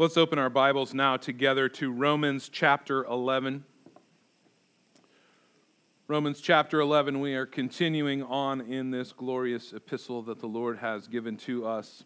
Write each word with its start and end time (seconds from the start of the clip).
Let's 0.00 0.16
open 0.16 0.38
our 0.38 0.48
Bibles 0.48 0.94
now 0.94 1.16
together 1.16 1.68
to 1.70 1.90
Romans 1.90 2.48
chapter 2.48 3.04
11. 3.06 3.64
Romans 6.06 6.40
chapter 6.40 6.78
11, 6.78 7.18
we 7.18 7.34
are 7.34 7.46
continuing 7.46 8.22
on 8.22 8.60
in 8.60 8.92
this 8.92 9.12
glorious 9.12 9.72
epistle 9.72 10.22
that 10.22 10.38
the 10.38 10.46
Lord 10.46 10.78
has 10.78 11.08
given 11.08 11.36
to 11.38 11.66
us. 11.66 12.04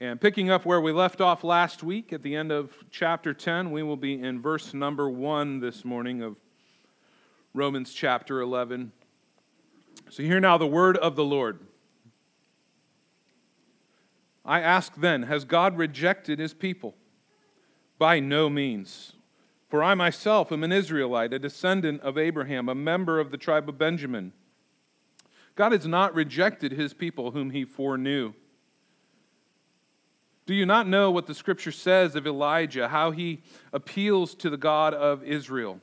And 0.00 0.20
picking 0.20 0.50
up 0.50 0.64
where 0.64 0.80
we 0.80 0.90
left 0.90 1.20
off 1.20 1.44
last 1.44 1.84
week 1.84 2.12
at 2.12 2.24
the 2.24 2.34
end 2.34 2.50
of 2.50 2.74
chapter 2.90 3.32
10, 3.32 3.70
we 3.70 3.84
will 3.84 3.96
be 3.96 4.20
in 4.20 4.42
verse 4.42 4.74
number 4.74 5.08
1 5.08 5.60
this 5.60 5.84
morning 5.84 6.20
of 6.20 6.34
Romans 7.52 7.94
chapter 7.94 8.40
11. 8.40 8.90
So, 10.10 10.24
hear 10.24 10.40
now 10.40 10.58
the 10.58 10.66
word 10.66 10.96
of 10.96 11.14
the 11.14 11.24
Lord. 11.24 11.60
I 14.44 14.60
ask 14.60 14.94
then, 14.96 15.24
has 15.24 15.44
God 15.44 15.78
rejected 15.78 16.38
his 16.38 16.52
people? 16.52 16.94
By 17.98 18.20
no 18.20 18.50
means. 18.50 19.12
For 19.68 19.82
I 19.82 19.94
myself 19.94 20.52
am 20.52 20.62
an 20.62 20.72
Israelite, 20.72 21.32
a 21.32 21.38
descendant 21.38 22.02
of 22.02 22.18
Abraham, 22.18 22.68
a 22.68 22.74
member 22.74 23.18
of 23.18 23.30
the 23.30 23.36
tribe 23.36 23.68
of 23.68 23.78
Benjamin. 23.78 24.32
God 25.56 25.72
has 25.72 25.86
not 25.86 26.14
rejected 26.14 26.72
his 26.72 26.92
people 26.92 27.30
whom 27.30 27.50
he 27.50 27.64
foreknew. 27.64 28.34
Do 30.46 30.54
you 30.54 30.66
not 30.66 30.86
know 30.86 31.10
what 31.10 31.26
the 31.26 31.34
scripture 31.34 31.72
says 31.72 32.14
of 32.16 32.26
Elijah, 32.26 32.88
how 32.88 33.12
he 33.12 33.42
appeals 33.72 34.34
to 34.36 34.50
the 34.50 34.58
God 34.58 34.92
of 34.92 35.24
Israel? 35.24 35.80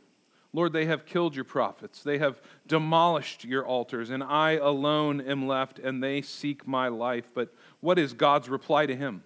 Lord, 0.54 0.74
they 0.74 0.86
have 0.86 1.05
killed 1.05 1.36
your 1.36 1.46
prophets. 1.46 2.04
They 2.04 2.18
have 2.18 2.41
demolished 2.68 3.46
your 3.46 3.66
altars, 3.66 4.10
and 4.10 4.22
I 4.22 4.52
alone 4.52 5.22
am 5.22 5.48
left, 5.48 5.80
and 5.80 6.04
they 6.04 6.22
seek 6.22 6.68
my 6.68 6.90
life. 6.90 7.32
But 7.34 7.54
what 7.81 7.99
is 7.99 8.13
God's 8.13 8.48
reply 8.48 8.85
to 8.85 8.95
him? 8.95 9.23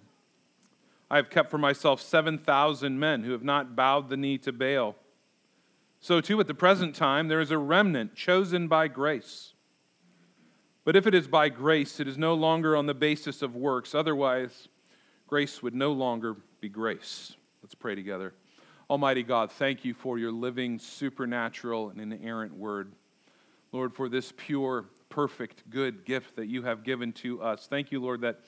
I 1.09 1.17
have 1.17 1.29
kept 1.29 1.51
for 1.51 1.57
myself 1.57 2.01
7,000 2.01 2.99
men 2.99 3.23
who 3.23 3.31
have 3.31 3.43
not 3.43 3.75
bowed 3.75 4.09
the 4.09 4.17
knee 4.17 4.37
to 4.39 4.51
Baal. 4.51 4.95
So, 5.99 6.19
too, 6.19 6.39
at 6.39 6.47
the 6.47 6.53
present 6.53 6.95
time, 6.95 7.27
there 7.27 7.41
is 7.41 7.51
a 7.51 7.57
remnant 7.57 8.15
chosen 8.15 8.67
by 8.67 8.87
grace. 8.87 9.53
But 10.83 10.95
if 10.95 11.07
it 11.07 11.15
is 11.15 11.27
by 11.27 11.49
grace, 11.49 11.99
it 11.99 12.07
is 12.07 12.17
no 12.17 12.33
longer 12.33 12.75
on 12.75 12.85
the 12.85 12.93
basis 12.93 13.41
of 13.41 13.55
works. 13.55 13.95
Otherwise, 13.95 14.67
grace 15.27 15.61
would 15.63 15.73
no 15.73 15.91
longer 15.91 16.37
be 16.61 16.69
grace. 16.69 17.35
Let's 17.61 17.75
pray 17.75 17.95
together. 17.95 18.33
Almighty 18.89 19.23
God, 19.23 19.51
thank 19.51 19.83
you 19.83 19.95
for 19.95 20.19
your 20.19 20.31
living, 20.31 20.77
supernatural, 20.77 21.89
and 21.89 21.99
inerrant 21.99 22.53
word. 22.53 22.91
Lord, 23.75 23.93
for 23.93 24.07
this 24.07 24.31
pure, 24.37 24.85
perfect, 25.09 25.69
good 25.69 26.05
gift 26.05 26.37
that 26.37 26.47
you 26.47 26.63
have 26.63 26.85
given 26.85 27.11
to 27.11 27.41
us. 27.41 27.67
Thank 27.67 27.91
you, 27.91 27.99
Lord, 27.99 28.21
that, 28.21 28.39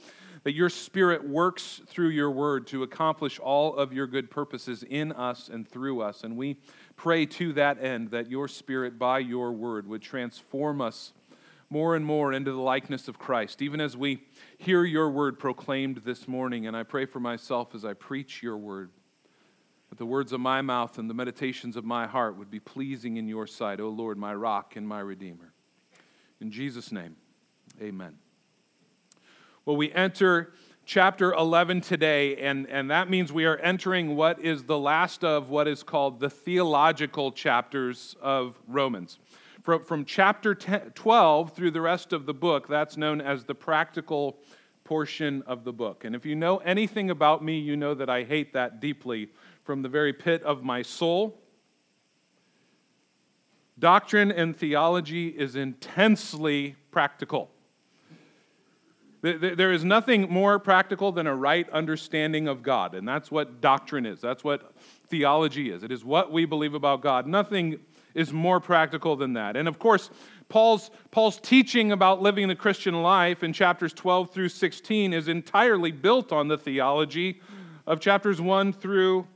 that 0.43 0.53
your 0.53 0.69
Spirit 0.69 1.27
works 1.27 1.81
through 1.85 2.11
your 2.11 2.31
word 2.31 2.65
to 2.67 2.83
accomplish 2.83 3.37
all 3.37 3.75
of 3.75 3.91
your 3.91 4.07
good 4.07 4.31
purposes 4.31 4.83
in 4.83 5.11
us 5.11 5.49
and 5.49 5.67
through 5.67 5.99
us. 5.99 6.23
And 6.23 6.37
we 6.37 6.61
pray 6.95 7.25
to 7.25 7.51
that 7.53 7.83
end 7.83 8.11
that 8.11 8.31
your 8.31 8.47
Spirit, 8.47 8.97
by 8.97 9.19
your 9.19 9.51
word, 9.51 9.85
would 9.87 10.01
transform 10.01 10.79
us 10.79 11.11
more 11.69 11.97
and 11.97 12.05
more 12.05 12.31
into 12.31 12.53
the 12.53 12.61
likeness 12.61 13.09
of 13.09 13.19
Christ, 13.19 13.61
even 13.61 13.81
as 13.81 13.97
we 13.97 14.23
hear 14.57 14.85
your 14.85 15.09
word 15.09 15.37
proclaimed 15.37 16.03
this 16.05 16.25
morning. 16.25 16.67
And 16.67 16.77
I 16.77 16.83
pray 16.83 17.05
for 17.05 17.19
myself 17.19 17.75
as 17.75 17.83
I 17.83 17.91
preach 17.91 18.41
your 18.41 18.55
word 18.55 18.91
that 19.89 19.97
the 19.97 20.05
words 20.05 20.33
of 20.33 20.39
my 20.39 20.61
mouth 20.61 20.97
and 20.97 21.09
the 21.09 21.13
meditations 21.13 21.75
of 21.75 21.85
my 21.85 22.07
heart 22.07 22.37
would 22.37 22.51
be 22.51 22.59
pleasing 22.59 23.17
in 23.17 23.27
your 23.27 23.47
sight, 23.47 23.79
O 23.79 23.89
Lord, 23.89 24.17
my 24.17 24.33
rock 24.33 24.75
and 24.75 24.87
my 24.87 24.99
redeemer. 24.99 25.53
In 26.39 26.51
Jesus' 26.51 26.91
name, 26.91 27.15
amen. 27.81 28.15
Well, 29.65 29.75
we 29.75 29.91
enter 29.91 30.53
chapter 30.85 31.33
11 31.33 31.81
today, 31.81 32.37
and, 32.37 32.67
and 32.69 32.89
that 32.89 33.09
means 33.09 33.33
we 33.33 33.45
are 33.45 33.57
entering 33.57 34.15
what 34.15 34.39
is 34.39 34.63
the 34.63 34.77
last 34.77 35.23
of 35.23 35.49
what 35.49 35.67
is 35.67 35.83
called 35.83 36.19
the 36.19 36.29
theological 36.29 37.31
chapters 37.31 38.15
of 38.21 38.57
Romans. 38.67 39.19
From, 39.63 39.83
from 39.83 40.05
chapter 40.05 40.55
10, 40.55 40.91
12 40.95 41.51
through 41.51 41.71
the 41.71 41.81
rest 41.81 42.13
of 42.13 42.25
the 42.25 42.33
book, 42.33 42.69
that's 42.69 42.95
known 42.95 43.19
as 43.19 43.43
the 43.43 43.55
practical 43.55 44.37
portion 44.85 45.43
of 45.45 45.65
the 45.65 45.73
book. 45.73 46.05
And 46.05 46.15
if 46.15 46.25
you 46.25 46.35
know 46.35 46.57
anything 46.59 47.09
about 47.09 47.43
me, 47.43 47.59
you 47.59 47.75
know 47.75 47.93
that 47.93 48.09
I 48.09 48.23
hate 48.23 48.53
that 48.53 48.79
deeply 48.79 49.27
from 49.67 49.81
the 49.81 49.89
very 49.89 50.13
pit 50.13 50.41
of 50.43 50.63
my 50.63 50.81
soul. 50.81 51.37
Doctrine 53.77 54.31
and 54.31 54.55
theology 54.55 55.27
is 55.27 55.57
intensely 55.57 56.77
practical. 56.89 57.51
There 59.21 59.73
is 59.73 59.83
nothing 59.83 60.31
more 60.31 60.57
practical 60.57 61.11
than 61.11 61.27
a 61.27 61.35
right 61.35 61.69
understanding 61.71 62.47
of 62.47 62.63
God, 62.63 62.95
and 62.95 63.05
that's 63.05 63.29
what 63.29 63.59
doctrine 63.59 64.05
is. 64.05 64.21
That's 64.21 64.41
what 64.41 64.71
theology 65.09 65.69
is. 65.69 65.83
It 65.83 65.91
is 65.91 66.05
what 66.05 66.31
we 66.31 66.45
believe 66.45 66.73
about 66.73 67.01
God. 67.01 67.27
Nothing 67.27 67.79
is 68.15 68.31
more 68.31 68.61
practical 68.61 69.17
than 69.17 69.33
that. 69.33 69.57
And 69.57 69.67
of 69.67 69.79
course, 69.79 70.09
Paul's, 70.47 70.91
Paul's 71.11 71.41
teaching 71.41 71.91
about 71.91 72.21
living 72.21 72.47
the 72.47 72.55
Christian 72.55 73.03
life 73.03 73.43
in 73.43 73.51
chapters 73.51 73.91
12 73.91 74.31
through 74.31 74.49
16 74.49 75.11
is 75.11 75.27
entirely 75.27 75.91
built 75.91 76.31
on 76.31 76.47
the 76.47 76.57
theology 76.57 77.41
of 77.85 77.99
chapters 77.99 78.39
1 78.39 78.71
through 78.71 79.27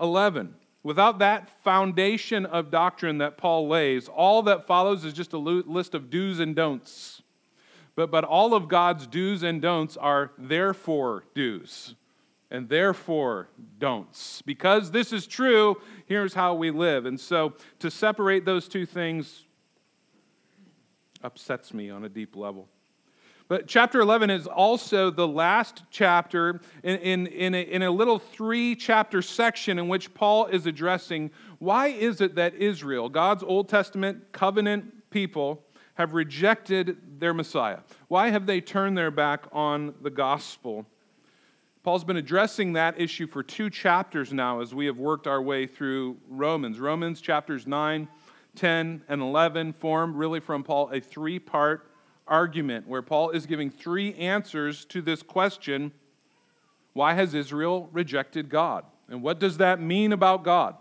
11. 0.00 0.54
Without 0.82 1.18
that 1.18 1.48
foundation 1.62 2.46
of 2.46 2.70
doctrine 2.70 3.18
that 3.18 3.36
Paul 3.36 3.68
lays, 3.68 4.08
all 4.08 4.42
that 4.42 4.66
follows 4.66 5.04
is 5.04 5.12
just 5.12 5.32
a 5.32 5.38
list 5.38 5.94
of 5.94 6.08
do's 6.08 6.40
and 6.40 6.54
don'ts. 6.54 7.22
But, 7.94 8.10
but 8.10 8.24
all 8.24 8.54
of 8.54 8.68
God's 8.68 9.06
do's 9.06 9.42
and 9.42 9.60
don'ts 9.60 9.96
are 9.96 10.30
therefore 10.38 11.24
do's 11.34 11.94
and 12.50 12.68
therefore 12.68 13.48
don'ts. 13.78 14.42
Because 14.42 14.90
this 14.90 15.12
is 15.12 15.26
true, 15.26 15.76
here's 16.06 16.34
how 16.34 16.54
we 16.54 16.70
live. 16.70 17.06
And 17.06 17.18
so 17.18 17.54
to 17.80 17.90
separate 17.90 18.44
those 18.44 18.68
two 18.68 18.86
things 18.86 19.44
upsets 21.22 21.74
me 21.74 21.90
on 21.90 22.04
a 22.04 22.08
deep 22.08 22.36
level. 22.36 22.68
But 23.48 23.66
chapter 23.66 24.00
11 24.00 24.28
is 24.28 24.46
also 24.46 25.10
the 25.10 25.26
last 25.26 25.82
chapter 25.90 26.60
in, 26.82 26.96
in, 26.96 27.26
in, 27.28 27.54
a, 27.54 27.62
in 27.62 27.82
a 27.82 27.90
little 27.90 28.18
three 28.18 28.76
chapter 28.76 29.22
section 29.22 29.78
in 29.78 29.88
which 29.88 30.12
Paul 30.12 30.46
is 30.46 30.66
addressing 30.66 31.30
why 31.58 31.88
is 31.88 32.20
it 32.20 32.34
that 32.34 32.54
Israel, 32.54 33.08
God's 33.08 33.42
Old 33.42 33.70
Testament 33.70 34.32
covenant 34.32 35.10
people, 35.10 35.64
have 35.94 36.12
rejected 36.12 36.98
their 37.18 37.32
Messiah? 37.32 37.78
Why 38.06 38.28
have 38.28 38.44
they 38.44 38.60
turned 38.60 38.98
their 38.98 39.10
back 39.10 39.46
on 39.50 39.94
the 40.02 40.10
gospel? 40.10 40.86
Paul's 41.82 42.04
been 42.04 42.18
addressing 42.18 42.74
that 42.74 43.00
issue 43.00 43.26
for 43.26 43.42
two 43.42 43.70
chapters 43.70 44.30
now 44.30 44.60
as 44.60 44.74
we 44.74 44.84
have 44.86 44.98
worked 44.98 45.26
our 45.26 45.40
way 45.40 45.66
through 45.66 46.18
Romans. 46.28 46.78
Romans 46.78 47.22
chapters 47.22 47.66
9, 47.66 48.08
10, 48.56 49.04
and 49.08 49.22
11 49.22 49.72
form 49.72 50.14
really 50.14 50.38
from 50.38 50.62
Paul 50.62 50.90
a 50.92 51.00
three 51.00 51.38
part 51.38 51.87
argument 52.28 52.86
where 52.86 53.02
Paul 53.02 53.30
is 53.30 53.46
giving 53.46 53.70
three 53.70 54.14
answers 54.14 54.84
to 54.86 55.02
this 55.02 55.22
question 55.22 55.92
why 56.94 57.14
has 57.14 57.32
Israel 57.32 57.88
rejected 57.92 58.48
God? 58.48 58.84
And 59.08 59.22
what 59.22 59.38
does 59.38 59.58
that 59.58 59.80
mean 59.80 60.12
about 60.12 60.42
God? 60.42 60.74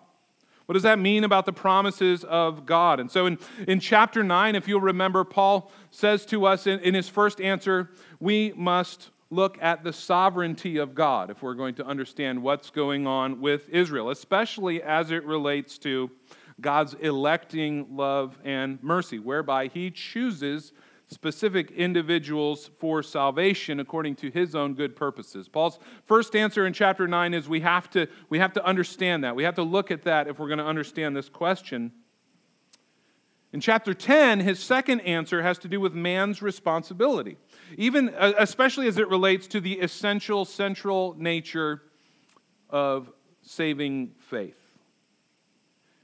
What 0.65 0.73
does 0.73 0.83
that 0.83 0.99
mean 0.99 1.23
about 1.23 1.45
the 1.45 1.53
promises 1.53 2.23
of 2.23 2.65
God? 2.65 2.99
And 2.99 3.09
so 3.09 3.25
in, 3.25 3.37
in 3.67 3.79
chapter 3.79 4.23
9, 4.23 4.55
if 4.55 4.67
you'll 4.67 4.81
remember, 4.81 5.23
Paul 5.23 5.71
says 5.91 6.25
to 6.27 6.45
us 6.45 6.67
in, 6.67 6.79
in 6.79 6.93
his 6.93 7.07
first 7.07 7.39
answer, 7.39 7.91
we 8.19 8.51
must 8.55 9.11
look 9.29 9.57
at 9.61 9.83
the 9.83 9.93
sovereignty 9.93 10.77
of 10.77 10.93
God 10.95 11.29
if 11.29 11.41
we're 11.41 11.53
going 11.53 11.75
to 11.75 11.85
understand 11.85 12.41
what's 12.41 12.69
going 12.69 13.07
on 13.07 13.39
with 13.39 13.69
Israel, 13.69 14.09
especially 14.09 14.81
as 14.81 15.11
it 15.11 15.23
relates 15.23 15.77
to 15.79 16.11
God's 16.59 16.95
electing 16.95 17.95
love 17.95 18.37
and 18.43 18.81
mercy, 18.81 19.19
whereby 19.19 19.67
he 19.67 19.91
chooses 19.91 20.73
specific 21.07 21.71
individuals 21.71 22.69
for 22.77 23.01
salvation 23.01 23.79
according 23.79 24.15
to 24.15 24.29
his 24.29 24.55
own 24.55 24.73
good 24.73 24.95
purposes. 24.95 25.47
Paul's 25.47 25.79
first 26.05 26.35
answer 26.35 26.67
in 26.67 26.73
chapter 26.73 27.07
9 27.07 27.33
is 27.33 27.47
we 27.47 27.61
have 27.61 27.89
to, 27.91 28.07
we 28.29 28.39
have 28.39 28.53
to 28.53 28.65
understand 28.65 29.23
that. 29.23 29.35
We 29.35 29.43
have 29.43 29.55
to 29.55 29.63
look 29.63 29.89
at 29.89 30.03
that 30.03 30.27
if 30.27 30.37
we're 30.37 30.47
going 30.47 30.57
to 30.59 30.65
understand 30.65 31.15
this 31.15 31.29
question. 31.29 31.91
In 33.53 33.61
chapter 33.61 33.93
10, 33.93 34.41
his 34.41 34.59
second 34.59 34.99
answer 35.01 35.41
has 35.41 35.57
to 35.59 35.69
do 35.69 35.79
with 35.79 35.93
man's 35.93 36.41
responsibility, 36.41 37.37
even 37.77 38.09
uh, 38.09 38.33
especially 38.37 38.87
as 38.87 38.97
it 38.97 39.07
relates 39.07 39.47
to 39.47 39.61
the 39.61 39.73
essential 39.79 40.43
central 40.43 41.15
nature 41.17 41.83
of 42.69 43.09
saving 43.41 44.11
faith. 44.19 44.59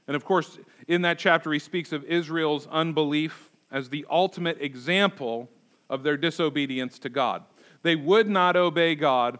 And 0.06 0.16
of 0.16 0.24
course, 0.24 0.58
in 0.88 1.02
that 1.02 1.18
chapter, 1.18 1.52
he 1.52 1.58
speaks 1.58 1.92
of 1.92 2.04
Israel's 2.04 2.66
unbelief 2.70 3.50
as 3.74 3.90
the 3.90 4.06
ultimate 4.08 4.62
example 4.62 5.50
of 5.90 6.04
their 6.04 6.16
disobedience 6.16 6.98
to 7.00 7.08
God. 7.08 7.42
They 7.82 7.96
would 7.96 8.30
not 8.30 8.56
obey 8.56 8.94
God, 8.94 9.38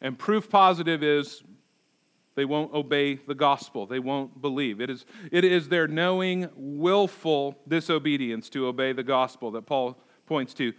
and 0.00 0.18
proof 0.18 0.50
positive 0.50 1.04
is 1.04 1.42
they 2.34 2.44
won't 2.44 2.74
obey 2.74 3.14
the 3.14 3.36
gospel. 3.36 3.86
They 3.86 4.00
won't 4.00 4.42
believe. 4.42 4.80
It 4.80 4.90
is, 4.90 5.06
it 5.30 5.44
is 5.44 5.68
their 5.68 5.86
knowing, 5.86 6.48
willful 6.56 7.56
disobedience 7.66 8.48
to 8.50 8.66
obey 8.66 8.92
the 8.92 9.04
gospel 9.04 9.52
that 9.52 9.66
Paul 9.66 9.96
points 10.26 10.52
to. 10.54 10.72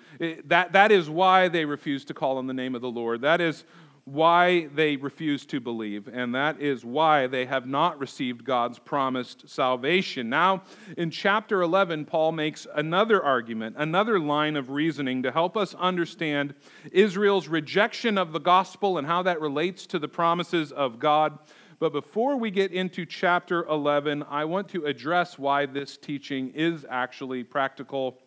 That, 0.46 0.74
that 0.74 0.92
is 0.92 1.10
why 1.10 1.48
they 1.48 1.64
refuse 1.66 2.06
to 2.06 2.14
call 2.14 2.38
on 2.38 2.48
the 2.48 2.54
name 2.54 2.76
of 2.76 2.82
the 2.82 2.92
Lord. 2.92 3.22
That 3.22 3.42
is 3.42 3.64
why 4.12 4.66
they 4.68 4.96
refuse 4.96 5.46
to 5.46 5.60
believe, 5.60 6.08
and 6.08 6.34
that 6.34 6.60
is 6.60 6.84
why 6.84 7.28
they 7.28 7.46
have 7.46 7.68
not 7.68 8.00
received 8.00 8.44
God's 8.44 8.80
promised 8.80 9.48
salvation. 9.48 10.30
Now, 10.30 10.64
in 10.98 11.12
chapter 11.12 11.62
11, 11.62 12.06
Paul 12.06 12.32
makes 12.32 12.66
another 12.74 13.24
argument, 13.24 13.76
another 13.78 14.20
line 14.20 14.56
of 14.56 14.72
reasoning 14.72 15.22
to 15.24 15.32
help 15.32 15.56
us 15.56 15.76
understand 15.76 16.56
Israel's 16.92 17.48
rejection 17.48 18.18
of 18.18 18.32
the 18.32 18.40
gospel 18.40 18.98
and 18.98 19.06
how 19.06 19.22
that 19.24 19.40
relates 19.40 19.86
to 19.88 20.00
the 20.00 20.08
promises 20.08 20.72
of 20.72 20.98
God. 20.98 21.38
But 21.78 21.94
before 21.94 22.36
we 22.36 22.52
get 22.52 22.72
into 22.72 23.06
chapter 23.06 23.64
11, 23.66 24.24
I 24.28 24.46
want 24.46 24.70
to 24.70 24.86
address 24.86 25.38
why 25.38 25.66
this 25.66 25.98
teaching 25.98 26.52
is 26.56 26.86
actually 26.90 27.44
practical 27.44 28.18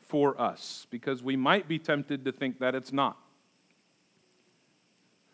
for 0.00 0.40
us, 0.40 0.86
because 0.90 1.22
we 1.22 1.36
might 1.36 1.66
be 1.66 1.78
tempted 1.78 2.24
to 2.26 2.32
think 2.32 2.58
that 2.60 2.74
it's 2.74 2.92
not. 2.92 3.18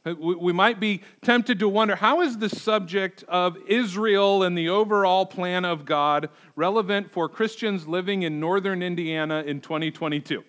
Uh, 0.09 0.15
we 0.15 0.53
might 0.53 0.81
be 0.81 1.03
tempted 1.23 1.59
to 1.59 1.69
wonder 1.69 1.97
how 1.97 2.21
is 2.23 2.39
the 2.39 2.49
subject 2.49 3.25
of 3.29 3.57
Israel 3.67 4.43
and 4.43 4.57
the 4.57 4.69
overall 4.69 5.27
plan 5.27 5.65
of 5.65 5.85
God 5.85 6.31
relevant 6.57 7.11
for 7.11 7.29
Christians 7.29 7.87
living 7.87 8.23
in 8.23 8.41
northern 8.41 8.83
Indiana 8.83 9.43
in 9.47 9.61
2022? 9.61 10.45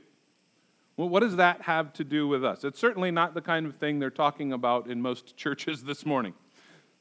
Well, 0.95 1.09
what 1.09 1.21
does 1.21 1.37
that 1.37 1.61
have 1.63 1.93
to 1.93 2.03
do 2.03 2.27
with 2.27 2.43
us? 2.43 2.63
It's 2.63 2.79
certainly 2.79 3.11
not 3.11 3.33
the 3.33 3.41
kind 3.41 3.65
of 3.65 3.75
thing 3.75 3.99
they're 3.99 4.09
talking 4.09 4.53
about 4.53 4.87
in 4.87 5.01
most 5.01 5.35
churches 5.37 5.83
this 5.83 6.05
morning. 6.05 6.33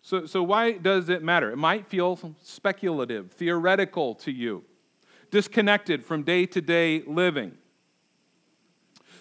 So, 0.02 0.26
so 0.26 0.42
why 0.42 0.72
does 0.72 1.08
it 1.08 1.22
matter? 1.22 1.50
It 1.50 1.56
might 1.56 1.86
feel 1.86 2.18
speculative, 2.42 3.32
theoretical 3.32 4.14
to 4.16 4.32
you, 4.32 4.64
disconnected 5.30 6.04
from 6.04 6.22
day 6.22 6.46
to 6.46 6.60
day 6.60 7.02
living. 7.06 7.58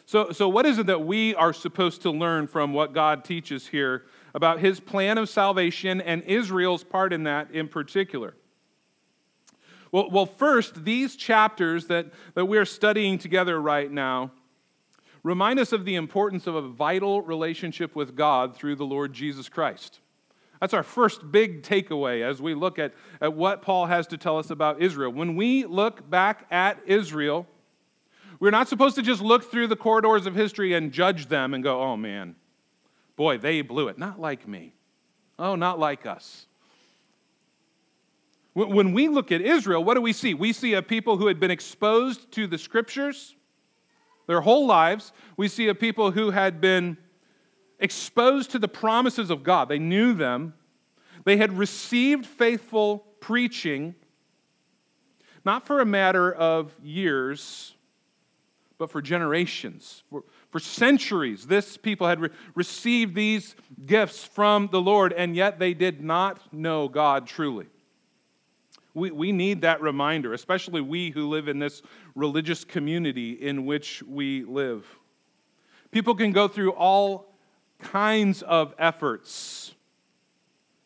So, 0.08 0.32
so, 0.32 0.48
what 0.48 0.66
is 0.66 0.78
it 0.78 0.86
that 0.86 1.06
we 1.06 1.36
are 1.36 1.52
supposed 1.52 2.02
to 2.04 2.12
learn 2.12 2.48
from 2.48 2.72
what 2.72 2.94
God 2.94 3.26
teaches 3.26 3.68
here 3.68 4.06
about 4.34 4.62
his 4.62 4.80
plan 4.80 5.18
of 5.18 5.28
salvation 5.28 6.00
and 6.00 6.24
Israel's 6.24 6.86
part 6.86 7.12
in 7.12 7.24
that 7.24 7.52
in 7.52 7.68
particular? 7.68 8.34
Well, 9.92 10.10
well 10.10 10.26
first, 10.26 10.86
these 10.86 11.18
chapters 11.18 11.88
that, 11.88 12.06
that 12.36 12.46
we're 12.46 12.64
studying 12.64 13.18
together 13.18 13.62
right 13.62 13.92
now 13.92 14.32
remind 15.24 15.60
us 15.60 15.74
of 15.74 15.84
the 15.84 15.96
importance 15.96 16.48
of 16.48 16.56
a 16.56 16.62
vital 16.62 17.22
relationship 17.22 17.94
with 17.94 18.16
God 18.16 18.56
through 18.56 18.78
the 18.78 18.86
Lord 18.86 19.12
Jesus 19.12 19.50
Christ. 19.50 20.00
That's 20.62 20.74
our 20.74 20.84
first 20.84 21.34
big 21.34 21.64
takeaway 21.64 22.26
as 22.26 22.42
we 22.42 22.54
look 22.54 22.80
at, 22.80 22.94
at 23.20 23.34
what 23.34 23.62
Paul 23.62 23.88
has 23.88 24.08
to 24.08 24.18
tell 24.18 24.38
us 24.38 24.52
about 24.52 24.82
Israel. 24.82 25.12
When 25.12 25.36
we 25.36 25.66
look 25.66 26.10
back 26.10 26.48
at 26.50 26.80
Israel, 26.86 27.46
we're 28.40 28.52
not 28.52 28.68
supposed 28.68 28.96
to 28.96 29.02
just 29.02 29.22
look 29.22 29.50
through 29.50 29.68
the 29.68 29.76
corridors 29.76 30.26
of 30.26 30.36
history 30.36 30.74
and 30.74 30.92
judge 30.92 31.28
them 31.28 31.54
and 31.54 31.64
go, 31.64 31.82
oh 31.82 31.98
man, 31.98 32.36
boy, 33.16 33.38
they 33.38 33.62
blew 33.62 33.88
it. 33.88 33.98
Not 33.98 34.20
like 34.20 34.48
me. 34.48 34.74
Oh, 35.40 35.56
not 35.56 35.80
like 35.80 36.06
us. 36.06 36.46
When 38.54 38.94
we 38.94 39.08
look 39.08 39.32
at 39.32 39.42
Israel, 39.42 39.84
what 39.84 39.94
do 39.94 40.02
we 40.02 40.14
see? 40.14 40.34
We 40.34 40.52
see 40.52 40.74
a 40.74 40.82
people 40.82 41.18
who 41.18 41.28
had 41.28 41.40
been 41.40 41.52
exposed 41.52 42.32
to 42.32 42.48
the 42.48 42.58
scriptures 42.58 43.36
their 44.28 44.42
whole 44.42 44.68
lives. 44.68 45.14
We 45.38 45.48
see 45.48 45.68
a 45.70 45.76
people 45.76 46.12
who 46.12 46.32
had 46.32 46.60
been 46.62 46.98
exposed 47.80 48.52
to 48.52 48.60
the 48.60 48.68
promises 48.68 49.30
of 49.30 49.44
God. 49.44 49.70
They 49.70 49.80
knew 49.80 50.14
them. 50.14 50.54
They 51.24 51.38
had 51.38 51.58
received 51.58 52.26
faithful 52.26 53.06
preaching, 53.20 53.96
not 55.46 55.66
for 55.66 55.80
a 55.80 55.86
matter 55.86 56.32
of 56.32 56.76
years, 56.84 57.76
but 58.78 58.92
for 58.92 59.02
generations. 59.02 60.04
For, 60.10 60.24
for 60.52 60.60
centuries, 60.60 61.48
this 61.48 61.78
people 61.78 62.08
had 62.08 62.20
re- 62.20 62.30
received 62.56 63.16
these 63.16 63.56
gifts 63.86 64.24
from 64.24 64.70
the 64.72 64.82
Lord, 64.82 65.14
and 65.14 65.36
yet 65.36 65.60
they 65.60 65.74
did 65.74 66.04
not 66.04 66.54
know 66.54 66.88
God 66.88 67.28
truly. 67.28 67.68
We, 68.94 69.12
we 69.12 69.32
need 69.32 69.62
that 69.62 69.82
reminder, 69.82 70.34
especially 70.34 70.82
we 70.82 71.12
who 71.12 71.28
live 71.28 71.48
in 71.48 71.60
this 71.60 71.82
religious 72.16 72.64
community 72.64 73.32
in 73.34 73.66
which 73.66 74.02
we 74.04 74.44
live. 74.44 74.86
People 75.92 76.16
can 76.16 76.32
go 76.32 76.48
through 76.48 76.72
all 76.72 77.34
kinds 77.80 78.42
of 78.42 78.74
efforts 78.78 79.74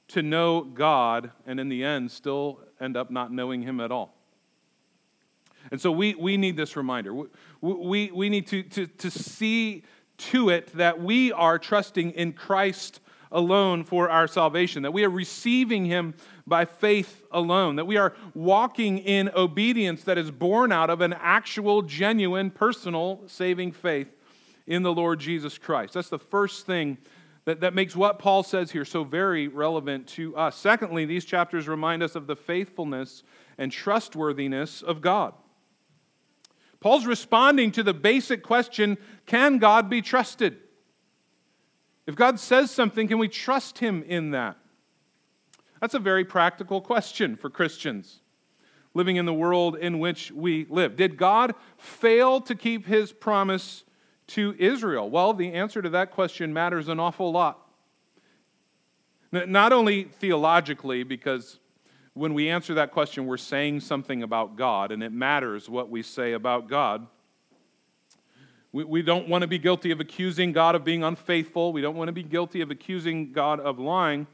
to 0.10 0.22
know 0.22 0.62
God, 0.62 1.32
and 1.46 1.60
in 1.60 1.70
the 1.70 1.86
end, 1.86 2.12
still 2.12 2.60
end 2.82 2.98
up 2.98 3.12
not 3.12 3.32
knowing 3.32 3.62
Him 3.62 3.80
at 3.80 3.92
all. 3.92 4.14
And 5.70 5.80
so 5.80 5.92
we, 5.92 6.16
we 6.16 6.38
need 6.38 6.58
this 6.58 6.76
reminder. 6.76 7.14
We, 7.14 7.28
we, 7.62 8.12
we 8.12 8.30
need 8.30 8.48
to, 8.48 8.64
to, 8.64 8.88
to 8.88 9.12
see 9.12 9.84
to 10.18 10.50
it 10.50 10.76
that 10.78 11.02
we 11.02 11.32
are 11.32 11.60
trusting 11.60 12.12
in 12.12 12.34
Christ 12.34 13.00
alone 13.32 13.84
for 13.84 14.10
our 14.10 14.28
salvation, 14.28 14.84
that 14.84 14.92
we 14.92 15.04
are 15.04 15.10
receiving 15.10 15.86
Him 15.86 16.14
by 16.46 16.66
faith 16.66 17.24
alone, 17.32 17.78
that 17.78 17.86
we 17.86 17.98
are 17.98 18.14
walking 18.34 18.98
in 18.98 19.30
obedience 19.36 20.04
that 20.04 20.18
is 20.18 20.32
born 20.32 20.72
out 20.72 20.90
of 20.90 21.02
an 21.02 21.14
actual, 21.14 21.82
genuine, 21.82 22.52
personal 22.52 23.22
saving 23.28 23.72
faith 23.72 24.16
in 24.68 24.84
the 24.84 24.94
Lord 24.94 25.20
Jesus 25.20 25.58
Christ. 25.58 25.94
That's 25.94 26.10
the 26.10 26.20
first 26.20 26.66
thing 26.66 26.98
that, 27.46 27.62
that 27.62 27.74
makes 27.74 27.96
what 27.96 28.20
Paul 28.20 28.44
says 28.44 28.72
here 28.72 28.86
so 28.86 29.04
very 29.04 29.48
relevant 29.48 30.08
to 30.10 30.36
us. 30.36 30.56
Secondly, 30.56 31.06
these 31.06 31.26
chapters 31.26 31.68
remind 31.68 32.04
us 32.04 32.16
of 32.16 32.28
the 32.28 32.36
faithfulness 32.36 33.24
and 33.58 33.72
trustworthiness 33.72 34.82
of 34.82 35.02
God. 35.02 35.34
Paul's 36.82 37.06
responding 37.06 37.72
to 37.74 37.84
the 37.84 37.94
basic 37.94 38.44
question 38.44 38.98
can 39.26 39.60
God 39.60 39.90
be 39.90 40.02
trusted? 40.02 40.58
If 42.08 42.16
God 42.16 42.40
says 42.40 42.72
something, 42.72 43.08
can 43.08 43.20
we 43.20 43.30
trust 43.30 43.78
him 43.78 44.04
in 44.04 44.32
that? 44.32 44.58
That's 45.80 45.94
a 45.94 46.00
very 46.00 46.26
practical 46.26 46.82
question 46.82 47.38
for 47.38 47.50
Christians 47.50 48.20
living 48.94 49.16
in 49.16 49.26
the 49.26 49.34
world 49.34 49.78
in 49.78 50.00
which 50.00 50.32
we 50.32 50.66
live. 50.70 50.98
Did 50.98 51.18
God 51.18 51.56
fail 51.78 52.42
to 52.42 52.56
keep 52.56 52.86
his 52.86 53.14
promise 53.14 53.84
to 54.28 54.56
Israel? 54.60 55.10
Well, 55.10 55.34
the 55.34 55.54
answer 55.54 55.82
to 55.82 55.90
that 55.90 56.12
question 56.12 56.52
matters 56.52 56.90
an 56.90 57.00
awful 57.00 57.32
lot. 57.32 57.60
Not 59.32 59.72
only 59.72 60.04
theologically, 60.04 61.04
because 61.04 61.61
when 62.14 62.34
we 62.34 62.50
answer 62.50 62.74
that 62.76 62.92
question, 62.92 63.26
we're 63.26 63.38
saying 63.38 63.80
something 63.80 64.22
about 64.24 64.56
God, 64.58 64.92
and 64.92 65.02
it 65.02 65.12
matters 65.12 65.70
what 65.70 65.90
we 65.90 66.04
say 66.04 66.34
about 66.34 66.68
God. 66.68 67.08
We, 68.74 68.84
we 68.84 69.02
don't 69.02 69.28
want 69.28 69.44
to 69.44 69.48
be 69.48 69.58
guilty 69.58 69.92
of 69.92 70.00
accusing 70.00 70.52
God 70.52 70.76
of 70.76 70.84
being 70.84 71.04
unfaithful. 71.04 71.74
We 71.74 71.82
don't 71.82 71.96
want 71.96 72.10
to 72.10 72.14
be 72.14 72.24
guilty 72.24 72.62
of 72.62 72.72
accusing 72.72 73.32
God 73.32 73.60
of 73.60 73.80
lying. 73.80 74.28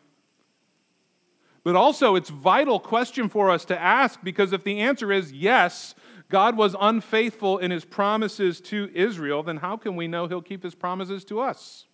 But 1.63 1.75
also, 1.75 2.15
it's 2.15 2.29
vital 2.29 2.79
question 2.79 3.29
for 3.29 3.51
us 3.51 3.65
to 3.65 3.79
ask 3.79 4.19
because 4.23 4.53
if 4.53 4.63
the 4.63 4.79
answer 4.79 5.11
is 5.11 5.31
yes, 5.31 5.95
God 6.29 6.55
was 6.55 6.75
unfaithful 6.79 7.57
in 7.57 7.71
his 7.71 7.83
promises 7.85 8.61
to 8.61 8.89
Israel, 8.93 9.43
then 9.43 9.57
how 9.57 9.77
can 9.77 9.95
we 9.95 10.07
know 10.07 10.27
he'll 10.27 10.41
keep 10.41 10.63
his 10.63 10.75
promises 10.75 11.25
to 11.25 11.39
us 11.41 11.85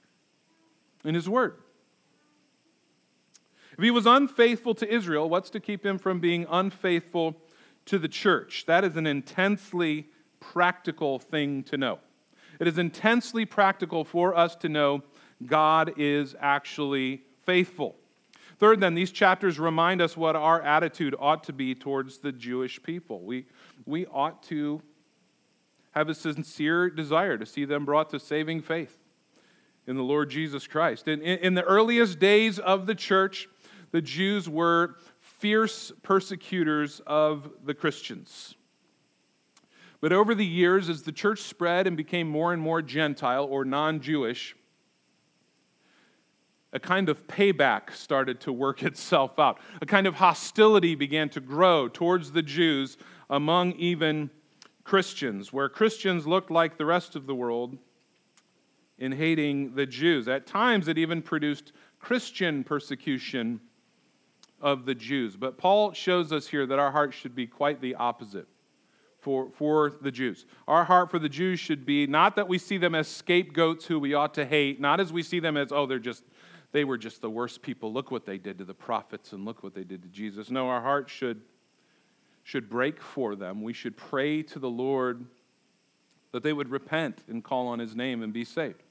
in 1.03 1.15
his 1.15 1.27
word? 1.27 1.55
If 3.77 3.83
he 3.83 3.91
was 3.91 4.05
unfaithful 4.05 4.75
to 4.75 4.91
Israel, 4.91 5.29
what's 5.29 5.49
to 5.51 5.59
keep 5.59 5.85
him 5.85 5.97
from 5.97 6.19
being 6.19 6.45
unfaithful 6.49 7.35
to 7.85 7.97
the 7.97 8.07
church? 8.07 8.65
That 8.67 8.83
is 8.83 8.95
an 8.97 9.07
intensely 9.07 10.09
practical 10.39 11.19
thing 11.19 11.63
to 11.63 11.77
know. 11.77 11.99
It 12.59 12.67
is 12.67 12.77
intensely 12.77 13.45
practical 13.45 14.03
for 14.03 14.35
us 14.35 14.55
to 14.57 14.69
know 14.69 15.03
God 15.45 15.93
is 15.97 16.35
actually 16.39 17.23
faithful. 17.45 17.95
Third, 18.59 18.79
then, 18.79 18.93
these 18.93 19.11
chapters 19.11 19.59
remind 19.59 20.01
us 20.01 20.15
what 20.15 20.35
our 20.35 20.61
attitude 20.61 21.15
ought 21.19 21.43
to 21.45 21.53
be 21.53 21.73
towards 21.73 22.19
the 22.19 22.31
Jewish 22.31 22.81
people. 22.81 23.21
We, 23.21 23.47
we 23.85 24.05
ought 24.05 24.43
to 24.43 24.81
have 25.91 26.09
a 26.09 26.15
sincere 26.15 26.89
desire 26.89 27.37
to 27.37 27.45
see 27.45 27.65
them 27.65 27.85
brought 27.85 28.09
to 28.11 28.19
saving 28.19 28.61
faith 28.61 28.99
in 29.85 29.95
the 29.95 30.03
Lord 30.03 30.29
Jesus 30.29 30.67
Christ. 30.67 31.07
In, 31.07 31.21
in, 31.21 31.39
in 31.39 31.53
the 31.55 31.63
earliest 31.63 32.19
days 32.19 32.57
of 32.59 32.85
the 32.85 32.95
church, 32.95 33.49
the 33.93 34.01
Jews 34.01 34.49
were 34.49 34.97
fierce 35.19 35.93
persecutors 36.01 36.99
of 37.05 37.49
the 37.63 37.75
Christians. 37.75 38.55
But 40.01 40.11
over 40.11 40.35
the 40.35 40.45
years, 40.45 40.89
as 40.89 41.03
the 41.03 41.11
church 41.11 41.39
spread 41.39 41.85
and 41.87 41.95
became 41.95 42.27
more 42.27 42.51
and 42.51 42.61
more 42.61 42.81
Gentile 42.81 43.45
or 43.45 43.63
non 43.63 44.01
Jewish, 44.01 44.55
a 46.73 46.79
kind 46.79 47.07
of 47.07 47.27
payback 47.27 47.93
started 47.93 48.41
to 48.41 48.51
work 48.51 48.81
itself 48.83 49.37
out. 49.37 49.59
A 49.79 49.85
kind 49.85 50.07
of 50.07 50.15
hostility 50.15 50.95
began 50.95 51.29
to 51.29 51.39
grow 51.39 51.87
towards 51.87 52.31
the 52.31 52.41
Jews 52.41 52.97
among 53.29 53.73
even 53.73 54.31
Christians, 54.83 55.53
where 55.53 55.69
Christians 55.69 56.25
looked 56.25 56.49
like 56.49 56.77
the 56.77 56.85
rest 56.85 57.15
of 57.15 57.27
the 57.27 57.35
world 57.35 57.77
in 58.97 59.11
hating 59.11 59.75
the 59.75 59.85
Jews. 59.85 60.27
At 60.27 60.47
times, 60.47 60.87
it 60.87 60.97
even 60.97 61.21
produced 61.21 61.73
Christian 61.99 62.63
persecution 62.63 63.61
of 64.63 64.85
the 64.85 64.95
Jews. 64.95 65.35
But 65.35 65.59
Paul 65.59 65.93
shows 65.93 66.31
us 66.31 66.47
here 66.47 66.65
that 66.65 66.79
our 66.79 66.91
hearts 66.91 67.15
should 67.15 67.35
be 67.35 67.45
quite 67.45 67.81
the 67.81 67.93
opposite. 67.93 68.47
for, 69.23 69.49
for 69.51 69.89
the 70.01 70.11
Jews. 70.11 70.45
Our 70.67 70.83
heart 70.83 71.09
for 71.09 71.17
the 71.17 71.29
Jews 71.29 71.59
should 71.59 71.85
be 71.85 72.05
not 72.05 72.35
that 72.35 72.49
we 72.49 72.57
see 72.57 72.77
them 72.77 72.93
as 72.93 73.07
scapegoats 73.07 73.85
who 73.85 73.97
we 73.97 74.13
ought 74.13 74.33
to 74.33 74.45
hate, 74.45 74.81
not 74.81 74.99
as 74.99 75.13
we 75.13 75.23
see 75.23 75.39
them 75.39 75.55
as, 75.55 75.71
oh, 75.71 75.85
they're 75.85 75.97
just, 75.97 76.25
they 76.73 76.83
were 76.83 76.97
just 76.97 77.21
the 77.21 77.29
worst 77.29 77.61
people. 77.61 77.93
Look 77.93 78.11
what 78.11 78.25
they 78.25 78.37
did 78.37 78.57
to 78.57 78.65
the 78.65 78.73
prophets 78.73 79.31
and 79.31 79.45
look 79.45 79.63
what 79.63 79.73
they 79.73 79.85
did 79.85 80.03
to 80.03 80.09
Jesus. 80.09 80.51
No, 80.51 80.67
our 80.67 80.81
heart 80.81 81.09
should, 81.09 81.41
should 82.43 82.69
break 82.69 83.01
for 83.01 83.35
them. 83.35 83.61
We 83.61 83.71
should 83.71 83.95
pray 83.95 84.43
to 84.43 84.59
the 84.59 84.69
Lord 84.69 85.25
that 86.33 86.43
they 86.43 86.51
would 86.51 86.69
repent 86.69 87.23
and 87.29 87.41
call 87.41 87.67
on 87.67 87.79
his 87.79 87.95
name 87.95 88.23
and 88.23 88.33
be 88.33 88.43
saved. 88.43 88.82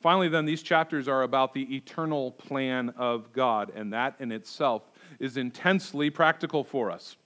Finally, 0.00 0.28
then, 0.28 0.44
these 0.44 0.62
chapters 0.62 1.08
are 1.08 1.22
about 1.22 1.52
the 1.52 1.74
eternal 1.76 2.30
plan 2.32 2.90
of 2.90 3.32
God, 3.32 3.72
and 3.74 3.92
that 3.92 4.14
in 4.20 4.30
itself 4.30 4.90
is 5.18 5.36
intensely 5.36 6.08
practical 6.08 6.62
for 6.62 6.90
us. 6.90 7.16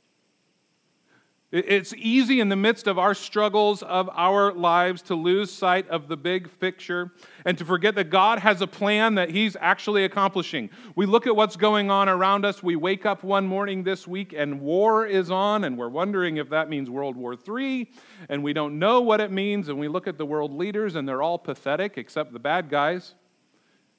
It's 1.53 1.93
easy 1.99 2.41
in 2.41 2.49
the 2.49 2.57
midst 2.57 2.87
of 2.87 2.99
our 2.99 3.13
struggles 3.13 3.83
of 3.83 4.09
our 4.15 4.55
lives 4.55 5.03
to 5.03 5.15
lose 5.15 5.53
sight 5.53 5.87
of 5.91 6.09
the 6.09 6.17
big 6.17 6.49
picture 6.61 7.11
and 7.45 7.59
to 7.59 7.65
forget 7.67 7.95
that 7.97 8.09
God 8.09 8.39
has 8.39 8.63
a 8.63 8.67
plan 8.67 9.17
that 9.17 9.29
He's 9.29 9.55
actually 9.61 10.05
accomplishing. 10.05 10.71
We 10.97 11.05
look 11.05 11.27
at 11.27 11.37
what's 11.37 11.57
going 11.57 11.91
on 11.91 12.09
around 12.09 12.47
us. 12.47 12.63
We 12.63 12.75
wake 12.75 13.05
up 13.05 13.23
one 13.23 13.47
morning 13.47 13.83
this 13.83 14.09
week 14.09 14.33
and 14.35 14.63
war 14.63 15.07
is 15.07 15.31
on, 15.31 15.65
and 15.65 15.77
we're 15.77 15.91
wondering 15.91 16.39
if 16.39 16.49
that 16.49 16.71
means 16.71 16.89
World 16.89 17.19
War 17.19 17.35
III, 17.35 17.91
and 18.31 18.43
we 18.43 18.55
don't 18.55 18.79
know 18.79 19.03
what 19.03 19.21
it 19.21 19.31
means. 19.31 19.69
And 19.69 19.79
we 19.79 19.89
look 19.89 20.07
at 20.07 20.17
the 20.17 20.25
world 20.25 20.55
leaders 20.55 20.95
and 20.95 21.07
they're 21.07 21.21
all 21.21 21.39
pathetic 21.39 21.99
except 21.99 22.33
the 22.33 22.39
bad 22.39 22.71
guys. 22.71 23.15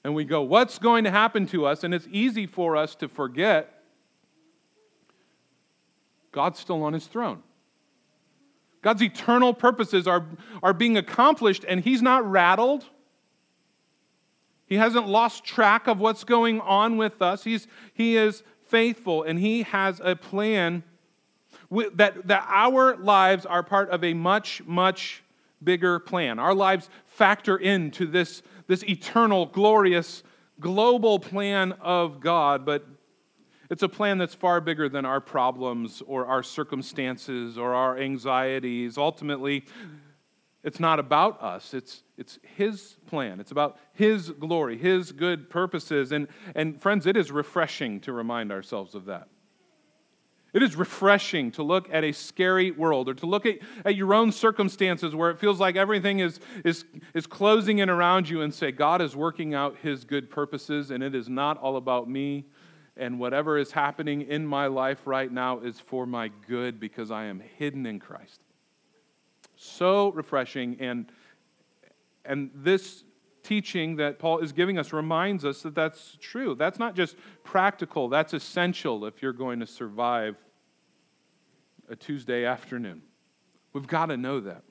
And 0.04 0.16
we 0.16 0.26
go, 0.26 0.42
What's 0.42 0.80
going 0.80 1.04
to 1.04 1.12
happen 1.12 1.46
to 1.48 1.68
us? 1.68 1.84
And 1.84 1.94
it's 1.94 2.08
easy 2.10 2.48
for 2.48 2.76
us 2.76 2.96
to 2.96 3.08
forget 3.08 3.83
God's 6.34 6.60
still 6.60 6.84
on 6.84 6.92
his 6.92 7.08
throne. 7.08 7.42
God's 8.82 9.02
eternal 9.02 9.54
purposes 9.54 10.08
are, 10.08 10.26
are 10.62 10.74
being 10.74 10.98
accomplished, 10.98 11.64
and 11.66 11.80
he's 11.80 12.02
not 12.02 12.30
rattled. 12.30 12.84
He 14.66 14.76
hasn't 14.76 15.08
lost 15.08 15.46
track 15.46 15.88
of 15.88 16.00
what's 16.00 16.26
going 16.26 16.60
on 16.60 16.98
with 16.98 17.22
us. 17.22 17.46
He's, 17.46 17.68
he 17.94 18.18
is 18.18 18.44
faithful, 18.66 19.24
and 19.24 19.40
he 19.40 19.64
has 19.64 20.02
a 20.04 20.18
plan 20.18 20.84
that, 21.96 22.28
that 22.28 22.46
our 22.50 22.98
lives 22.98 23.46
are 23.46 23.64
part 23.64 23.90
of 23.90 24.04
a 24.04 24.14
much, 24.14 24.62
much 24.66 25.24
bigger 25.64 26.00
plan. 26.00 26.38
Our 26.38 26.54
lives 26.54 26.90
factor 27.06 27.56
into 27.56 28.06
this, 28.06 28.42
this 28.68 28.84
eternal, 28.84 29.46
glorious, 29.46 30.24
global 30.60 31.20
plan 31.20 31.72
of 31.80 32.20
God, 32.20 32.66
but 32.66 32.86
it's 33.74 33.82
a 33.82 33.90
plan 33.90 34.20
that's 34.20 34.36
far 34.36 34.62
bigger 34.62 34.88
than 34.88 35.04
our 35.04 35.20
problems 35.20 36.04
or 36.06 36.28
our 36.28 36.44
circumstances 36.44 37.58
or 37.58 37.74
our 37.74 37.98
anxieties. 37.98 39.00
Ultimately, 39.00 39.66
it's 40.64 40.80
not 40.80 41.00
about 41.00 41.42
us, 41.42 41.74
it's, 41.74 42.04
it's 42.16 42.38
His 42.44 42.98
plan. 43.08 43.40
It's 43.40 43.50
about 43.50 43.80
His 43.94 44.30
glory, 44.30 44.78
His 44.78 45.12
good 45.12 45.50
purposes. 45.50 46.12
And, 46.12 46.28
and 46.54 46.80
friends, 46.80 47.08
it 47.08 47.18
is 47.18 47.32
refreshing 47.32 48.00
to 48.02 48.14
remind 48.14 48.52
ourselves 48.52 48.94
of 48.94 49.06
that. 49.06 49.28
It 50.54 50.62
is 50.62 50.76
refreshing 50.76 51.50
to 51.54 51.64
look 51.64 51.92
at 51.92 52.04
a 52.04 52.12
scary 52.12 52.70
world 52.70 53.10
or 53.10 53.16
to 53.16 53.26
look 53.26 53.48
at, 53.48 53.58
at 53.84 53.96
your 53.96 54.14
own 54.14 54.32
circumstances 54.32 55.16
where 55.16 55.32
it 55.32 55.40
feels 55.40 55.60
like 55.60 55.76
everything 55.76 56.20
is, 56.20 56.40
is, 56.64 56.86
is 57.16 57.26
closing 57.26 57.80
in 57.80 57.90
around 57.90 58.30
you 58.30 58.42
and 58.44 58.54
say, 58.54 58.72
God 58.72 59.02
is 59.02 59.16
working 59.16 59.56
out 59.56 59.78
his 59.82 60.06
good 60.06 60.30
purposes 60.30 60.92
and 60.92 61.02
it 61.02 61.16
is 61.16 61.28
not 61.28 61.58
all 61.58 61.76
about 61.76 62.08
me 62.08 62.46
and 62.96 63.20
whatever 63.20 63.58
is 63.58 63.72
happening 63.72 64.22
in 64.22 64.46
my 64.46 64.68
life 64.68 65.00
right 65.06 65.32
now 65.32 65.60
is 65.60 65.80
for 65.80 66.06
my 66.06 66.30
good 66.48 66.80
because 66.80 67.12
I 67.12 67.26
am 67.26 67.42
hidden 67.58 67.86
in 67.86 68.00
Christ. 68.00 68.42
So 69.56 70.12
refreshing 70.12 70.78
and 70.80 71.12
and 72.26 72.52
this 72.54 73.04
teaching 73.44 73.98
that 73.98 74.20
Paul 74.20 74.40
is 74.40 74.54
giving 74.54 74.80
us 74.80 74.94
reminds 74.94 75.44
us 75.44 75.62
that 75.64 75.76
that's 75.76 76.18
true. 76.22 76.56
That's 76.56 76.80
not 76.80 76.96
just 76.96 77.18
practical, 77.44 78.08
that's 78.10 78.34
essential 78.34 79.06
if 79.06 79.22
you're 79.22 79.34
going 79.34 79.60
to 79.60 79.68
survive 79.68 80.38
a 81.90 81.96
Tuesday 81.96 82.46
afternoon. 82.46 83.02
We've 83.74 83.88
got 83.88 84.08
to 84.08 84.18
know 84.18 84.40
that. 84.42 84.64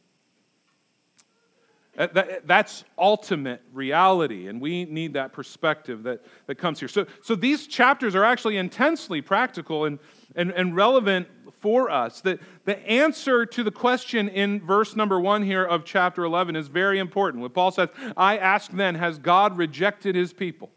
That's 1.95 2.85
ultimate 2.97 3.61
reality, 3.71 4.49
and 4.49 4.63
we 4.63 4.87
need 4.87 5.13
that 5.13 5.35
perspective 5.35 6.05
that, 6.05 6.25
that 6.47 6.55
comes 6.55 6.79
here. 6.79 6.89
So, 6.89 7.07
so 7.23 7.35
these 7.35 7.67
chapters 7.67 8.15
are 8.15 8.25
actually 8.25 8.57
intensely 8.57 9.21
practical 9.21 9.85
and, 9.85 9.99
and, 10.35 10.53
and 10.53 10.75
relevant 10.75 11.29
for 11.61 11.91
us. 11.91 12.23
The, 12.23 12.39
the 12.65 12.79
answer 12.89 13.45
to 13.45 13.63
the 13.63 13.71
question 13.71 14.31
in 14.31 14.65
verse 14.65 14.97
number 14.97 15.21
one 15.21 15.43
here 15.43 15.65
of 15.65 15.85
chapter 15.85 16.25
11 16.25 16.57
is 16.57 16.69
very 16.69 16.99
important. 16.99 17.43
What 17.43 17.53
Paul 17.53 17.71
says, 17.71 17.91
I 18.17 18.39
ask 18.39 18.71
then, 18.71 18.95
has 18.95 19.19
God 19.19 19.59
rejected 19.59 20.15
his 20.15 20.33
people? 20.33 20.71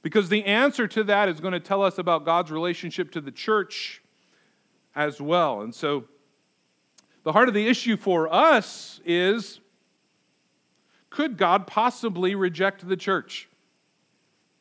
Because 0.00 0.30
the 0.30 0.44
answer 0.46 0.88
to 0.88 1.04
that 1.04 1.28
is 1.28 1.40
going 1.40 1.52
to 1.52 1.60
tell 1.60 1.82
us 1.82 1.98
about 1.98 2.24
God's 2.24 2.50
relationship 2.50 3.12
to 3.12 3.20
the 3.20 3.30
church 3.30 4.02
as 4.94 5.20
well. 5.20 5.60
And 5.60 5.74
so, 5.74 6.04
the 7.24 7.32
heart 7.32 7.48
of 7.48 7.54
the 7.54 7.66
issue 7.68 7.96
for 7.96 8.32
us 8.32 9.00
is 9.04 9.60
could 11.10 11.36
God 11.36 11.66
possibly 11.66 12.34
reject 12.34 12.88
the 12.88 12.96
church? 12.96 13.48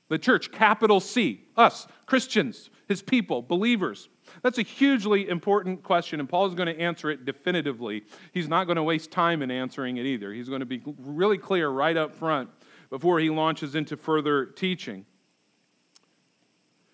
The 0.10 0.20
church, 0.20 0.51
capital 0.51 1.00
C, 1.00 1.46
us, 1.56 1.88
Christians, 2.06 2.70
his 2.88 3.01
people, 3.01 3.41
believers. 3.41 4.10
That's 4.44 4.58
a 4.58 4.63
hugely 4.63 5.30
important 5.30 5.84
question, 5.84 6.20
and 6.20 6.27
Paul 6.27 6.48
is 6.48 6.53
going 6.53 6.68
to 6.68 6.77
answer 6.80 7.10
it 7.10 7.24
definitively. 7.24 8.03
He's 8.34 8.50
not 8.50 8.65
going 8.65 8.75
to 8.75 8.84
waste 8.84 9.12
time 9.12 9.41
in 9.41 9.50
answering 9.50 9.98
it 9.98 10.06
either. 10.06 10.34
He's 10.34 10.50
going 10.50 10.60
to 10.60 10.65
be 10.65 10.82
really 11.00 11.38
clear 11.38 11.70
right 11.70 11.96
up 11.96 12.13
front 12.13 12.50
before 12.89 13.20
he 13.20 13.30
launches 13.30 13.75
into 13.75 13.96
further 13.96 14.46
teaching. 14.46 15.06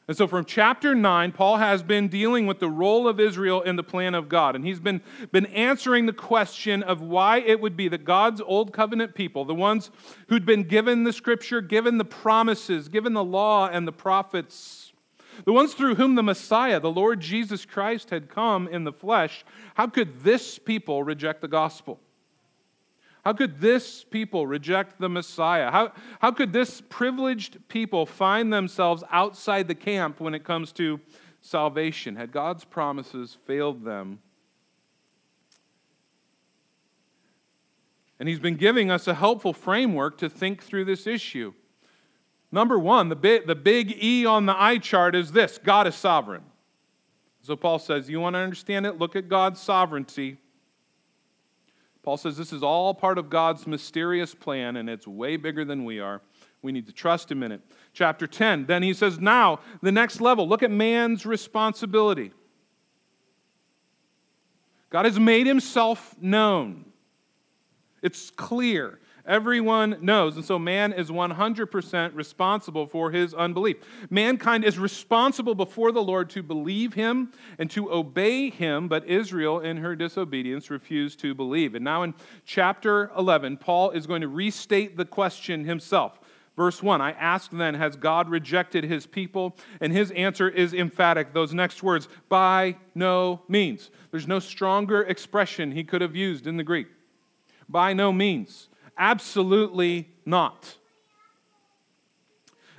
And 0.07 0.15
so, 0.15 0.25
from 0.25 0.45
chapter 0.45 0.95
9, 0.95 1.33
Paul 1.33 1.57
has 1.57 1.83
been 1.83 2.07
dealing 2.07 2.47
with 2.47 2.59
the 2.59 2.69
role 2.69 3.09
of 3.09 3.19
Israel 3.19 3.61
in 3.61 3.75
the 3.75 3.83
plan 3.83 4.15
of 4.15 4.29
God. 4.29 4.55
And 4.55 4.65
he's 4.65 4.79
been, 4.79 5.01
been 5.33 5.47
answering 5.47 6.05
the 6.05 6.13
question 6.13 6.81
of 6.81 7.01
why 7.01 7.39
it 7.39 7.59
would 7.59 7.75
be 7.75 7.89
that 7.89 8.05
God's 8.05 8.39
old 8.39 8.71
covenant 8.71 9.15
people, 9.15 9.43
the 9.43 9.53
ones 9.53 9.91
who'd 10.29 10.45
been 10.45 10.63
given 10.63 11.03
the 11.03 11.11
scripture, 11.11 11.59
given 11.59 11.97
the 11.97 12.05
promises, 12.05 12.87
given 12.87 13.11
the 13.13 13.23
law 13.23 13.67
and 13.67 13.85
the 13.85 13.91
prophets, 13.91 14.93
the 15.43 15.51
ones 15.51 15.73
through 15.73 15.95
whom 15.95 16.15
the 16.15 16.23
Messiah, 16.23 16.79
the 16.79 16.89
Lord 16.89 17.19
Jesus 17.19 17.65
Christ, 17.65 18.09
had 18.09 18.29
come 18.29 18.69
in 18.69 18.85
the 18.85 18.93
flesh, 18.93 19.43
how 19.75 19.87
could 19.87 20.21
this 20.23 20.57
people 20.57 21.03
reject 21.03 21.41
the 21.41 21.49
gospel? 21.49 21.99
How 23.27 23.33
could 23.33 23.59
this 23.59 24.05
people 24.05 24.47
reject 24.47 25.01
the 25.01 25.09
Messiah? 25.09 25.69
How, 25.69 25.91
how 26.21 26.31
could 26.31 26.53
this 26.53 26.79
privileged 26.87 27.57
people 27.67 28.05
find 28.05 28.53
themselves 28.53 29.03
outside 29.11 29.67
the 29.67 29.75
camp 29.75 30.21
when 30.21 30.33
it 30.33 30.45
comes 30.45 30.71
to 30.71 31.01
salvation? 31.41 32.15
Had 32.15 32.31
God's 32.31 32.63
promises 32.63 33.37
failed 33.45 33.83
them? 33.83 34.19
And 38.17 38.29
he's 38.29 38.39
been 38.39 38.55
giving 38.55 38.89
us 38.89 39.09
a 39.09 39.13
helpful 39.13 39.51
framework 39.51 40.17
to 40.19 40.29
think 40.29 40.63
through 40.63 40.85
this 40.85 41.05
issue. 41.05 41.53
Number 42.49 42.79
one, 42.79 43.09
the 43.09 43.17
big, 43.17 43.45
the 43.45 43.55
big 43.55 44.01
E 44.01 44.25
on 44.25 44.45
the 44.45 44.57
eye 44.57 44.77
chart 44.77 45.15
is 45.15 45.33
this 45.33 45.57
God 45.57 45.85
is 45.85 45.95
sovereign. 45.95 46.43
So 47.41 47.57
Paul 47.57 47.79
says, 47.79 48.09
You 48.09 48.21
want 48.21 48.35
to 48.35 48.39
understand 48.39 48.85
it? 48.85 48.97
Look 48.97 49.17
at 49.17 49.27
God's 49.27 49.59
sovereignty. 49.59 50.37
Paul 52.07 52.15
says 52.15 52.37
this 52.37 52.53
is 52.53 52.63
all 52.63 52.93
part 52.93 53.17
of 53.17 53.29
God's 53.29 53.67
mysterious 53.67 54.33
plan, 54.33 54.77
and 54.77 54.89
it's 54.89 55.05
way 55.05 55.35
bigger 55.35 55.65
than 55.65 55.83
we 55.83 55.99
are. 55.99 56.21
We 56.61 56.71
need 56.71 56.85
to 56.87 56.93
trust 56.93 57.29
him 57.29 57.43
in 57.43 57.51
it. 57.51 57.59
Chapter 57.91 58.25
10, 58.25 58.65
then 58.65 58.81
he 58.81 58.93
says, 58.93 59.19
now, 59.19 59.59
the 59.81 59.91
next 59.91 60.21
level, 60.21 60.47
look 60.47 60.63
at 60.63 60.71
man's 60.71 61.25
responsibility. 61.25 62.31
God 64.89 65.03
has 65.03 65.19
made 65.19 65.47
himself 65.47 66.15
known. 66.21 66.85
It's 68.01 68.29
clear. 68.31 69.01
Everyone 69.27 69.97
knows. 69.99 70.37
And 70.37 70.45
so 70.45 70.57
man 70.57 70.93
is 70.93 71.09
100% 71.09 72.15
responsible 72.15 72.87
for 72.87 73.11
his 73.11 73.33
unbelief. 73.33 73.75
Mankind 74.09 74.63
is 74.63 74.79
responsible 74.79 75.53
before 75.53 75.91
the 75.91 76.01
Lord 76.01 76.29
to 76.31 76.41
believe 76.41 76.93
him 76.93 77.33
and 77.59 77.69
to 77.71 77.91
obey 77.91 78.49
him, 78.49 78.87
but 78.87 79.05
Israel, 79.05 79.59
in 79.59 79.77
her 79.77 79.97
disobedience, 79.97 80.69
refused 80.69 81.19
to 81.19 81.35
believe. 81.35 81.75
And 81.75 81.83
now 81.83 82.03
in 82.03 82.13
chapter 82.45 83.11
11, 83.17 83.57
Paul 83.57 83.91
is 83.91 84.07
going 84.07 84.21
to 84.21 84.29
restate 84.29 84.95
the 84.95 85.05
question 85.05 85.65
himself. 85.65 86.19
Verse 86.55 86.81
1 86.81 87.01
I 87.01 87.11
ask 87.11 87.51
then, 87.51 87.75
has 87.75 87.95
God 87.95 88.29
rejected 88.29 88.83
his 88.85 89.05
people? 89.05 89.55
And 89.81 89.91
his 89.93 90.09
answer 90.11 90.49
is 90.49 90.73
emphatic. 90.73 91.33
Those 91.33 91.53
next 91.53 91.83
words, 91.83 92.07
by 92.29 92.77
no 92.95 93.41
means. 93.47 93.91
There's 94.11 94.27
no 94.27 94.39
stronger 94.39 95.03
expression 95.03 95.73
he 95.73 95.83
could 95.83 96.01
have 96.01 96.15
used 96.15 96.47
in 96.47 96.57
the 96.57 96.63
Greek. 96.63 96.87
By 97.69 97.93
no 97.93 98.13
means. 98.13 98.69
Absolutely 98.97 100.09
not. 100.25 100.75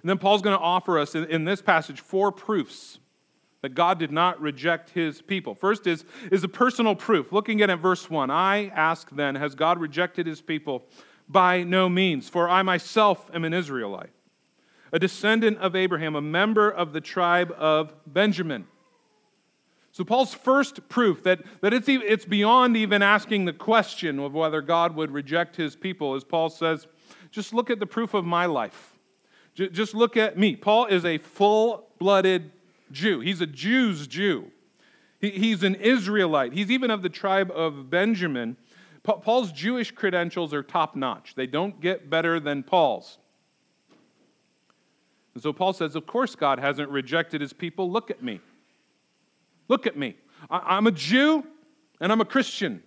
And 0.03 0.09
then 0.09 0.19
Paul's 0.19 0.43
going 0.43 0.57
to 0.57 0.63
offer 0.63 0.99
us 0.99 1.15
in, 1.15 1.25
in 1.25 1.45
this 1.45 1.61
passage 1.61 2.01
four 2.01 2.33
proofs 2.33 2.99
that 3.63 3.75
God 3.75 3.99
did 3.99 4.13
not 4.13 4.41
reject 4.41 4.91
his 4.91 5.21
people. 5.21 5.55
First 5.55 5.87
is, 5.87 6.05
is 6.31 6.45
a 6.45 6.49
personal 6.49 6.95
proof. 6.95 7.33
Looking 7.33 7.61
at 7.61 7.71
it, 7.71 7.77
verse 7.77 8.09
1, 8.09 8.31
I 8.31 8.69
ask 8.69 9.11
then, 9.11 9.35
has 9.35 9.55
God 9.55 9.81
rejected 9.81 10.27
his 10.27 10.41
people? 10.41 10.85
By 11.29 11.63
no 11.63 11.89
means, 11.89 12.29
for 12.29 12.49
I 12.49 12.63
myself 12.63 13.31
am 13.35 13.45
an 13.45 13.53
Israelite, 13.53 14.11
a 14.93 14.99
descendant 14.99 15.59
of 15.59 15.77
Abraham, 15.77 16.15
a 16.17 16.23
member 16.23 16.71
of 16.71 16.93
the 16.93 17.01
tribe 17.01 17.53
of 17.59 17.93
Benjamin. 18.07 18.67
So, 19.99 20.05
Paul's 20.05 20.33
first 20.33 20.89
proof 20.89 21.25
that, 21.25 21.41
that 21.61 21.75
it's, 21.75 21.89
it's 21.89 22.25
beyond 22.25 22.77
even 22.77 23.03
asking 23.03 23.47
the 23.47 23.53
question 23.53 24.21
of 24.21 24.33
whether 24.33 24.63
God 24.63 24.95
would 24.95 25.11
reject 25.11 25.57
his 25.57 25.75
people, 25.75 26.15
as 26.15 26.23
Paul 26.23 26.51
says, 26.51 26.87
just 27.33 27.53
look 27.53 27.69
at 27.69 27.81
the 27.81 27.87
proof 27.87 28.15
of 28.15 28.25
my 28.25 28.47
life. 28.47 28.97
Just 29.57 29.97
look 29.97 30.17
at 30.17 30.39
me. 30.39 30.55
Paul 30.55 30.87
is 30.87 31.05
a 31.05 31.19
full 31.19 31.89
blooded 31.99 32.53
Jew. 32.93 33.19
He's 33.19 33.41
a 33.41 33.47
Jew's 33.47 34.07
Jew. 34.07 34.53
he's 35.21 35.65
an 35.65 35.75
Israelite. 35.75 36.53
He's 36.53 36.71
even 36.71 36.93
of 36.93 37.03
the 37.03 37.09
tribe 37.09 37.51
of 37.51 37.91
Benjamin. 37.91 38.57
Paul's 39.03 39.51
Jewish 39.51 39.91
credentials 39.91 40.55
are 40.55 40.63
top 40.63 40.95
notch, 40.95 41.35
they 41.35 41.49
don't 41.49 41.81
get 41.81 42.09
better 42.09 42.39
than 42.39 42.63
Paul's. 42.63 43.19
And 45.35 45.43
so 45.43 45.53
Paul 45.53 45.73
says, 45.73 45.97
Of 45.97 46.07
course, 46.07 46.37
God 46.37 46.61
hasn't 46.61 46.89
rejected 46.89 47.41
his 47.41 47.53
people. 47.53 47.91
Look 47.91 48.13
at 48.13 48.23
me. 48.23 48.41
Look 49.69 49.87
at 49.87 49.97
me. 49.97 50.17
I'm 50.51 50.87
a 50.87 50.93
Jew 50.93 51.45
and 52.01 52.11
I'm 52.11 52.21
a 52.21 52.25
Christian. 52.25 52.83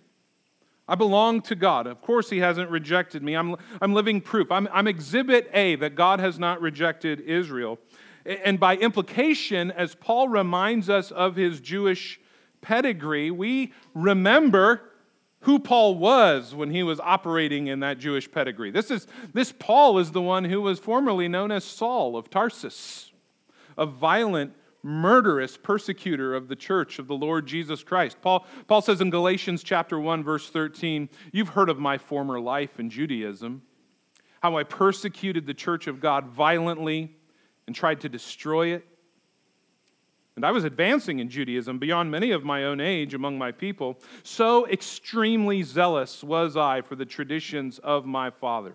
I 0.88 0.94
belong 0.94 1.42
to 1.42 1.54
God. 1.54 1.86
Of 1.86 2.02
course, 2.02 2.28
He 2.28 2.38
hasn't 2.38 2.70
rejected 2.70 3.22
me. 3.22 3.34
I'm, 3.34 3.56
I'm 3.80 3.94
living 3.94 4.20
proof. 4.20 4.50
I'm, 4.50 4.68
I'm 4.72 4.88
exhibit 4.88 5.48
A 5.54 5.76
that 5.76 5.94
God 5.94 6.20
has 6.20 6.38
not 6.38 6.60
rejected 6.60 7.20
Israel. 7.20 7.78
And 8.24 8.60
by 8.60 8.76
implication, 8.76 9.70
as 9.70 9.94
Paul 9.94 10.28
reminds 10.28 10.88
us 10.88 11.10
of 11.10 11.34
his 11.36 11.60
Jewish 11.60 12.20
pedigree, 12.60 13.30
we 13.30 13.72
remember 13.94 14.92
who 15.40 15.58
Paul 15.58 15.96
was 15.96 16.54
when 16.54 16.70
he 16.70 16.84
was 16.84 17.00
operating 17.00 17.66
in 17.66 17.80
that 17.80 17.98
Jewish 17.98 18.30
pedigree. 18.30 18.70
This, 18.70 18.92
is, 18.92 19.08
this 19.32 19.52
Paul 19.52 19.98
is 19.98 20.12
the 20.12 20.22
one 20.22 20.44
who 20.44 20.60
was 20.60 20.78
formerly 20.78 21.26
known 21.26 21.50
as 21.50 21.64
Saul 21.64 22.16
of 22.16 22.30
Tarsus, 22.30 23.10
a 23.76 23.86
violent, 23.86 24.54
murderous 24.82 25.56
persecutor 25.56 26.34
of 26.34 26.48
the 26.48 26.56
church 26.56 26.98
of 26.98 27.06
the 27.06 27.14
Lord 27.14 27.46
Jesus 27.46 27.82
Christ. 27.82 28.18
Paul, 28.20 28.46
Paul 28.66 28.82
says 28.82 29.00
in 29.00 29.10
Galatians 29.10 29.62
chapter 29.62 29.98
1, 29.98 30.24
verse 30.24 30.48
13, 30.50 31.08
You've 31.32 31.50
heard 31.50 31.68
of 31.68 31.78
my 31.78 31.98
former 31.98 32.40
life 32.40 32.80
in 32.80 32.90
Judaism, 32.90 33.62
how 34.40 34.56
I 34.56 34.64
persecuted 34.64 35.46
the 35.46 35.54
church 35.54 35.86
of 35.86 36.00
God 36.00 36.26
violently 36.26 37.14
and 37.66 37.76
tried 37.76 38.00
to 38.00 38.08
destroy 38.08 38.68
it. 38.74 38.84
And 40.34 40.46
I 40.46 40.50
was 40.50 40.64
advancing 40.64 41.18
in 41.18 41.28
Judaism 41.28 41.78
beyond 41.78 42.10
many 42.10 42.30
of 42.30 42.42
my 42.42 42.64
own 42.64 42.80
age 42.80 43.12
among 43.14 43.36
my 43.36 43.52
people. 43.52 43.98
So 44.22 44.66
extremely 44.66 45.62
zealous 45.62 46.24
was 46.24 46.56
I 46.56 46.80
for 46.80 46.96
the 46.96 47.04
traditions 47.04 47.78
of 47.78 48.06
my 48.06 48.30
father. 48.30 48.74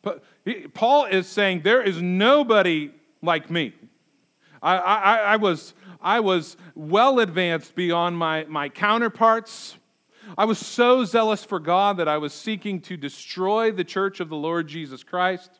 But 0.00 0.24
Paul 0.74 1.06
is 1.06 1.26
saying 1.26 1.62
there 1.62 1.82
is 1.82 2.00
nobody 2.00 2.92
like 3.20 3.50
me. 3.50 3.74
I, 4.62 4.76
I, 4.76 5.16
I, 5.16 5.36
was, 5.36 5.74
I 6.00 6.20
was 6.20 6.56
well 6.74 7.18
advanced 7.18 7.74
beyond 7.74 8.16
my, 8.16 8.44
my 8.44 8.68
counterparts. 8.68 9.76
I 10.38 10.44
was 10.44 10.58
so 10.58 11.04
zealous 11.04 11.44
for 11.44 11.58
God 11.58 11.96
that 11.96 12.08
I 12.08 12.18
was 12.18 12.32
seeking 12.32 12.80
to 12.82 12.96
destroy 12.96 13.72
the 13.72 13.84
church 13.84 14.20
of 14.20 14.28
the 14.28 14.36
Lord 14.36 14.68
Jesus 14.68 15.02
Christ. 15.02 15.50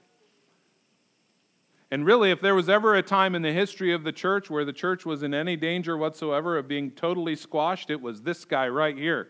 And 1.90 2.06
really, 2.06 2.30
if 2.30 2.40
there 2.40 2.54
was 2.54 2.70
ever 2.70 2.94
a 2.94 3.02
time 3.02 3.34
in 3.34 3.42
the 3.42 3.52
history 3.52 3.92
of 3.92 4.02
the 4.02 4.12
church 4.12 4.48
where 4.48 4.64
the 4.64 4.72
church 4.72 5.04
was 5.04 5.22
in 5.22 5.34
any 5.34 5.56
danger 5.56 5.96
whatsoever 5.96 6.56
of 6.56 6.66
being 6.66 6.90
totally 6.90 7.36
squashed, 7.36 7.90
it 7.90 8.00
was 8.00 8.22
this 8.22 8.46
guy 8.46 8.68
right 8.68 8.96
here. 8.96 9.28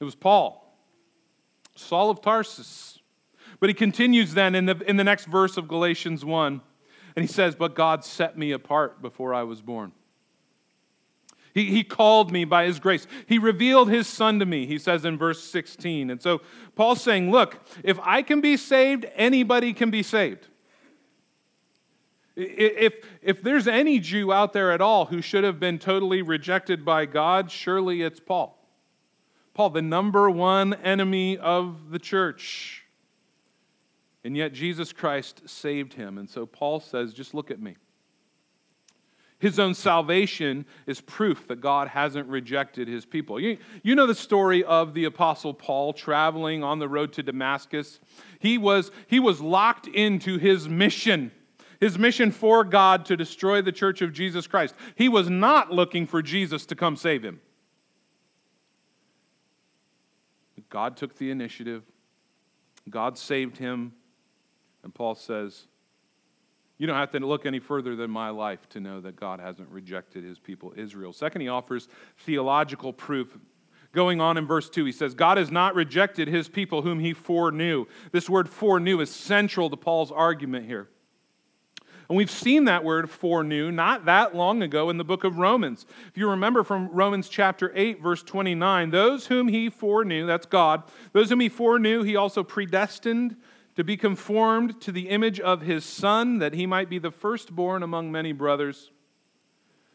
It 0.00 0.04
was 0.04 0.14
Paul, 0.14 0.76
Saul 1.76 2.10
of 2.10 2.20
Tarsus. 2.20 2.98
But 3.58 3.70
he 3.70 3.74
continues 3.74 4.34
then 4.34 4.54
in 4.54 4.66
the, 4.66 4.78
in 4.86 4.96
the 4.96 5.04
next 5.04 5.26
verse 5.26 5.56
of 5.56 5.68
Galatians 5.68 6.24
1, 6.24 6.60
and 7.20 7.28
he 7.28 7.34
says, 7.34 7.54
But 7.54 7.74
God 7.74 8.02
set 8.02 8.38
me 8.38 8.50
apart 8.50 9.02
before 9.02 9.34
I 9.34 9.42
was 9.42 9.60
born. 9.60 9.92
He, 11.52 11.66
he 11.66 11.84
called 11.84 12.32
me 12.32 12.46
by 12.46 12.64
his 12.64 12.80
grace. 12.80 13.06
He 13.26 13.38
revealed 13.38 13.90
his 13.90 14.06
son 14.06 14.38
to 14.38 14.46
me, 14.46 14.64
he 14.64 14.78
says 14.78 15.04
in 15.04 15.18
verse 15.18 15.44
16. 15.44 16.08
And 16.08 16.22
so 16.22 16.40
Paul's 16.76 17.02
saying, 17.02 17.30
Look, 17.30 17.60
if 17.84 18.00
I 18.00 18.22
can 18.22 18.40
be 18.40 18.56
saved, 18.56 19.04
anybody 19.16 19.74
can 19.74 19.90
be 19.90 20.02
saved. 20.02 20.48
If, 22.36 22.94
if 23.20 23.42
there's 23.42 23.68
any 23.68 23.98
Jew 23.98 24.32
out 24.32 24.54
there 24.54 24.72
at 24.72 24.80
all 24.80 25.04
who 25.04 25.20
should 25.20 25.44
have 25.44 25.60
been 25.60 25.78
totally 25.78 26.22
rejected 26.22 26.86
by 26.86 27.04
God, 27.04 27.50
surely 27.50 28.00
it's 28.00 28.18
Paul. 28.18 28.66
Paul, 29.52 29.68
the 29.68 29.82
number 29.82 30.30
one 30.30 30.72
enemy 30.72 31.36
of 31.36 31.90
the 31.90 31.98
church. 31.98 32.79
And 34.24 34.36
yet 34.36 34.52
Jesus 34.52 34.92
Christ 34.92 35.48
saved 35.48 35.94
him. 35.94 36.18
And 36.18 36.28
so 36.28 36.46
Paul 36.46 36.80
says, 36.80 37.14
just 37.14 37.34
look 37.34 37.50
at 37.50 37.60
me. 37.60 37.76
His 39.38 39.58
own 39.58 39.72
salvation 39.72 40.66
is 40.86 41.00
proof 41.00 41.48
that 41.48 41.62
God 41.62 41.88
hasn't 41.88 42.28
rejected 42.28 42.88
his 42.88 43.06
people. 43.06 43.40
You, 43.40 43.56
you 43.82 43.94
know 43.94 44.06
the 44.06 44.14
story 44.14 44.62
of 44.62 44.92
the 44.92 45.06
Apostle 45.06 45.54
Paul 45.54 45.94
traveling 45.94 46.62
on 46.62 46.78
the 46.78 46.88
road 46.88 47.14
to 47.14 47.22
Damascus. 47.22 48.00
He 48.38 48.58
was, 48.58 48.90
he 49.06 49.18
was 49.18 49.40
locked 49.40 49.86
into 49.86 50.36
his 50.36 50.68
mission 50.68 51.32
his 51.80 51.98
mission 51.98 52.30
for 52.30 52.62
God 52.62 53.06
to 53.06 53.16
destroy 53.16 53.62
the 53.62 53.72
church 53.72 54.02
of 54.02 54.12
Jesus 54.12 54.46
Christ. 54.46 54.74
He 54.94 55.08
was 55.08 55.30
not 55.30 55.72
looking 55.72 56.06
for 56.06 56.20
Jesus 56.20 56.66
to 56.66 56.76
come 56.76 56.94
save 56.94 57.24
him. 57.24 57.40
God 60.68 60.96
took 60.96 61.16
the 61.18 61.30
initiative, 61.30 61.82
God 62.88 63.18
saved 63.18 63.56
him, 63.56 63.92
and 64.82 64.94
Paul 64.94 65.14
says, 65.14 65.66
You 66.78 66.86
don't 66.86 66.96
have 66.96 67.10
to 67.12 67.20
look 67.20 67.46
any 67.46 67.58
further 67.58 67.96
than 67.96 68.10
my 68.10 68.30
life 68.30 68.68
to 68.70 68.80
know 68.80 69.00
that 69.00 69.16
God 69.16 69.40
hasn't 69.40 69.68
rejected 69.68 70.24
his 70.24 70.38
people, 70.38 70.72
Israel. 70.76 71.12
Second, 71.12 71.42
he 71.42 71.48
offers 71.48 71.88
theological 72.18 72.92
proof 72.92 73.36
Going 73.92 74.20
on 74.20 74.36
in 74.36 74.46
verse 74.46 74.70
2, 74.70 74.84
he 74.84 74.92
says, 74.92 75.14
God 75.14 75.36
has 75.36 75.50
not 75.50 75.74
rejected 75.74 76.28
his 76.28 76.48
people 76.48 76.82
whom 76.82 77.00
he 77.00 77.12
foreknew. 77.12 77.86
This 78.12 78.30
word 78.30 78.48
foreknew 78.48 79.00
is 79.00 79.10
central 79.10 79.68
to 79.68 79.76
Paul's 79.76 80.12
argument 80.12 80.66
here. 80.66 80.88
And 82.08 82.16
we've 82.16 82.30
seen 82.30 82.64
that 82.64 82.84
word 82.84 83.10
foreknew 83.10 83.70
not 83.70 84.04
that 84.04 84.34
long 84.34 84.62
ago 84.62 84.90
in 84.90 84.96
the 84.96 85.04
book 85.04 85.24
of 85.24 85.38
Romans. 85.38 85.86
If 86.08 86.18
you 86.18 86.28
remember 86.30 86.62
from 86.62 86.88
Romans 86.88 87.28
chapter 87.28 87.72
8, 87.74 88.00
verse 88.00 88.22
29, 88.22 88.90
those 88.90 89.26
whom 89.26 89.48
he 89.48 89.68
foreknew, 89.68 90.26
that's 90.26 90.46
God, 90.46 90.84
those 91.12 91.30
whom 91.30 91.40
he 91.40 91.48
foreknew, 91.48 92.02
he 92.02 92.16
also 92.16 92.42
predestined 92.42 93.36
to 93.76 93.84
be 93.84 93.96
conformed 93.96 94.80
to 94.82 94.92
the 94.92 95.08
image 95.08 95.40
of 95.40 95.62
his 95.62 95.84
Son, 95.84 96.38
that 96.38 96.54
he 96.54 96.66
might 96.66 96.90
be 96.90 96.98
the 96.98 97.10
firstborn 97.10 97.82
among 97.82 98.10
many 98.10 98.32
brothers. 98.32 98.90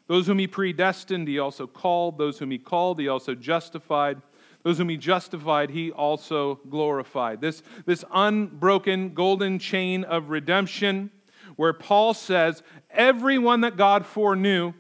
Those 0.08 0.28
whom 0.28 0.40
he 0.40 0.48
predestined, 0.48 1.28
he 1.28 1.40
also 1.40 1.68
called. 1.68 2.18
Those 2.18 2.40
whom 2.40 2.52
he 2.52 2.58
called, 2.58 3.00
he 3.00 3.08
also 3.08 3.36
justified. 3.36 4.22
Those 4.64 4.78
whom 4.78 4.90
he 4.90 4.98
justified, 4.98 5.72
he 5.72 5.92
also 5.92 6.60
glorified. 6.70 7.42
This, 7.42 7.64
this 7.86 8.04
unbroken 8.14 9.14
golden 9.14 9.60
chain 9.60 10.04
of 10.04 10.30
redemption 10.30 11.12
where 11.56 11.74
Paul 11.74 12.14
says, 12.14 12.64
Everyone 12.90 13.62
that 13.62 13.78
God 13.78 14.06
foreknew, 14.06 14.74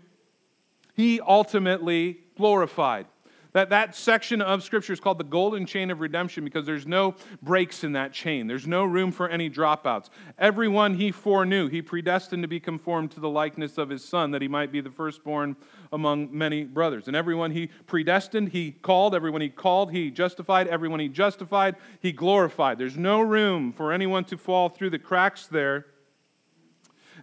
he 0.96 1.20
ultimately 1.22 2.20
glorified. 2.38 3.08
That, 3.56 3.70
that 3.70 3.96
section 3.96 4.42
of 4.42 4.64
Scripture 4.64 4.92
is 4.92 5.00
called 5.00 5.18
the 5.18 5.24
golden 5.24 5.66
chain 5.66 5.90
of 5.90 6.02
redemption 6.02 6.44
because 6.44 6.66
there's 6.66 6.86
no 6.86 7.16
breaks 7.42 7.86
in 7.86 7.94
that 7.94 8.12
chain. 8.12 8.48
There's 8.48 8.68
no 8.68 8.84
room 8.84 9.14
for 9.14 9.30
any 9.30 9.50
dropouts. 9.50 10.10
Everyone 10.38 10.96
he 10.96 11.10
foreknew, 11.10 11.70
he 11.70 11.82
predestined 11.82 12.44
to 12.44 12.50
be 12.50 12.60
conformed 12.60 13.12
to 13.12 13.22
the 13.22 13.30
likeness 13.30 13.78
of 13.78 13.88
his 13.88 14.04
Son, 14.04 14.32
that 14.32 14.42
he 14.42 14.50
might 14.50 14.74
be 14.74 14.82
the 14.82 14.92
firstborn 14.92 15.56
among 15.94 16.38
many 16.38 16.66
brothers. 16.66 17.08
And 17.08 17.16
everyone 17.16 17.52
he 17.52 17.68
predestined, 17.88 18.50
he 18.50 18.74
called. 18.74 19.16
Everyone 19.16 19.40
he 19.40 19.48
called, 19.48 19.94
he 19.94 20.12
justified. 20.12 20.68
Everyone 20.68 21.00
he 21.00 21.08
justified, 21.08 21.78
he 22.02 22.12
glorified. 22.12 22.78
There's 22.78 22.98
no 22.98 23.22
room 23.22 23.72
for 23.72 23.94
anyone 23.94 24.26
to 24.26 24.38
fall 24.38 24.68
through 24.68 24.90
the 24.90 25.00
cracks 25.00 25.48
there. 25.48 25.86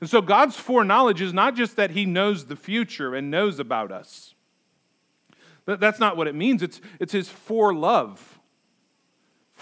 And 0.01 0.09
so 0.09 0.23
God's 0.23 0.57
foreknowledge 0.57 1.21
is 1.21 1.35
not 1.35 1.57
just 1.57 1.77
that 1.77 1.91
He 1.91 2.07
knows 2.07 2.47
the 2.47 2.57
future 2.57 3.15
and 3.15 3.31
knows 3.31 3.59
about 3.59 3.93
us. 3.93 4.35
That's 5.67 6.01
not 6.01 6.17
what 6.17 6.27
it 6.27 6.35
means. 6.35 6.63
It's, 6.63 6.81
it's 6.99 7.13
His 7.13 7.29
for 7.29 7.75
love 7.75 8.41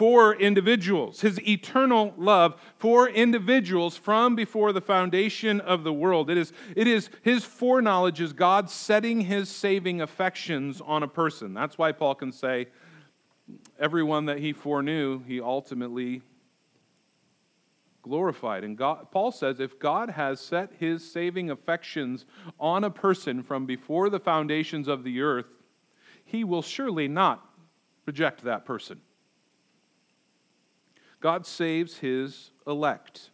for 0.00 0.34
individuals, 0.34 1.20
His 1.20 1.38
eternal 1.46 2.14
love 2.16 2.58
for 2.78 3.06
individuals 3.06 3.98
from 3.98 4.34
before 4.34 4.72
the 4.72 4.80
foundation 4.80 5.60
of 5.60 5.84
the 5.84 5.92
world. 5.92 6.30
It 6.30 6.38
is, 6.38 6.54
it 6.74 6.86
is 6.86 7.10
His 7.20 7.44
foreknowledge 7.44 8.18
is 8.18 8.32
God 8.32 8.70
setting 8.70 9.20
His 9.20 9.50
saving 9.50 10.00
affections 10.00 10.80
on 10.80 11.02
a 11.02 11.08
person. 11.08 11.52
That's 11.52 11.76
why 11.76 11.92
Paul 11.92 12.14
can 12.14 12.32
say, 12.32 12.68
everyone 13.78 14.24
that 14.24 14.38
He 14.38 14.54
foreknew, 14.54 15.22
He 15.24 15.38
ultimately 15.38 16.22
glorified. 18.02 18.64
And 18.64 18.78
God, 18.78 19.10
Paul 19.10 19.32
says 19.32 19.60
if 19.60 19.78
God 19.78 20.10
has 20.10 20.40
set 20.40 20.72
his 20.78 21.04
saving 21.04 21.50
affections 21.50 22.24
on 22.58 22.84
a 22.84 22.90
person 22.90 23.42
from 23.42 23.66
before 23.66 24.08
the 24.08 24.18
foundations 24.18 24.88
of 24.88 25.04
the 25.04 25.20
earth, 25.20 25.59
he 26.30 26.44
will 26.44 26.62
surely 26.62 27.08
not 27.08 27.44
reject 28.06 28.44
that 28.44 28.64
person. 28.64 29.00
God 31.20 31.44
saves 31.44 31.98
his 31.98 32.50
elect, 32.66 33.30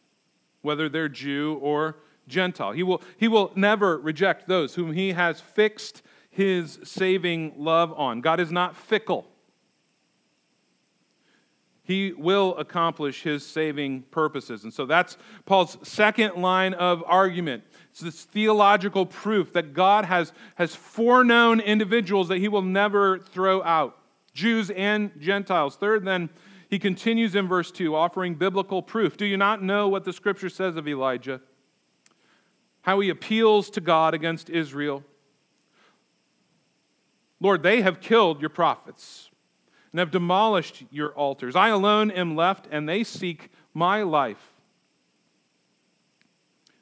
whether 0.63 0.89
they're 0.89 1.09
Jew 1.09 1.59
or 1.61 1.99
Gentile. 2.27 2.73
He 2.73 2.83
will, 2.83 3.03
he 3.17 3.29
will 3.29 3.53
never 3.55 3.99
reject 3.99 4.49
those 4.49 4.75
whom 4.75 4.93
he 4.93 5.13
has 5.13 5.41
fixed 5.41 6.03
his 6.31 6.79
saving 6.85 7.55
love 7.57 7.93
on. 7.93 8.23
God 8.23 8.41
is 8.41 8.51
not 8.51 8.75
fickle. 8.75 9.29
He 11.87 12.13
will 12.13 12.57
accomplish 12.57 13.23
his 13.23 13.47
saving 13.47 14.03
purposes. 14.11 14.65
And 14.65 14.75
so 14.75 14.87
that's 14.87 15.17
Paul's 15.45 15.79
second 15.87 16.35
line 16.35 16.75
of 16.75 17.05
argument. 17.07 17.63
It's 17.93 18.01
this 18.01 18.25
theological 18.25 19.07
proof 19.07 19.53
that 19.53 19.73
God 19.73 20.05
has, 20.05 20.33
has 20.57 20.75
foreknown 20.75 21.61
individuals 21.61 22.27
that 22.29 22.39
he 22.39 22.49
will 22.49 22.63
never 22.63 23.21
throw 23.21 23.63
out, 23.63 23.99
Jews 24.35 24.71
and 24.71 25.13
Gentiles. 25.21 25.77
Third, 25.77 26.05
then, 26.05 26.29
he 26.69 26.81
continues 26.81 27.37
in 27.37 27.47
verse 27.47 27.71
2, 27.71 27.95
offering 27.95 28.35
biblical 28.35 28.83
proof. 28.83 29.17
Do 29.17 29.25
you 29.25 29.37
not 29.37 29.63
know 29.63 29.87
what 29.87 30.05
the 30.05 30.13
scripture 30.13 30.49
says 30.49 30.75
of 30.75 30.89
Elijah? 30.89 31.41
How 32.83 32.99
he 32.99 33.09
appeals 33.09 33.71
to 33.71 33.81
God 33.81 34.15
against 34.15 34.51
Israel. 34.51 35.05
Lord, 37.41 37.63
they 37.63 37.83
have 37.83 38.01
killed 38.01 38.41
your 38.41 38.51
prophets 38.51 39.31
and 39.97 40.01
have 40.01 40.11
demolished 40.11 40.85
your 40.91 41.15
altars. 41.15 41.57
I 41.57 41.69
alone 41.69 42.11
am 42.11 42.37
left, 42.37 42.69
and 42.71 42.87
they 42.87 43.03
seek 43.03 43.49
my 43.73 44.03
life. 44.03 44.53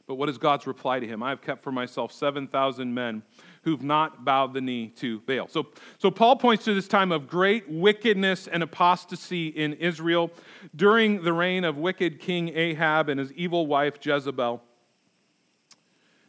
But 0.09 0.17
what 0.17 0.29
is 0.29 0.37
God's 0.37 0.67
reply 0.67 0.99
to 0.99 1.07
him? 1.07 1.23
I 1.23 1.29
have 1.29 1.41
kept 1.41 1.63
for 1.63 1.71
myself 1.71 2.11
7,000 2.11 2.93
men 2.93 3.23
who've 3.63 3.85
not 3.85 4.25
bowed 4.25 4.53
the 4.53 4.61
knee 4.61 4.89
to 4.97 5.21
Baal. 5.21 5.47
So, 5.47 5.69
so 5.99 6.11
Paul 6.11 6.35
points 6.35 6.65
to 6.65 6.75
this 6.75 6.89
time 6.89 7.13
of 7.13 7.29
great 7.29 7.71
wickedness 7.71 8.49
and 8.49 8.65
apostasy 8.65 9.47
in 9.47 9.75
Israel 9.75 10.33
during 10.75 11.23
the 11.23 11.33
reign 11.33 11.63
of 11.63 11.77
wicked 11.77 12.19
King 12.19 12.49
Ahab 12.49 13.09
and 13.09 13.21
his 13.21 13.33
evil 13.35 13.69
wife 13.69 14.05
Jezebel. 14.05 14.61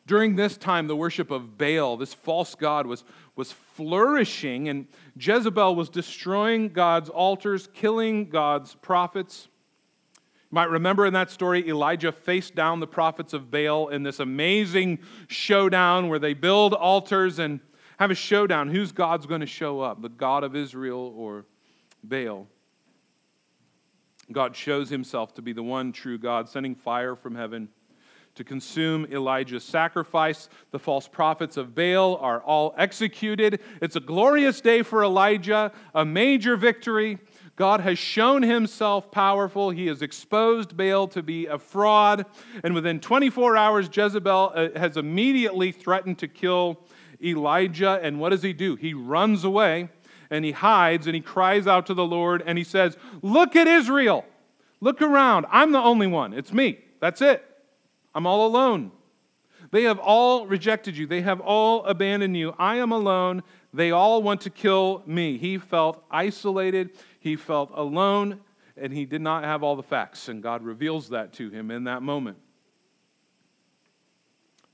During 0.08 0.36
this 0.36 0.56
time, 0.56 0.86
the 0.86 0.96
worship 0.96 1.32
of 1.32 1.58
Baal, 1.58 1.98
this 1.98 2.14
false 2.14 2.54
god, 2.54 2.86
was, 2.86 3.04
was 3.36 3.52
flourishing, 3.52 4.70
and 4.70 4.88
Jezebel 5.20 5.76
was 5.76 5.90
destroying 5.90 6.70
God's 6.70 7.10
altars, 7.10 7.68
killing 7.74 8.30
God's 8.30 8.76
prophets. 8.76 9.48
You 10.16 10.56
might 10.56 10.70
remember 10.70 11.06
in 11.06 11.14
that 11.14 11.32
story, 11.32 11.68
Elijah 11.68 12.12
faced 12.12 12.56
down 12.56 12.80
the 12.80 12.88
prophets 12.88 13.34
of 13.34 13.52
Baal 13.52 13.90
in 13.90 14.04
this 14.04 14.20
amazing 14.20 15.00
showdown 15.28 16.08
where 16.08 16.20
they 16.20 16.34
build 16.34 16.74
altars 16.74 17.40
and 17.40 17.60
have 17.98 18.12
a 18.12 18.16
showdown. 18.16 18.70
Who's 18.70 18.92
God's 18.92 19.26
going 19.26 19.42
to 19.42 19.48
show 19.48 19.82
up, 19.82 20.02
the 20.02 20.10
God 20.10 20.44
of 20.44 20.56
Israel 20.56 21.14
or 21.18 21.46
Baal? 22.04 22.48
God 24.32 24.56
shows 24.56 24.90
himself 24.90 25.34
to 25.36 25.42
be 25.42 25.54
the 25.54 25.64
one 25.64 25.92
true 25.92 26.18
God, 26.18 26.50
sending 26.50 26.74
fire 26.74 27.16
from 27.16 27.36
heaven 27.36 27.70
to 28.36 28.44
consume 28.44 29.06
Elijah's 29.12 29.64
sacrifice. 29.64 30.50
The 30.72 30.80
false 30.80 31.08
prophets 31.08 31.58
of 31.58 31.74
Baal 31.74 32.18
are 32.18 32.42
all 32.42 32.76
executed. 32.78 33.62
It's 33.82 33.96
a 33.96 34.02
glorious 34.02 34.62
day 34.62 34.84
for 34.84 35.04
Elijah, 35.04 35.72
a 35.94 36.06
major 36.06 36.58
victory. 36.58 37.20
God 37.56 37.80
has 37.80 37.98
shown 37.98 38.42
himself 38.44 39.10
powerful. 39.10 39.70
He 39.70 39.88
has 39.88 40.02
exposed 40.02 40.76
Baal 40.76 41.08
to 41.10 41.24
be 41.24 41.46
a 41.46 41.58
fraud. 41.58 42.26
And 42.64 42.74
within 42.74 43.00
24 43.00 43.56
hours, 43.56 43.90
Jezebel 43.92 44.52
uh, 44.54 44.68
has 44.78 44.98
immediately 44.98 45.72
threatened 45.72 46.20
to 46.20 46.28
kill 46.28 46.82
Elijah. 47.24 48.00
And 48.04 48.20
what 48.20 48.30
does 48.30 48.44
he 48.44 48.52
do? 48.52 48.76
He 48.76 48.94
runs 48.94 49.46
away 49.46 49.88
and 50.30 50.44
he 50.44 50.52
hides 50.52 51.08
and 51.08 51.16
he 51.16 51.22
cries 51.22 51.68
out 51.68 51.86
to 51.86 51.94
the 51.94 52.06
Lord 52.06 52.44
and 52.46 52.58
he 52.58 52.66
says, 52.66 52.98
Look 53.22 53.56
at 53.56 53.68
Israel. 53.68 54.26
Look 54.82 55.02
around. 55.02 55.46
I'm 55.50 55.72
the 55.72 55.80
only 55.80 56.08
one. 56.08 56.34
It's 56.34 56.52
me. 56.52 56.80
That's 57.00 57.22
it. 57.22 57.55
I'm 58.16 58.26
all 58.26 58.48
alone. 58.48 58.92
They 59.72 59.84
have 59.84 60.00
all 60.00 60.48
rejected 60.48 60.96
you. 60.96 61.06
They 61.06 61.22
have 61.22 61.42
all 61.42 61.84
abandoned 61.86 62.38
you. 62.38 62.56
I 62.58 62.78
am 62.78 62.92
alone. 62.92 63.44
They 63.74 63.92
all 63.92 64.24
want 64.24 64.42
to 64.42 64.50
kill 64.50 65.04
me. 65.06 65.38
He 65.38 65.58
felt 65.58 66.02
isolated. 66.10 66.92
He 67.20 67.36
felt 67.36 67.72
alone, 67.74 68.40
and 68.78 68.94
he 68.94 69.06
did 69.06 69.22
not 69.22 69.44
have 69.44 69.64
all 69.64 69.76
the 69.76 69.84
facts. 69.84 70.30
And 70.30 70.42
God 70.42 70.64
reveals 70.64 71.10
that 71.10 71.34
to 71.34 71.50
him 71.50 71.72
in 71.72 71.84
that 71.84 72.02
moment. 72.02 72.38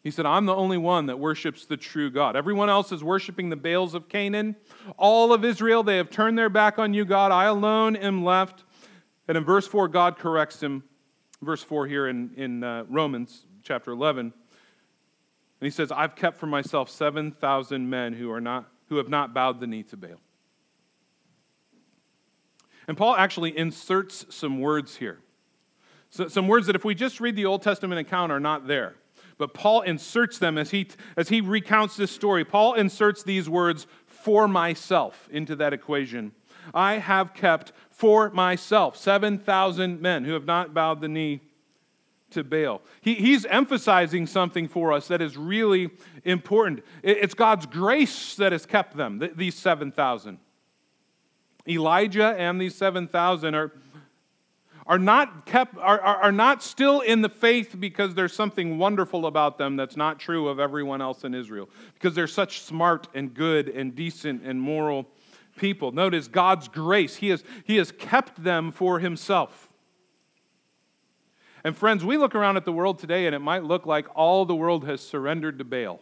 He 0.04 0.12
said, 0.12 0.26
I'm 0.26 0.46
the 0.46 0.56
only 0.56 0.78
one 0.78 1.08
that 1.08 1.20
worships 1.20 1.66
the 1.66 1.78
true 1.78 2.10
God. 2.10 2.36
Everyone 2.36 2.70
else 2.70 2.92
is 2.92 3.04
worshiping 3.04 3.50
the 3.50 3.56
Baals 3.56 3.94
of 3.94 4.10
Canaan. 4.10 4.56
All 4.98 5.32
of 5.32 5.46
Israel, 5.46 5.84
they 5.84 5.98
have 5.98 6.10
turned 6.10 6.38
their 6.38 6.50
back 6.50 6.80
on 6.80 6.94
you, 6.94 7.06
God. 7.06 7.32
I 7.32 7.46
alone 7.46 7.96
am 7.96 8.24
left. 8.24 8.64
And 9.28 9.38
in 9.38 9.44
verse 9.44 9.68
4, 9.68 9.88
God 9.88 10.18
corrects 10.18 10.62
him 10.62 10.84
verse 11.42 11.64
4 11.64 11.88
here 11.88 12.08
in, 12.08 12.32
in 12.36 12.64
uh, 12.64 12.86
Romans 12.90 13.46
chapter 13.64 13.92
11. 13.92 14.26
And 14.28 14.34
he 15.68 15.70
says, 15.70 15.92
I've 15.92 16.16
kept 16.16 16.38
for 16.38 16.48
myself 16.48 16.90
7,000 16.90 17.90
men 17.90 18.14
who, 18.14 18.32
are 18.32 18.42
not, 18.42 18.70
who 18.90 18.98
have 18.98 19.10
not 19.10 19.34
bowed 19.34 19.60
the 19.60 19.68
knee 19.68 19.84
to 19.84 19.98
Baal. 19.98 20.20
And 22.88 22.98
Paul 22.98 23.16
actually 23.16 23.56
inserts 23.58 24.26
some 24.30 24.60
words 24.60 24.96
here. 24.96 25.20
So, 26.10 26.28
some 26.28 26.48
words 26.48 26.68
that, 26.68 26.76
if 26.76 26.84
we 26.84 26.94
just 26.94 27.22
read 27.22 27.36
the 27.36 27.46
Old 27.46 27.62
Testament 27.62 28.00
account, 28.00 28.32
are 28.32 28.40
not 28.40 28.68
there. 28.68 28.96
But 29.38 29.54
Paul 29.54 29.82
inserts 29.82 30.40
them 30.40 30.58
as 30.58 30.72
he, 30.72 30.88
as 31.16 31.30
he 31.30 31.42
recounts 31.42 31.96
this 31.96 32.12
story. 32.12 32.44
Paul 32.44 32.74
inserts 32.74 33.24
these 33.24 33.50
words, 33.50 33.88
for 34.06 34.48
myself, 34.48 35.30
into 35.32 35.56
that 35.56 35.74
equation. 35.74 36.34
I 36.74 36.98
have 36.98 37.34
kept 37.34 37.72
for 37.90 38.30
myself 38.32 38.98
7,000 38.98 40.02
men 40.02 40.26
who 40.26 40.34
have 40.34 40.46
not 40.46 40.74
bowed 40.74 41.02
the 41.02 41.08
knee 41.08 41.42
to 42.32 42.44
Baal. 42.44 42.82
He, 43.02 43.16
he's 43.16 43.46
emphasizing 43.46 44.26
something 44.26 44.68
for 44.68 44.92
us 44.92 45.08
that 45.10 45.22
is 45.22 45.38
really 45.38 45.92
important. 46.24 46.84
it's 47.04 47.34
God's 47.34 47.66
grace 47.66 48.36
that 48.36 48.52
has 48.52 48.66
kept 48.66 48.98
them, 48.98 49.22
these 49.36 49.56
7,000. 49.56 50.40
Elijah 51.68 52.36
and 52.38 52.60
these 52.60 52.76
7,000 52.76 53.54
are, 53.54 53.72
are, 54.88 54.98
not 54.98 55.46
kept, 55.46 55.78
are, 55.78 56.00
are, 56.02 56.24
are 56.24 56.32
not 56.32 56.64
still 56.64 57.02
in 57.02 57.22
the 57.22 57.30
faith 57.30 57.76
because 57.80 58.16
there's 58.16 58.34
something 58.34 58.78
wonderful 58.78 59.28
about 59.28 59.58
them 59.58 59.76
that's 59.76 59.96
not 59.96 60.20
true 60.20 60.48
of 60.48 60.60
everyone 60.60 61.02
else 61.02 61.24
in 61.24 61.36
Israel, 61.36 61.70
because 61.94 62.16
they're 62.16 62.28
such 62.28 62.62
smart 62.62 63.08
and 63.14 63.34
good 63.34 63.70
and 63.70 63.96
decent 63.96 64.42
and 64.44 64.60
moral 64.60 65.08
people. 65.56 65.92
Notice 65.92 66.28
God's 66.28 66.68
grace. 66.68 67.16
He 67.18 67.30
has, 67.30 67.44
he 67.64 67.78
has 67.78 67.92
kept 67.92 68.44
them 68.44 68.72
for 68.72 69.00
himself. 69.00 69.70
And 71.64 71.78
friends, 71.78 72.04
we 72.04 72.18
look 72.18 72.34
around 72.34 72.58
at 72.58 72.66
the 72.66 72.72
world 72.72 73.00
today 73.00 73.28
and 73.28 73.36
it 73.36 73.40
might 73.40 73.64
look 73.64 73.86
like 73.86 74.08
all 74.16 74.46
the 74.46 74.56
world 74.56 74.86
has 74.86 75.02
surrendered 75.02 75.60
to 75.60 75.64
Baal. 75.64 76.00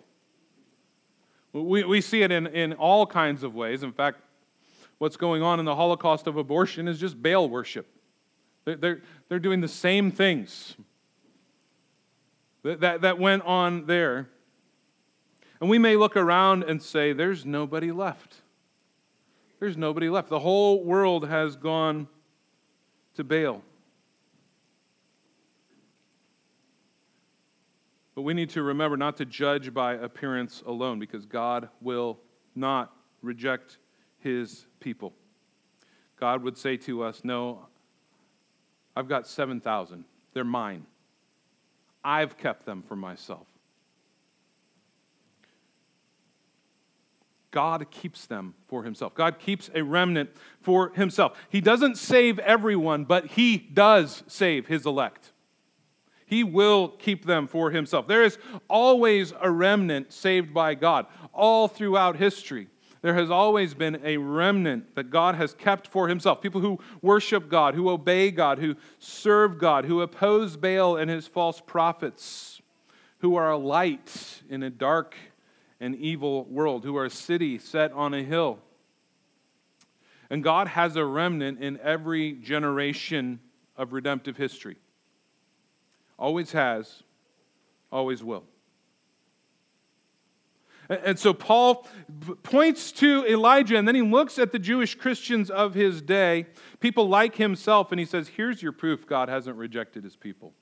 We, 1.51 1.83
we 1.83 2.01
see 2.01 2.21
it 2.21 2.31
in, 2.31 2.47
in 2.47 2.73
all 2.73 3.05
kinds 3.05 3.43
of 3.43 3.55
ways. 3.55 3.83
In 3.83 3.91
fact, 3.91 4.21
what's 4.99 5.17
going 5.17 5.41
on 5.41 5.59
in 5.59 5.65
the 5.65 5.75
Holocaust 5.75 6.27
of 6.27 6.37
abortion 6.37 6.87
is 6.87 6.99
just 6.99 7.21
Baal 7.21 7.49
worship. 7.49 7.87
They're, 8.65 8.75
they're, 8.75 9.01
they're 9.27 9.39
doing 9.39 9.61
the 9.61 9.67
same 9.67 10.11
things 10.11 10.75
that, 12.63 12.81
that, 12.81 13.01
that 13.01 13.19
went 13.19 13.43
on 13.43 13.85
there. 13.85 14.29
And 15.59 15.69
we 15.69 15.77
may 15.77 15.95
look 15.95 16.15
around 16.15 16.63
and 16.63 16.81
say, 16.81 17.11
there's 17.11 17.45
nobody 17.45 17.91
left. 17.91 18.35
There's 19.59 19.77
nobody 19.77 20.09
left. 20.09 20.29
The 20.29 20.39
whole 20.39 20.83
world 20.83 21.27
has 21.27 21.55
gone 21.55 22.07
to 23.15 23.23
Baal. 23.23 23.61
But 28.15 28.23
we 28.23 28.33
need 28.33 28.49
to 28.51 28.63
remember 28.63 28.97
not 28.97 29.17
to 29.17 29.25
judge 29.25 29.73
by 29.73 29.93
appearance 29.93 30.61
alone 30.65 30.99
because 30.99 31.25
God 31.25 31.69
will 31.81 32.19
not 32.55 32.93
reject 33.21 33.77
his 34.19 34.65
people. 34.79 35.13
God 36.19 36.43
would 36.43 36.57
say 36.57 36.77
to 36.77 37.03
us, 37.03 37.23
No, 37.23 37.67
I've 38.95 39.07
got 39.07 39.27
7,000. 39.27 40.03
They're 40.33 40.43
mine. 40.43 40.85
I've 42.03 42.37
kept 42.37 42.65
them 42.65 42.81
for 42.81 42.95
myself. 42.95 43.47
God 47.51 47.89
keeps 47.89 48.25
them 48.25 48.53
for 48.67 48.83
himself. 48.83 49.15
God 49.15 49.39
keeps 49.39 49.69
a 49.73 49.81
remnant 49.81 50.29
for 50.59 50.89
himself. 50.89 51.37
He 51.49 51.61
doesn't 51.61 51.97
save 51.97 52.37
everyone, 52.39 53.05
but 53.05 53.25
he 53.27 53.57
does 53.57 54.23
save 54.27 54.67
his 54.67 54.85
elect. 54.85 55.31
He 56.25 56.43
will 56.43 56.89
keep 56.89 57.25
them 57.25 57.47
for 57.47 57.71
himself. 57.71 58.07
There 58.07 58.23
is 58.23 58.37
always 58.69 59.33
a 59.41 59.49
remnant 59.49 60.13
saved 60.13 60.53
by 60.53 60.75
God 60.75 61.07
all 61.33 61.67
throughout 61.67 62.17
history. 62.17 62.67
there 63.01 63.15
has 63.15 63.31
always 63.31 63.73
been 63.73 63.99
a 64.03 64.17
remnant 64.17 64.93
that 64.95 65.09
God 65.09 65.35
has 65.35 65.53
kept 65.53 65.87
for 65.87 66.07
himself. 66.07 66.41
People 66.41 66.61
who 66.61 66.79
worship 67.01 67.49
God, 67.49 67.73
who 67.73 67.89
obey 67.89 68.29
God, 68.29 68.59
who 68.59 68.75
serve 68.99 69.57
God, 69.57 69.85
who 69.85 70.01
oppose 70.01 70.57
Baal 70.57 70.97
and 70.97 71.09
his 71.09 71.25
false 71.25 71.61
prophets, 71.65 72.61
who 73.19 73.35
are 73.35 73.51
a 73.51 73.57
light 73.57 74.43
in 74.49 74.61
a 74.63 74.69
dark 74.69 75.15
and 75.79 75.95
evil 75.95 76.45
world, 76.45 76.83
who 76.83 76.97
are 76.97 77.05
a 77.05 77.09
city 77.09 77.57
set 77.57 77.91
on 77.93 78.13
a 78.13 78.23
hill. 78.23 78.59
And 80.29 80.43
God 80.43 80.67
has 80.67 80.95
a 80.95 81.05
remnant 81.05 81.59
in 81.59 81.79
every 81.81 82.33
generation 82.33 83.39
of 83.75 83.93
redemptive 83.93 84.37
history. 84.37 84.77
Always 86.17 86.51
has, 86.51 87.03
always 87.91 88.23
will. 88.23 88.43
And 90.89 91.19
so 91.19 91.33
Paul 91.33 91.87
points 92.41 92.91
to 92.93 93.23
Elijah, 93.27 93.77
and 93.77 93.87
then 93.87 93.93
he 93.93 94.01
looks 94.01 94.39
at 94.39 94.51
the 94.51 94.57
Jewish 94.57 94.95
Christians 94.95 95.51
of 95.51 95.75
his 95.75 96.01
day, 96.01 96.47
people 96.79 97.07
like 97.07 97.35
himself, 97.35 97.91
and 97.91 97.99
he 97.99 98.07
says, 98.07 98.27
Here's 98.27 98.61
your 98.61 98.71
proof 98.71 99.05
God 99.05 99.29
hasn't 99.29 99.55
rejected 99.55 100.03
his 100.03 100.15
people. 100.15 100.53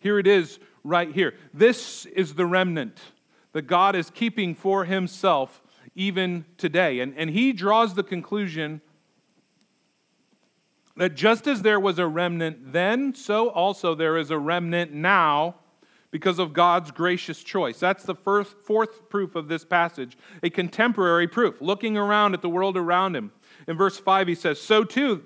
Here 0.00 0.18
it 0.18 0.26
is 0.26 0.58
right 0.84 1.12
here. 1.12 1.34
This 1.52 2.06
is 2.06 2.34
the 2.34 2.46
remnant 2.46 2.98
that 3.52 3.62
God 3.62 3.96
is 3.96 4.10
keeping 4.10 4.54
for 4.54 4.84
himself 4.84 5.62
even 5.94 6.44
today. 6.56 7.00
And, 7.00 7.14
and 7.16 7.30
he 7.30 7.52
draws 7.52 7.94
the 7.94 8.02
conclusion 8.02 8.80
that 10.96 11.14
just 11.14 11.46
as 11.46 11.62
there 11.62 11.80
was 11.80 11.98
a 11.98 12.06
remnant 12.06 12.72
then, 12.72 13.14
so 13.14 13.50
also 13.50 13.94
there 13.94 14.16
is 14.16 14.30
a 14.30 14.38
remnant 14.38 14.92
now 14.92 15.56
because 16.10 16.38
of 16.38 16.52
God's 16.52 16.90
gracious 16.90 17.42
choice. 17.42 17.78
That's 17.78 18.04
the 18.04 18.14
first, 18.14 18.56
fourth 18.64 19.08
proof 19.08 19.36
of 19.36 19.48
this 19.48 19.64
passage, 19.64 20.16
a 20.42 20.50
contemporary 20.50 21.28
proof, 21.28 21.60
looking 21.60 21.96
around 21.96 22.34
at 22.34 22.42
the 22.42 22.48
world 22.48 22.76
around 22.76 23.14
him. 23.14 23.32
In 23.66 23.76
verse 23.76 23.98
5, 23.98 24.28
he 24.28 24.34
says, 24.34 24.60
So 24.60 24.84
too, 24.84 25.24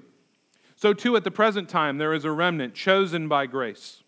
so 0.76 0.92
too 0.92 1.16
at 1.16 1.24
the 1.24 1.30
present 1.30 1.68
time 1.68 1.98
there 1.98 2.12
is 2.12 2.24
a 2.24 2.32
remnant 2.32 2.74
chosen 2.74 3.28
by 3.28 3.46
grace. 3.46 4.01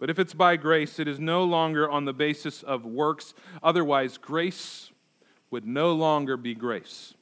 But 0.00 0.08
if 0.08 0.18
it's 0.18 0.32
by 0.32 0.56
grace, 0.56 0.98
it 0.98 1.06
is 1.06 1.20
no 1.20 1.44
longer 1.44 1.88
on 1.88 2.06
the 2.06 2.14
basis 2.14 2.62
of 2.62 2.86
works. 2.86 3.34
Otherwise, 3.62 4.16
grace 4.16 4.90
would 5.50 5.66
no 5.66 5.92
longer 5.92 6.38
be 6.38 6.54
grace. 6.54 7.14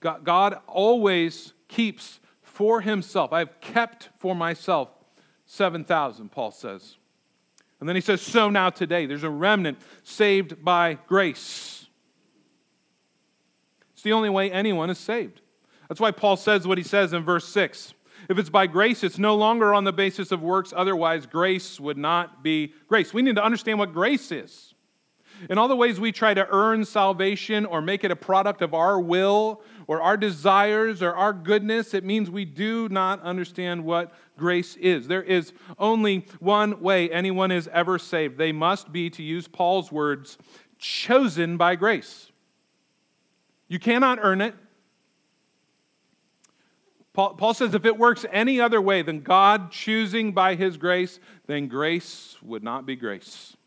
God 0.00 0.58
always 0.66 1.52
keeps 1.68 2.20
for 2.42 2.80
himself. 2.80 3.32
I 3.32 3.40
have 3.40 3.60
kept 3.60 4.08
for 4.18 4.34
myself 4.34 4.88
7,000, 5.44 6.30
Paul 6.30 6.52
says. 6.52 6.96
And 7.80 7.88
then 7.88 7.96
he 7.96 8.00
says, 8.00 8.22
So 8.22 8.50
now 8.50 8.70
today, 8.70 9.04
there's 9.06 9.24
a 9.24 9.30
remnant 9.30 9.78
saved 10.04 10.64
by 10.64 10.98
grace. 11.06 11.86
It's 13.92 14.02
the 14.02 14.12
only 14.12 14.30
way 14.30 14.50
anyone 14.50 14.90
is 14.90 14.98
saved. 14.98 15.40
That's 15.90 16.00
why 16.00 16.12
Paul 16.12 16.36
says 16.36 16.68
what 16.68 16.78
he 16.78 16.84
says 16.84 17.12
in 17.12 17.24
verse 17.24 17.48
6. 17.48 17.94
If 18.28 18.38
it's 18.38 18.48
by 18.48 18.68
grace, 18.68 19.02
it's 19.02 19.18
no 19.18 19.34
longer 19.34 19.74
on 19.74 19.82
the 19.82 19.92
basis 19.92 20.30
of 20.30 20.40
works, 20.40 20.72
otherwise, 20.74 21.26
grace 21.26 21.80
would 21.80 21.98
not 21.98 22.44
be 22.44 22.74
grace. 22.86 23.12
We 23.12 23.22
need 23.22 23.34
to 23.34 23.44
understand 23.44 23.80
what 23.80 23.92
grace 23.92 24.30
is. 24.30 24.72
In 25.48 25.58
all 25.58 25.66
the 25.66 25.74
ways 25.74 25.98
we 25.98 26.12
try 26.12 26.32
to 26.32 26.46
earn 26.48 26.84
salvation 26.84 27.66
or 27.66 27.82
make 27.82 28.04
it 28.04 28.12
a 28.12 28.16
product 28.16 28.62
of 28.62 28.72
our 28.72 29.00
will 29.00 29.62
or 29.88 30.00
our 30.00 30.16
desires 30.16 31.02
or 31.02 31.12
our 31.12 31.32
goodness, 31.32 31.92
it 31.92 32.04
means 32.04 32.30
we 32.30 32.44
do 32.44 32.88
not 32.88 33.20
understand 33.22 33.84
what 33.84 34.12
grace 34.38 34.76
is. 34.76 35.08
There 35.08 35.24
is 35.24 35.52
only 35.76 36.24
one 36.38 36.80
way 36.80 37.10
anyone 37.10 37.50
is 37.50 37.68
ever 37.72 37.98
saved. 37.98 38.38
They 38.38 38.52
must 38.52 38.92
be, 38.92 39.10
to 39.10 39.24
use 39.24 39.48
Paul's 39.48 39.90
words, 39.90 40.38
chosen 40.78 41.56
by 41.56 41.74
grace. 41.74 42.30
You 43.66 43.80
cannot 43.80 44.20
earn 44.22 44.40
it. 44.40 44.54
Paul, 47.20 47.34
Paul 47.34 47.52
says 47.52 47.74
if 47.74 47.84
it 47.84 47.98
works 47.98 48.24
any 48.32 48.62
other 48.62 48.80
way 48.80 49.02
than 49.02 49.20
God 49.20 49.70
choosing 49.70 50.32
by 50.32 50.54
his 50.54 50.78
grace, 50.78 51.20
then 51.46 51.68
grace 51.68 52.38
would 52.40 52.64
not 52.64 52.86
be 52.86 52.96
grace. 52.96 53.58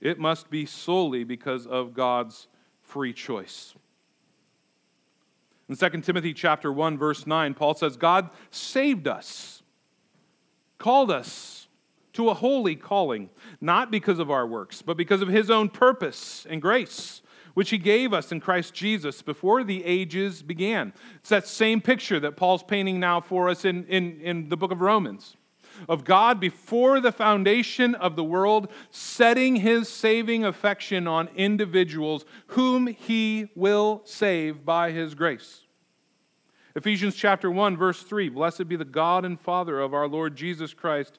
It 0.00 0.18
must 0.18 0.50
be 0.50 0.66
solely 0.66 1.22
because 1.22 1.64
of 1.64 1.94
God's 1.94 2.48
free 2.82 3.12
choice. 3.12 3.72
In 5.68 5.76
2 5.76 6.00
Timothy 6.00 6.34
chapter 6.34 6.72
1 6.72 6.98
verse 6.98 7.24
9, 7.24 7.54
Paul 7.54 7.74
says 7.74 7.96
God 7.96 8.30
saved 8.50 9.06
us, 9.06 9.62
called 10.76 11.12
us 11.12 11.68
to 12.14 12.30
a 12.30 12.34
holy 12.34 12.74
calling, 12.74 13.30
not 13.60 13.92
because 13.92 14.18
of 14.18 14.28
our 14.28 14.44
works, 14.44 14.82
but 14.82 14.96
because 14.96 15.22
of 15.22 15.28
his 15.28 15.52
own 15.52 15.68
purpose 15.68 16.48
and 16.50 16.60
grace, 16.60 17.22
which 17.58 17.70
he 17.70 17.78
gave 17.78 18.12
us 18.12 18.30
in 18.30 18.38
Christ 18.38 18.72
Jesus 18.72 19.20
before 19.20 19.64
the 19.64 19.84
ages 19.84 20.42
began. 20.44 20.92
It's 21.16 21.30
that 21.30 21.44
same 21.44 21.80
picture 21.80 22.20
that 22.20 22.36
Paul's 22.36 22.62
painting 22.62 23.00
now 23.00 23.20
for 23.20 23.48
us 23.48 23.64
in, 23.64 23.84
in, 23.86 24.20
in 24.20 24.48
the 24.48 24.56
book 24.56 24.70
of 24.70 24.80
Romans 24.80 25.36
of 25.88 26.04
God 26.04 26.38
before 26.38 27.00
the 27.00 27.10
foundation 27.10 27.96
of 27.96 28.14
the 28.14 28.22
world, 28.22 28.70
setting 28.92 29.56
his 29.56 29.88
saving 29.88 30.44
affection 30.44 31.08
on 31.08 31.30
individuals 31.34 32.24
whom 32.46 32.86
he 32.86 33.48
will 33.56 34.02
save 34.04 34.64
by 34.64 34.92
his 34.92 35.16
grace. 35.16 35.62
Ephesians 36.76 37.16
chapter 37.16 37.50
1 37.50 37.76
verse 37.76 38.04
3 38.04 38.28
Blessed 38.28 38.68
be 38.68 38.76
the 38.76 38.84
God 38.84 39.24
and 39.24 39.40
Father 39.40 39.80
of 39.80 39.92
our 39.92 40.06
Lord 40.06 40.36
Jesus 40.36 40.74
Christ 40.74 41.18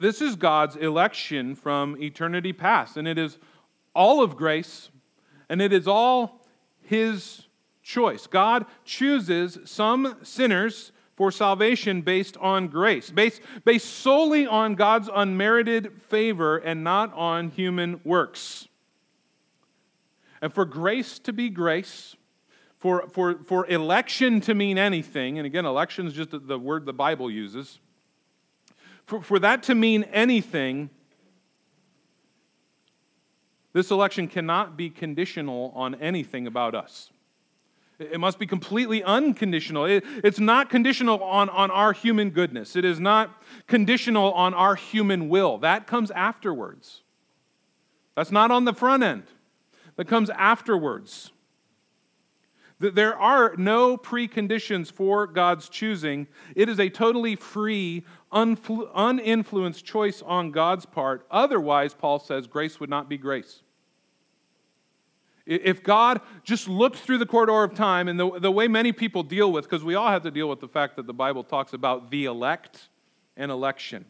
This 0.00 0.20
is 0.20 0.36
God's 0.36 0.76
election 0.76 1.54
from 1.54 2.00
eternity 2.02 2.52
past, 2.52 2.96
and 2.96 3.08
it 3.08 3.16
is 3.16 3.38
all 3.94 4.22
of 4.22 4.36
grace, 4.36 4.90
and 5.48 5.62
it 5.62 5.72
is 5.72 5.88
all 5.88 6.44
his 6.82 7.46
choice. 7.82 8.26
God 8.26 8.66
chooses 8.84 9.58
some 9.64 10.16
sinners 10.22 10.92
for 11.16 11.32
salvation 11.32 12.02
based 12.02 12.36
on 12.36 12.68
grace, 12.68 13.10
based, 13.10 13.40
based 13.64 13.88
solely 13.88 14.46
on 14.46 14.74
God's 14.74 15.08
unmerited 15.12 16.00
favor 16.02 16.58
and 16.58 16.84
not 16.84 17.12
on 17.14 17.50
human 17.50 18.00
works. 18.04 18.68
And 20.40 20.52
for 20.52 20.64
grace 20.64 21.18
to 21.20 21.32
be 21.32 21.48
grace, 21.50 22.14
for, 22.78 23.08
for, 23.08 23.38
for 23.44 23.66
election 23.66 24.40
to 24.42 24.54
mean 24.54 24.78
anything, 24.78 25.38
and 25.38 25.46
again, 25.46 25.66
election 25.66 26.06
is 26.06 26.12
just 26.12 26.30
the 26.30 26.58
word 26.58 26.86
the 26.86 26.92
Bible 26.92 27.28
uses, 27.28 27.80
for, 29.08 29.22
for 29.22 29.38
that 29.38 29.62
to 29.64 29.74
mean 29.74 30.04
anything, 30.12 30.90
this 33.72 33.90
election 33.90 34.28
cannot 34.28 34.76
be 34.76 34.90
conditional 34.90 35.72
on 35.74 35.94
anything 35.94 36.46
about 36.46 36.74
us. 36.74 37.10
It 37.98 38.20
must 38.20 38.38
be 38.38 38.46
completely 38.46 39.02
unconditional. 39.02 39.86
It, 39.86 40.04
it's 40.22 40.38
not 40.38 40.68
conditional 40.68 41.22
on, 41.22 41.48
on 41.48 41.70
our 41.70 41.94
human 41.94 42.30
goodness. 42.30 42.76
It 42.76 42.84
is 42.84 43.00
not 43.00 43.42
conditional 43.66 44.32
on 44.34 44.52
our 44.52 44.74
human 44.74 45.30
will. 45.30 45.56
That 45.58 45.86
comes 45.86 46.10
afterwards. 46.10 47.02
That's 48.14 48.30
not 48.30 48.50
on 48.50 48.66
the 48.66 48.74
front 48.74 49.02
end. 49.02 49.24
That 49.96 50.06
comes 50.06 50.28
afterwards. 50.30 51.32
There 52.80 53.18
are 53.18 53.54
no 53.56 53.96
preconditions 53.96 54.92
for 54.92 55.26
God's 55.26 55.68
choosing. 55.68 56.28
It 56.54 56.68
is 56.68 56.78
a 56.78 56.88
totally 56.88 57.34
free, 57.34 58.04
uninfluenced 58.32 59.84
choice 59.84 60.22
on 60.22 60.52
God's 60.52 60.86
part. 60.86 61.26
Otherwise, 61.28 61.94
Paul 61.94 62.20
says, 62.20 62.46
grace 62.46 62.78
would 62.78 62.90
not 62.90 63.08
be 63.08 63.18
grace. 63.18 63.62
If 65.44 65.82
God 65.82 66.20
just 66.44 66.68
looked 66.68 66.98
through 66.98 67.18
the 67.18 67.26
corridor 67.26 67.64
of 67.64 67.74
time 67.74 68.06
and 68.06 68.20
the, 68.20 68.38
the 68.38 68.50
way 68.50 68.68
many 68.68 68.92
people 68.92 69.22
deal 69.22 69.50
with, 69.50 69.64
because 69.64 69.82
we 69.82 69.94
all 69.94 70.08
have 70.08 70.22
to 70.22 70.30
deal 70.30 70.48
with 70.48 70.60
the 70.60 70.68
fact 70.68 70.94
that 70.96 71.06
the 71.06 71.14
Bible 71.14 71.42
talks 71.42 71.72
about 71.72 72.10
the 72.10 72.26
elect 72.26 72.90
and 73.36 73.50
election 73.50 74.04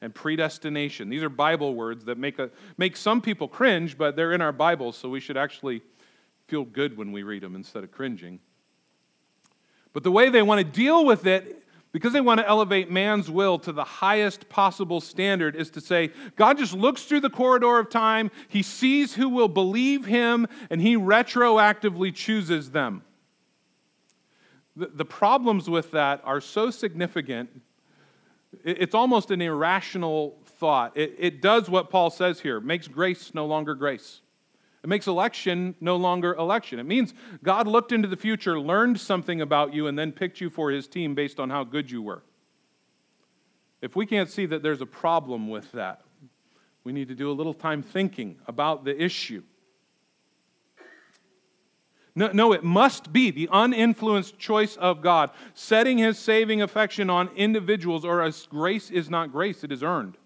and 0.00 0.14
predestination. 0.14 1.08
These 1.08 1.22
are 1.22 1.28
Bible 1.28 1.74
words 1.74 2.04
that 2.04 2.18
make, 2.18 2.38
a, 2.38 2.50
make 2.78 2.96
some 2.96 3.20
people 3.20 3.48
cringe, 3.48 3.98
but 3.98 4.16
they're 4.16 4.32
in 4.32 4.40
our 4.40 4.52
Bibles, 4.52 4.96
so 4.96 5.08
we 5.08 5.18
should 5.18 5.36
actually 5.36 5.82
feel 6.46 6.64
good 6.64 6.96
when 6.96 7.12
we 7.12 7.22
read 7.22 7.42
them 7.42 7.54
instead 7.54 7.84
of 7.84 7.90
cringing. 7.90 8.40
But 9.92 10.02
the 10.02 10.10
way 10.10 10.28
they 10.28 10.42
want 10.42 10.58
to 10.58 10.64
deal 10.64 11.04
with 11.04 11.26
it 11.26 11.64
because 11.94 12.12
they 12.12 12.20
want 12.20 12.40
to 12.40 12.48
elevate 12.48 12.90
man's 12.90 13.30
will 13.30 13.56
to 13.56 13.70
the 13.70 13.84
highest 13.84 14.48
possible 14.48 15.00
standard, 15.00 15.54
is 15.54 15.70
to 15.70 15.80
say, 15.80 16.10
God 16.34 16.58
just 16.58 16.74
looks 16.74 17.04
through 17.04 17.20
the 17.20 17.30
corridor 17.30 17.78
of 17.78 17.88
time, 17.88 18.32
he 18.48 18.64
sees 18.64 19.14
who 19.14 19.28
will 19.28 19.46
believe 19.46 20.04
him, 20.04 20.48
and 20.70 20.82
he 20.82 20.96
retroactively 20.96 22.12
chooses 22.12 22.72
them. 22.72 23.04
The, 24.74 25.04
problems 25.04 25.70
with 25.70 25.92
that 25.92 26.20
are 26.24 26.40
so 26.40 26.72
significant, 26.72 27.62
it's 28.64 28.96
almost 28.96 29.30
an 29.30 29.40
irrational 29.40 30.36
thought. 30.44 30.96
It, 30.96 31.14
it 31.16 31.40
does 31.40 31.70
what 31.70 31.90
Paul 31.90 32.10
says 32.10 32.40
here 32.40 32.58
makes 32.58 32.88
grace 32.88 33.32
no 33.34 33.46
longer 33.46 33.76
grace. 33.76 34.20
It 34.84 34.88
makes 34.88 35.06
election 35.06 35.74
no 35.80 35.96
longer 35.96 36.34
election. 36.34 36.78
It 36.78 36.84
means 36.84 37.14
God 37.42 37.66
looked 37.66 37.90
into 37.90 38.06
the 38.06 38.18
future, 38.18 38.60
learned 38.60 39.00
something 39.00 39.40
about 39.40 39.72
you, 39.72 39.86
and 39.86 39.98
then 39.98 40.12
picked 40.12 40.42
you 40.42 40.50
for 40.50 40.70
his 40.70 40.86
team 40.86 41.14
based 41.14 41.40
on 41.40 41.48
how 41.48 41.64
good 41.64 41.90
you 41.90 42.02
were. 42.02 42.22
If 43.80 43.96
we 43.96 44.04
can't 44.04 44.28
see 44.28 44.44
that 44.44 44.62
there's 44.62 44.82
a 44.82 44.86
problem 44.86 45.48
with 45.48 45.72
that, 45.72 46.02
we 46.84 46.92
need 46.92 47.08
to 47.08 47.14
do 47.14 47.30
a 47.30 47.32
little 47.32 47.54
time 47.54 47.82
thinking 47.82 48.36
about 48.46 48.84
the 48.84 49.02
issue. 49.02 49.42
No, 52.14 52.30
no, 52.32 52.52
it 52.52 52.62
must 52.62 53.10
be 53.10 53.30
the 53.30 53.48
uninfluenced 53.50 54.38
choice 54.38 54.76
of 54.76 55.00
God, 55.00 55.30
setting 55.54 55.96
his 55.96 56.18
saving 56.18 56.60
affection 56.60 57.08
on 57.08 57.30
individuals, 57.36 58.04
or 58.04 58.20
as 58.20 58.46
grace 58.50 58.90
is 58.90 59.08
not 59.08 59.32
grace, 59.32 59.64
it 59.64 59.72
is 59.72 59.82
earned. 59.82 60.18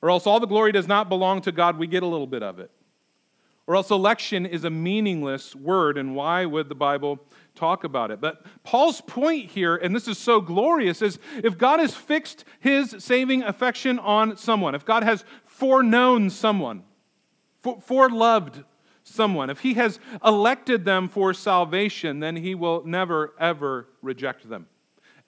Or 0.00 0.08
else 0.08 0.26
all 0.26 0.40
the 0.40 0.46
glory 0.46 0.72
does 0.72 0.88
not 0.88 1.10
belong 1.10 1.42
to 1.42 1.52
God, 1.52 1.76
we 1.76 1.86
get 1.86 2.02
a 2.02 2.06
little 2.06 2.26
bit 2.26 2.42
of 2.42 2.58
it. 2.58 2.70
Or 3.70 3.76
else 3.76 3.92
election 3.92 4.46
is 4.46 4.64
a 4.64 4.68
meaningless 4.68 5.54
word, 5.54 5.96
and 5.96 6.16
why 6.16 6.44
would 6.44 6.68
the 6.68 6.74
Bible 6.74 7.20
talk 7.54 7.84
about 7.84 8.10
it? 8.10 8.20
But 8.20 8.44
Paul's 8.64 9.00
point 9.00 9.52
here, 9.52 9.76
and 9.76 9.94
this 9.94 10.08
is 10.08 10.18
so 10.18 10.40
glorious, 10.40 11.00
is 11.02 11.20
if 11.36 11.56
God 11.56 11.78
has 11.78 11.94
fixed 11.94 12.44
his 12.58 12.96
saving 12.98 13.44
affection 13.44 14.00
on 14.00 14.36
someone, 14.36 14.74
if 14.74 14.84
God 14.84 15.04
has 15.04 15.24
foreknown 15.44 16.30
someone, 16.30 16.82
foreloved 17.62 18.64
someone, 19.04 19.50
if 19.50 19.60
he 19.60 19.74
has 19.74 20.00
elected 20.24 20.84
them 20.84 21.08
for 21.08 21.32
salvation, 21.32 22.18
then 22.18 22.34
he 22.34 22.56
will 22.56 22.84
never, 22.84 23.34
ever 23.38 23.86
reject 24.02 24.48
them. 24.48 24.66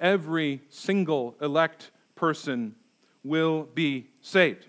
Every 0.01 0.63
single 0.69 1.37
elect 1.41 1.93
person 2.17 2.75
will 3.23 3.69
be 3.73 4.09
saved. 4.21 4.67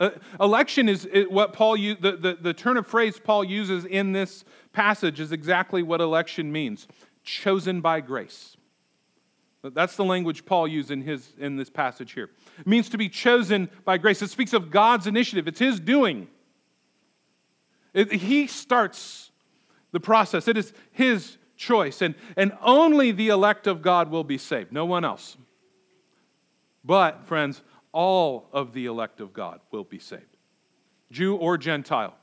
Uh, 0.00 0.10
election 0.40 0.88
is 0.88 1.06
what 1.28 1.52
Paul, 1.52 1.76
the, 1.76 2.18
the, 2.20 2.38
the 2.40 2.54
turn 2.54 2.78
of 2.78 2.86
phrase 2.86 3.20
Paul 3.22 3.44
uses 3.44 3.84
in 3.84 4.12
this 4.12 4.44
passage 4.72 5.20
is 5.20 5.30
exactly 5.30 5.82
what 5.82 6.00
election 6.00 6.50
means 6.50 6.88
chosen 7.22 7.82
by 7.82 8.00
grace. 8.00 8.56
That's 9.62 9.96
the 9.96 10.04
language 10.04 10.46
Paul 10.46 10.66
used 10.66 10.90
in, 10.90 11.02
his, 11.02 11.34
in 11.38 11.56
this 11.56 11.68
passage 11.68 12.12
here. 12.12 12.30
It 12.58 12.66
means 12.66 12.88
to 12.88 12.98
be 12.98 13.10
chosen 13.10 13.68
by 13.84 13.98
grace. 13.98 14.22
It 14.22 14.30
speaks 14.30 14.54
of 14.54 14.70
God's 14.70 15.06
initiative, 15.06 15.46
it's 15.46 15.58
His 15.58 15.78
doing. 15.78 16.28
It, 17.92 18.10
he 18.12 18.46
starts 18.46 19.30
the 19.92 20.00
process, 20.00 20.48
it 20.48 20.56
is 20.56 20.72
His 20.92 21.36
choice. 21.56 22.00
And, 22.00 22.14
and 22.38 22.52
only 22.62 23.12
the 23.12 23.28
elect 23.28 23.66
of 23.66 23.82
God 23.82 24.10
will 24.10 24.24
be 24.24 24.38
saved, 24.38 24.72
no 24.72 24.86
one 24.86 25.04
else. 25.04 25.36
But, 26.82 27.26
friends, 27.26 27.60
all 27.92 28.48
of 28.52 28.72
the 28.72 28.86
elect 28.86 29.20
of 29.20 29.32
God 29.32 29.60
will 29.70 29.84
be 29.84 29.98
saved, 29.98 30.36
Jew 31.10 31.36
or 31.36 31.58
Gentile. 31.58 32.14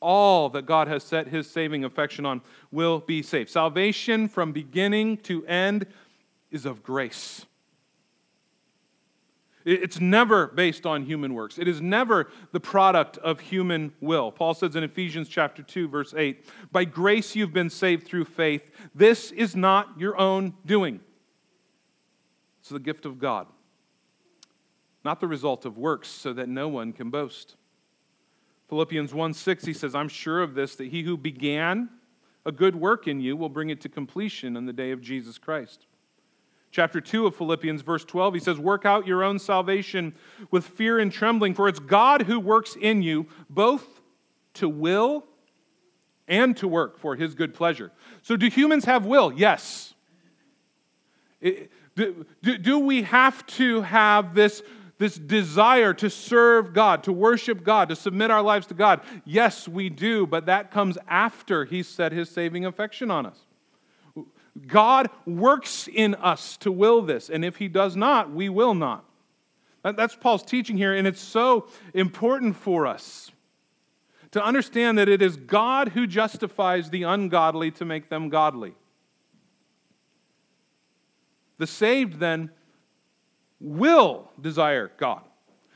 All 0.00 0.48
that 0.50 0.66
God 0.66 0.88
has 0.88 1.04
set 1.04 1.28
his 1.28 1.48
saving 1.48 1.84
affection 1.84 2.26
on 2.26 2.42
will 2.72 2.98
be 2.98 3.22
saved. 3.22 3.50
Salvation 3.50 4.28
from 4.28 4.50
beginning 4.50 5.18
to 5.18 5.46
end 5.46 5.86
is 6.50 6.66
of 6.66 6.82
grace. 6.82 7.46
It's 9.64 10.00
never 10.00 10.48
based 10.48 10.86
on 10.86 11.04
human 11.04 11.34
works. 11.34 11.56
It 11.56 11.68
is 11.68 11.80
never 11.80 12.28
the 12.50 12.58
product 12.58 13.16
of 13.18 13.38
human 13.38 13.92
will. 14.00 14.32
Paul 14.32 14.54
says 14.54 14.74
in 14.74 14.82
Ephesians 14.82 15.28
chapter 15.28 15.62
2 15.62 15.86
verse 15.86 16.12
8, 16.16 16.44
"By 16.72 16.84
grace 16.84 17.36
you've 17.36 17.52
been 17.52 17.70
saved 17.70 18.04
through 18.04 18.24
faith. 18.24 18.70
This 18.92 19.30
is 19.30 19.54
not 19.54 20.00
your 20.00 20.18
own 20.18 20.54
doing. 20.66 21.00
It's 22.60 22.70
the 22.70 22.80
gift 22.80 23.06
of 23.06 23.20
God." 23.20 23.46
Not 25.04 25.20
the 25.20 25.28
result 25.28 25.64
of 25.64 25.78
works, 25.78 26.08
so 26.08 26.32
that 26.32 26.48
no 26.48 26.68
one 26.68 26.92
can 26.92 27.10
boast. 27.10 27.56
Philippians 28.68 29.12
1 29.12 29.34
6, 29.34 29.64
he 29.64 29.72
says, 29.72 29.94
I'm 29.94 30.08
sure 30.08 30.42
of 30.42 30.54
this, 30.54 30.76
that 30.76 30.88
he 30.88 31.02
who 31.02 31.16
began 31.16 31.90
a 32.44 32.52
good 32.52 32.74
work 32.74 33.06
in 33.06 33.20
you 33.20 33.36
will 33.36 33.48
bring 33.48 33.70
it 33.70 33.80
to 33.82 33.88
completion 33.88 34.56
on 34.56 34.66
the 34.66 34.72
day 34.72 34.90
of 34.90 35.00
Jesus 35.00 35.38
Christ. 35.38 35.86
Chapter 36.70 37.00
2 37.00 37.26
of 37.26 37.36
Philippians, 37.36 37.82
verse 37.82 38.04
12, 38.04 38.34
he 38.34 38.40
says, 38.40 38.58
Work 38.58 38.86
out 38.86 39.06
your 39.06 39.22
own 39.22 39.38
salvation 39.38 40.14
with 40.50 40.66
fear 40.66 40.98
and 40.98 41.12
trembling, 41.12 41.54
for 41.54 41.68
it's 41.68 41.78
God 41.78 42.22
who 42.22 42.40
works 42.40 42.76
in 42.80 43.02
you 43.02 43.26
both 43.50 44.00
to 44.54 44.68
will 44.68 45.26
and 46.26 46.56
to 46.56 46.66
work 46.66 46.98
for 46.98 47.14
his 47.14 47.34
good 47.34 47.52
pleasure. 47.52 47.92
So, 48.22 48.36
do 48.36 48.48
humans 48.48 48.86
have 48.86 49.04
will? 49.04 49.32
Yes. 49.32 49.92
It, 51.42 51.70
do, 51.94 52.24
do, 52.42 52.56
do 52.56 52.78
we 52.78 53.02
have 53.02 53.44
to 53.48 53.82
have 53.82 54.34
this 54.34 54.62
this 55.02 55.16
desire 55.16 55.92
to 55.92 56.08
serve 56.08 56.72
God, 56.72 57.02
to 57.02 57.12
worship 57.12 57.64
God, 57.64 57.88
to 57.88 57.96
submit 57.96 58.30
our 58.30 58.40
lives 58.40 58.68
to 58.68 58.74
God. 58.74 59.00
Yes, 59.24 59.66
we 59.66 59.88
do, 59.88 60.28
but 60.28 60.46
that 60.46 60.70
comes 60.70 60.96
after 61.08 61.64
He 61.64 61.82
set 61.82 62.12
His 62.12 62.30
saving 62.30 62.64
affection 62.64 63.10
on 63.10 63.26
us. 63.26 63.36
God 64.64 65.10
works 65.26 65.88
in 65.92 66.14
us 66.14 66.56
to 66.58 66.70
will 66.70 67.02
this, 67.02 67.30
and 67.30 67.44
if 67.44 67.56
He 67.56 67.66
does 67.66 67.96
not, 67.96 68.32
we 68.32 68.48
will 68.48 68.74
not. 68.74 69.04
That's 69.82 70.14
Paul's 70.14 70.44
teaching 70.44 70.76
here, 70.76 70.94
and 70.94 71.04
it's 71.04 71.20
so 71.20 71.66
important 71.94 72.54
for 72.54 72.86
us 72.86 73.32
to 74.30 74.44
understand 74.44 74.98
that 74.98 75.08
it 75.08 75.20
is 75.20 75.36
God 75.36 75.88
who 75.88 76.06
justifies 76.06 76.90
the 76.90 77.02
ungodly 77.02 77.72
to 77.72 77.84
make 77.84 78.08
them 78.08 78.28
godly. 78.28 78.74
The 81.58 81.66
saved 81.66 82.20
then 82.20 82.52
will 83.62 84.30
desire 84.40 84.90
God. 84.96 85.22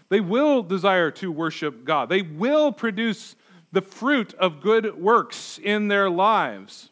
They 0.08 0.20
will 0.20 0.62
desire 0.62 1.10
to 1.12 1.32
worship 1.32 1.84
God. 1.84 2.08
They 2.08 2.22
will 2.22 2.72
produce 2.72 3.36
the 3.72 3.82
fruit 3.82 4.34
of 4.34 4.60
good 4.60 5.00
works 5.00 5.58
in 5.62 5.88
their 5.88 6.08
lives. 6.08 6.90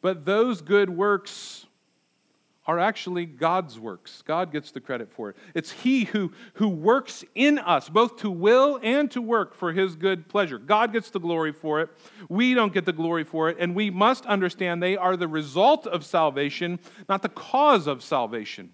But 0.00 0.24
those 0.24 0.60
good 0.60 0.90
works 0.90 1.66
are 2.68 2.78
actually 2.78 3.24
God's 3.24 3.80
works. 3.80 4.22
God 4.26 4.52
gets 4.52 4.70
the 4.72 4.80
credit 4.80 5.10
for 5.10 5.30
it. 5.30 5.36
It's 5.54 5.72
He 5.72 6.04
who, 6.04 6.32
who 6.54 6.68
works 6.68 7.24
in 7.34 7.58
us, 7.58 7.88
both 7.88 8.18
to 8.18 8.30
will 8.30 8.78
and 8.82 9.10
to 9.12 9.22
work 9.22 9.54
for 9.54 9.72
His 9.72 9.96
good 9.96 10.28
pleasure. 10.28 10.58
God 10.58 10.92
gets 10.92 11.08
the 11.08 11.18
glory 11.18 11.52
for 11.52 11.80
it. 11.80 11.88
We 12.28 12.52
don't 12.52 12.74
get 12.74 12.84
the 12.84 12.92
glory 12.92 13.24
for 13.24 13.48
it. 13.48 13.56
And 13.58 13.74
we 13.74 13.88
must 13.88 14.26
understand 14.26 14.82
they 14.82 14.98
are 14.98 15.16
the 15.16 15.26
result 15.26 15.86
of 15.86 16.04
salvation, 16.04 16.78
not 17.08 17.22
the 17.22 17.30
cause 17.30 17.86
of 17.86 18.02
salvation. 18.02 18.70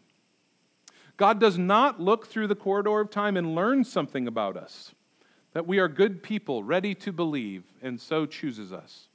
God 1.17 1.39
does 1.39 1.59
not 1.59 2.01
look 2.01 2.27
through 2.27 2.49
the 2.49 2.55
corridor 2.55 3.01
of 3.01 3.11
time 3.11 3.37
and 3.37 3.55
learn 3.55 3.85
something 3.85 4.27
about 4.27 4.57
us, 4.57 4.95
that 5.53 5.67
we 5.67 5.79
are 5.79 5.89
good 5.89 6.23
people, 6.23 6.65
ready 6.65 6.95
to 6.97 7.13
believe, 7.13 7.65
and 7.81 8.01
so 8.01 8.27
chooses 8.27 8.73
us. 8.73 9.09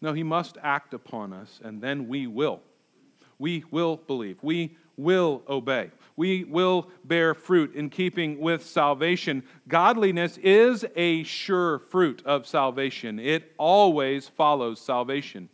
No, 0.00 0.12
He 0.12 0.22
must 0.22 0.56
act 0.62 0.94
upon 0.94 1.32
us, 1.32 1.60
and 1.62 1.82
then 1.82 2.08
we 2.08 2.26
will. 2.26 2.60
We 3.38 3.64
will 3.70 3.96
believe. 3.96 4.38
We 4.42 4.76
will 4.96 5.42
obey. 5.48 5.90
We 6.16 6.44
will 6.44 6.90
bear 7.04 7.34
fruit 7.34 7.74
in 7.74 7.90
keeping 7.90 8.40
with 8.40 8.64
salvation. 8.64 9.44
Godliness 9.68 10.36
is 10.38 10.84
a 10.96 11.22
sure 11.24 11.78
fruit 11.78 12.22
of 12.24 12.46
salvation, 12.46 13.18
it 13.18 13.52
always 13.58 14.28
follows 14.28 14.80
salvation. 14.80 15.48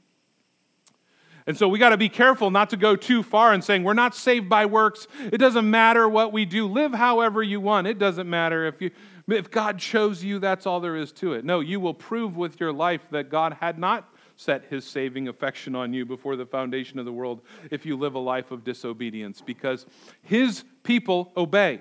And 1.46 1.58
so 1.58 1.68
we 1.68 1.78
got 1.78 1.90
to 1.90 1.98
be 1.98 2.08
careful 2.08 2.50
not 2.50 2.70
to 2.70 2.76
go 2.76 2.96
too 2.96 3.22
far 3.22 3.52
and 3.52 3.62
saying 3.62 3.84
we're 3.84 3.92
not 3.92 4.14
saved 4.14 4.48
by 4.48 4.64
works. 4.64 5.06
It 5.30 5.38
doesn't 5.38 5.70
matter 5.70 6.08
what 6.08 6.32
we 6.32 6.46
do. 6.46 6.66
Live 6.66 6.94
however 6.94 7.42
you 7.42 7.60
want. 7.60 7.86
It 7.86 7.98
doesn't 7.98 8.28
matter 8.28 8.66
if 8.66 8.80
you 8.80 8.90
if 9.26 9.50
God 9.50 9.78
chose 9.78 10.22
you, 10.22 10.38
that's 10.38 10.66
all 10.66 10.80
there 10.80 10.96
is 10.96 11.10
to 11.12 11.32
it. 11.32 11.44
No, 11.44 11.60
you 11.60 11.80
will 11.80 11.94
prove 11.94 12.36
with 12.36 12.60
your 12.60 12.72
life 12.72 13.00
that 13.10 13.30
God 13.30 13.56
had 13.60 13.78
not 13.78 14.08
set 14.36 14.64
his 14.68 14.84
saving 14.84 15.28
affection 15.28 15.74
on 15.74 15.92
you 15.92 16.04
before 16.04 16.36
the 16.36 16.44
foundation 16.44 16.98
of 16.98 17.04
the 17.04 17.12
world 17.12 17.40
if 17.70 17.86
you 17.86 17.96
live 17.96 18.14
a 18.14 18.18
life 18.18 18.50
of 18.50 18.64
disobedience 18.64 19.40
because 19.40 19.86
his 20.22 20.64
people 20.82 21.32
obey. 21.36 21.80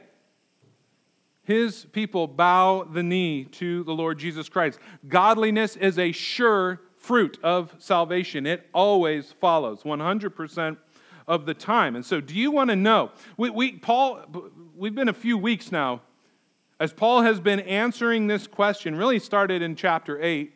His 1.44 1.86
people 1.92 2.28
bow 2.28 2.84
the 2.86 3.04
knee 3.04 3.44
to 3.46 3.84
the 3.84 3.94
Lord 3.94 4.18
Jesus 4.18 4.48
Christ. 4.48 4.80
Godliness 5.08 5.76
is 5.76 6.00
a 6.00 6.14
sure 6.14 6.80
fruit 7.04 7.38
of 7.44 7.76
salvation. 7.80 8.48
It 8.48 8.68
always 8.74 9.32
follows 9.34 9.84
100% 9.84 10.78
of 11.28 11.46
the 11.46 11.54
time. 11.54 11.96
And 11.96 12.06
so, 12.06 12.22
do 12.22 12.34
you 12.34 12.50
want 12.50 12.70
to 12.70 12.78
know? 12.78 13.12
We, 13.36 13.50
we, 13.50 13.72
Paul, 13.74 14.26
we've 14.76 14.96
been 14.96 15.10
a 15.10 15.14
few 15.14 15.38
weeks 15.38 15.72
now 15.72 16.02
as 16.80 16.92
Paul 16.92 17.22
has 17.22 17.40
been 17.40 17.60
answering 17.62 18.28
this 18.28 18.48
question, 18.48 18.96
really 18.96 19.20
started 19.20 19.62
in 19.62 19.76
chapter 19.76 20.22
8. 20.22 20.54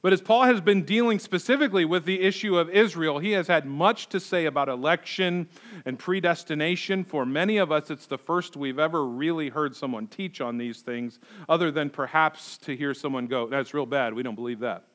But 0.00 0.12
as 0.12 0.20
Paul 0.20 0.44
has 0.44 0.60
been 0.60 0.84
dealing 0.84 1.18
specifically 1.18 1.84
with 1.84 2.04
the 2.04 2.20
issue 2.20 2.56
of 2.56 2.70
Israel, 2.70 3.18
he 3.18 3.32
has 3.32 3.48
had 3.48 3.66
much 3.66 4.08
to 4.10 4.20
say 4.20 4.46
about 4.46 4.68
election 4.68 5.48
and 5.84 5.98
predestination. 5.98 7.04
For 7.04 7.26
many 7.26 7.56
of 7.56 7.72
us, 7.72 7.90
it's 7.90 8.06
the 8.06 8.18
first 8.18 8.56
we've 8.56 8.78
ever 8.78 9.04
really 9.04 9.48
heard 9.48 9.74
someone 9.74 10.06
teach 10.06 10.40
on 10.40 10.56
these 10.56 10.80
things, 10.80 11.18
other 11.48 11.70
than 11.70 11.90
perhaps 11.90 12.58
to 12.58 12.76
hear 12.76 12.94
someone 12.94 13.26
go, 13.26 13.48
That's 13.48 13.74
real 13.74 13.86
bad. 13.86 14.14
We 14.14 14.22
don't 14.22 14.36
believe 14.36 14.60
that. 14.60 14.87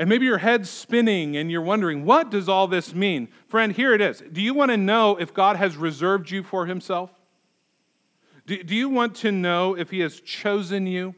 And 0.00 0.08
maybe 0.08 0.24
your 0.24 0.38
head's 0.38 0.70
spinning 0.70 1.36
and 1.36 1.50
you're 1.50 1.60
wondering, 1.60 2.06
What 2.06 2.30
does 2.30 2.48
all 2.48 2.66
this 2.66 2.94
mean? 2.94 3.28
Friend, 3.48 3.70
here 3.70 3.92
it 3.92 4.00
is. 4.00 4.22
Do 4.32 4.40
you 4.40 4.54
want 4.54 4.70
to 4.70 4.78
know 4.78 5.16
if 5.16 5.34
God 5.34 5.56
has 5.56 5.76
reserved 5.76 6.30
you 6.30 6.42
for 6.42 6.64
himself? 6.64 7.10
Do, 8.46 8.62
do 8.62 8.74
you 8.74 8.88
want 8.88 9.14
to 9.16 9.30
know 9.30 9.76
if 9.76 9.90
he 9.90 10.00
has 10.00 10.18
chosen 10.18 10.86
you? 10.86 11.14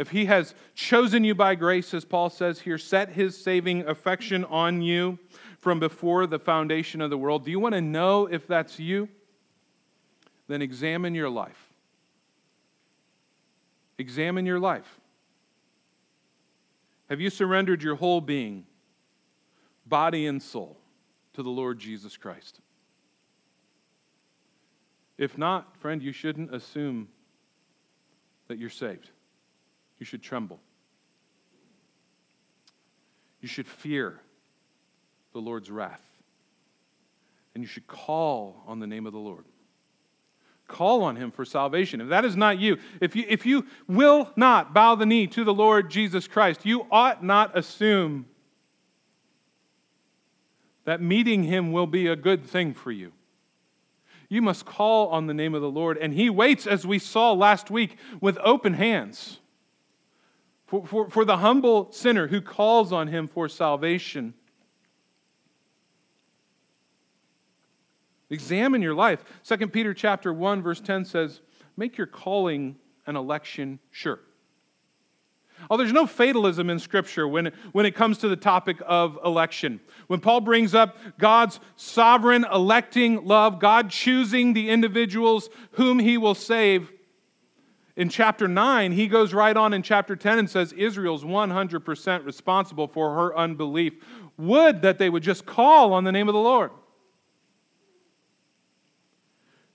If 0.00 0.10
he 0.10 0.24
has 0.24 0.52
chosen 0.74 1.22
you 1.22 1.36
by 1.36 1.54
grace, 1.54 1.94
as 1.94 2.04
Paul 2.04 2.28
says 2.28 2.62
here, 2.62 2.76
set 2.76 3.10
his 3.10 3.40
saving 3.40 3.86
affection 3.86 4.44
on 4.46 4.82
you 4.82 5.20
from 5.60 5.78
before 5.78 6.26
the 6.26 6.40
foundation 6.40 7.00
of 7.00 7.08
the 7.08 7.16
world, 7.16 7.44
do 7.44 7.52
you 7.52 7.60
want 7.60 7.76
to 7.76 7.80
know 7.80 8.26
if 8.26 8.48
that's 8.48 8.80
you? 8.80 9.08
Then 10.48 10.60
examine 10.60 11.14
your 11.14 11.30
life. 11.30 11.70
Examine 13.96 14.44
your 14.44 14.58
life. 14.58 14.98
Have 17.12 17.20
you 17.20 17.28
surrendered 17.28 17.82
your 17.82 17.94
whole 17.94 18.22
being, 18.22 18.64
body 19.84 20.26
and 20.26 20.42
soul, 20.42 20.78
to 21.34 21.42
the 21.42 21.50
Lord 21.50 21.78
Jesus 21.78 22.16
Christ? 22.16 22.58
If 25.18 25.36
not, 25.36 25.76
friend, 25.76 26.02
you 26.02 26.12
shouldn't 26.12 26.54
assume 26.54 27.08
that 28.48 28.56
you're 28.56 28.70
saved 28.70 29.10
you 29.98 30.06
should 30.06 30.22
tremble. 30.22 30.58
You 33.42 33.48
should 33.48 33.68
fear 33.68 34.18
the 35.34 35.38
Lord's 35.38 35.70
wrath. 35.70 36.02
And 37.54 37.62
you 37.62 37.68
should 37.68 37.86
call 37.86 38.64
on 38.66 38.80
the 38.80 38.86
name 38.86 39.04
of 39.04 39.12
the 39.12 39.18
Lord. 39.18 39.44
Call 40.72 41.04
on 41.04 41.16
him 41.16 41.30
for 41.30 41.44
salvation. 41.44 42.00
If 42.00 42.08
that 42.08 42.24
is 42.24 42.34
not 42.34 42.58
you, 42.58 42.78
if 43.00 43.14
you, 43.14 43.26
if 43.28 43.44
you 43.44 43.66
will 43.86 44.30
not 44.36 44.72
bow 44.72 44.94
the 44.94 45.04
knee 45.04 45.26
to 45.28 45.44
the 45.44 45.52
Lord 45.52 45.90
Jesus 45.90 46.26
Christ, 46.26 46.64
you 46.64 46.86
ought 46.90 47.22
not 47.22 47.56
assume 47.56 48.24
that 50.84 51.02
meeting 51.02 51.44
him 51.44 51.72
will 51.72 51.86
be 51.86 52.06
a 52.06 52.16
good 52.16 52.44
thing 52.44 52.72
for 52.72 52.90
you. 52.90 53.12
You 54.30 54.40
must 54.40 54.64
call 54.64 55.08
on 55.08 55.26
the 55.26 55.34
name 55.34 55.54
of 55.54 55.60
the 55.60 55.70
Lord, 55.70 55.98
and 55.98 56.14
he 56.14 56.30
waits, 56.30 56.66
as 56.66 56.86
we 56.86 56.98
saw 56.98 57.32
last 57.32 57.70
week, 57.70 57.98
with 58.18 58.38
open 58.42 58.72
hands 58.72 59.40
for, 60.66 60.86
for, 60.86 61.10
for 61.10 61.26
the 61.26 61.36
humble 61.36 61.92
sinner 61.92 62.28
who 62.28 62.40
calls 62.40 62.94
on 62.94 63.08
him 63.08 63.28
for 63.28 63.46
salvation. 63.46 64.32
Examine 68.32 68.80
your 68.80 68.94
life. 68.94 69.22
2 69.44 69.68
Peter 69.68 69.92
chapter 69.92 70.32
1 70.32 70.62
verse 70.62 70.80
10 70.80 71.04
says, 71.04 71.42
"Make 71.76 71.98
your 71.98 72.06
calling 72.06 72.76
and 73.06 73.16
election 73.16 73.78
sure." 73.90 74.20
Oh, 75.70 75.76
there's 75.76 75.92
no 75.92 76.06
fatalism 76.06 76.70
in 76.70 76.78
Scripture 76.78 77.28
when, 77.28 77.52
when 77.72 77.86
it 77.86 77.94
comes 77.94 78.18
to 78.18 78.28
the 78.28 78.36
topic 78.36 78.78
of 78.86 79.18
election. 79.24 79.80
When 80.08 80.18
Paul 80.18 80.40
brings 80.40 80.74
up 80.74 80.96
God's 81.18 81.60
sovereign 81.76 82.44
electing 82.50 83.24
love, 83.24 83.60
God 83.60 83.90
choosing 83.90 84.54
the 84.54 84.70
individuals 84.70 85.50
whom 85.72 85.98
he 85.98 86.16
will 86.16 86.34
save, 86.34 86.90
in 87.94 88.08
chapter 88.08 88.48
9, 88.48 88.92
he 88.92 89.06
goes 89.06 89.34
right 89.34 89.54
on 89.54 89.74
in 89.74 89.82
chapter 89.82 90.16
10 90.16 90.38
and 90.38 90.48
says 90.48 90.72
Israel's 90.72 91.24
100% 91.24 92.24
responsible 92.24 92.88
for 92.88 93.14
her 93.14 93.36
unbelief. 93.36 93.92
Would 94.38 94.80
that 94.80 94.96
they 94.96 95.10
would 95.10 95.22
just 95.22 95.44
call 95.44 95.92
on 95.92 96.04
the 96.04 96.12
name 96.12 96.26
of 96.26 96.32
the 96.32 96.40
Lord. 96.40 96.70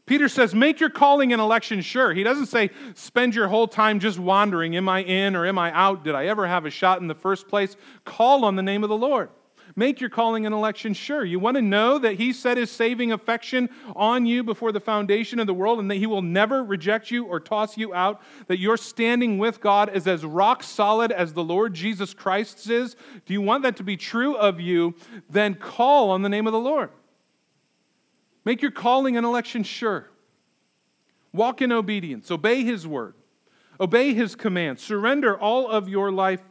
Peter 0.08 0.28
says, 0.30 0.55
make 0.55 0.80
your 0.80 0.89
calling 0.89 1.34
and 1.34 1.41
election 1.41 1.82
sure. 1.82 2.14
He 2.14 2.24
doesn't 2.24 2.47
say, 2.47 2.72
spend 2.95 3.36
your 3.36 3.49
whole 3.49 3.68
time 3.68 3.99
just 3.99 4.18
wandering. 4.18 4.76
Am 4.76 4.89
I 4.89 5.03
in 5.03 5.36
or 5.36 5.45
am 5.45 5.60
I 5.60 5.72
out? 5.74 6.03
Did 6.03 6.16
I 6.16 6.26
ever 6.28 6.47
have 6.47 6.66
a 6.66 6.72
shot 6.72 7.01
in 7.01 7.08
the 7.08 7.14
first 7.14 7.47
place? 7.49 7.76
Call 8.05 8.45
on 8.45 8.55
the 8.55 8.64
name 8.64 8.84
of 8.84 8.89
the 8.89 8.97
Lord. 8.97 9.30
Make 9.76 9.99
your 9.99 10.10
calling 10.10 10.45
and 10.45 10.55
election 10.55 10.93
sure. 10.93 11.26
You 11.26 11.39
want 11.39 11.55
to 11.55 11.62
know 11.62 11.99
that 11.99 12.16
He 12.16 12.32
set 12.32 12.58
His 12.58 12.72
saving 12.72 13.12
affection 13.12 13.70
on 13.95 14.26
you 14.26 14.43
before 14.43 14.72
the 14.72 14.80
foundation 14.80 15.39
of 15.39 15.45
the 15.45 15.53
world 15.53 15.78
and 15.80 15.91
that 15.91 15.97
He 15.97 16.08
will 16.08 16.22
never 16.22 16.64
reject 16.64 17.12
you 17.12 17.26
or 17.26 17.39
toss 17.39 17.78
you 17.78 17.93
out, 17.93 18.22
that 18.47 18.60
your 18.60 18.78
standing 18.78 19.38
with 19.38 19.60
God 19.60 19.93
is 19.93 20.08
as 20.08 20.24
rock 20.26 20.64
solid 20.64 21.12
as 21.12 21.34
the 21.34 21.43
Lord 21.43 21.74
Jesus 21.74 22.14
Christ's 22.14 22.70
is. 22.70 22.95
Do 23.26 23.34
you 23.34 23.41
want 23.41 23.64
that 23.64 23.76
to 23.76 23.84
be 23.84 23.97
true 23.97 24.36
of 24.38 24.60
you? 24.60 24.95
Then 25.30 25.53
call 25.53 26.12
on 26.12 26.22
the 26.22 26.30
name 26.30 26.47
of 26.47 26.53
the 26.53 26.60
Lord. 26.60 26.89
Make 28.47 28.61
your 28.61 28.71
calling 28.71 29.17
and 29.17 29.25
election 29.25 29.63
sure. 29.63 30.09
Walk 31.33 31.61
in 31.61 31.73
obedience, 31.73 32.31
obey 32.31 32.63
His 32.63 32.87
word, 32.87 33.13
obey 33.77 34.13
His 34.13 34.37
commands, 34.37 34.81
surrender 34.81 35.37
all 35.37 35.69
of 35.69 35.89
your 35.89 36.13
life 36.13 36.41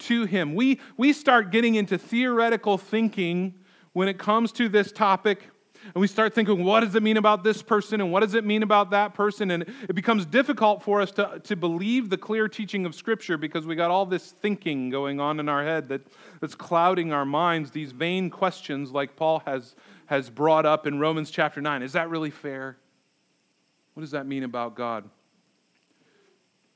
to 0.00 0.24
Him. 0.24 0.56
We, 0.56 0.80
we 0.96 1.12
start 1.12 1.52
getting 1.52 1.76
into 1.76 1.96
theoretical 1.96 2.76
thinking 2.76 3.54
when 3.92 4.08
it 4.08 4.18
comes 4.18 4.50
to 4.50 4.68
this 4.68 4.90
topic. 4.90 5.48
And 5.84 6.00
we 6.00 6.08
start 6.08 6.34
thinking, 6.34 6.64
what 6.64 6.80
does 6.80 6.96
it 6.96 7.04
mean 7.04 7.18
about 7.18 7.44
this 7.44 7.62
person? 7.62 8.00
And 8.00 8.10
what 8.10 8.20
does 8.20 8.34
it 8.34 8.44
mean 8.44 8.64
about 8.64 8.90
that 8.90 9.14
person? 9.14 9.52
And 9.52 9.62
it 9.88 9.94
becomes 9.94 10.26
difficult 10.26 10.82
for 10.82 11.02
us 11.02 11.12
to, 11.12 11.40
to 11.44 11.54
believe 11.54 12.08
the 12.10 12.16
clear 12.16 12.48
teaching 12.48 12.84
of 12.84 12.96
Scripture 12.96 13.36
because 13.36 13.64
we 13.64 13.76
got 13.76 13.92
all 13.92 14.06
this 14.06 14.32
thinking 14.32 14.90
going 14.90 15.20
on 15.20 15.38
in 15.38 15.48
our 15.48 15.62
head 15.62 15.88
that, 15.90 16.00
that's 16.40 16.54
clouding 16.54 17.12
our 17.12 17.26
minds, 17.26 17.70
these 17.70 17.92
vain 17.92 18.30
questions 18.30 18.90
like 18.90 19.14
Paul 19.14 19.42
has, 19.46 19.76
has 20.06 20.30
brought 20.30 20.66
up 20.66 20.86
in 20.86 20.98
Romans 20.98 21.30
chapter 21.30 21.60
9. 21.60 21.82
Is 21.82 21.92
that 21.92 22.08
really 22.10 22.30
fair? 22.30 22.76
What 23.94 24.02
does 24.02 24.10
that 24.10 24.26
mean 24.26 24.42
about 24.42 24.74
God? 24.74 25.08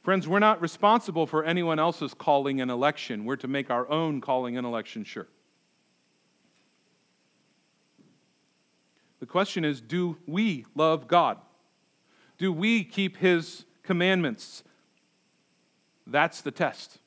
Friends, 0.03 0.27
we're 0.27 0.39
not 0.39 0.63
responsible 0.63 1.27
for 1.27 1.45
anyone 1.45 1.79
else's 1.79 2.15
calling 2.15 2.61
and 2.61 2.71
election. 2.71 3.25
We're 3.25 3.37
to 3.37 3.49
make 3.49 3.71
our 3.71 3.89
own 3.91 4.21
calling 4.21 4.57
and 4.57 4.67
election 4.67 5.05
sure. 5.05 5.29
The 9.21 9.27
question 9.27 9.65
is 9.65 9.81
do 9.81 10.17
we 10.27 10.65
love 10.75 11.09
God? 11.09 11.39
Do 12.39 12.53
we 12.53 12.85
keep 12.85 13.17
His 13.17 13.65
commandments? 13.83 14.63
That's 16.07 16.41
the 16.41 16.53
test. 16.53 16.99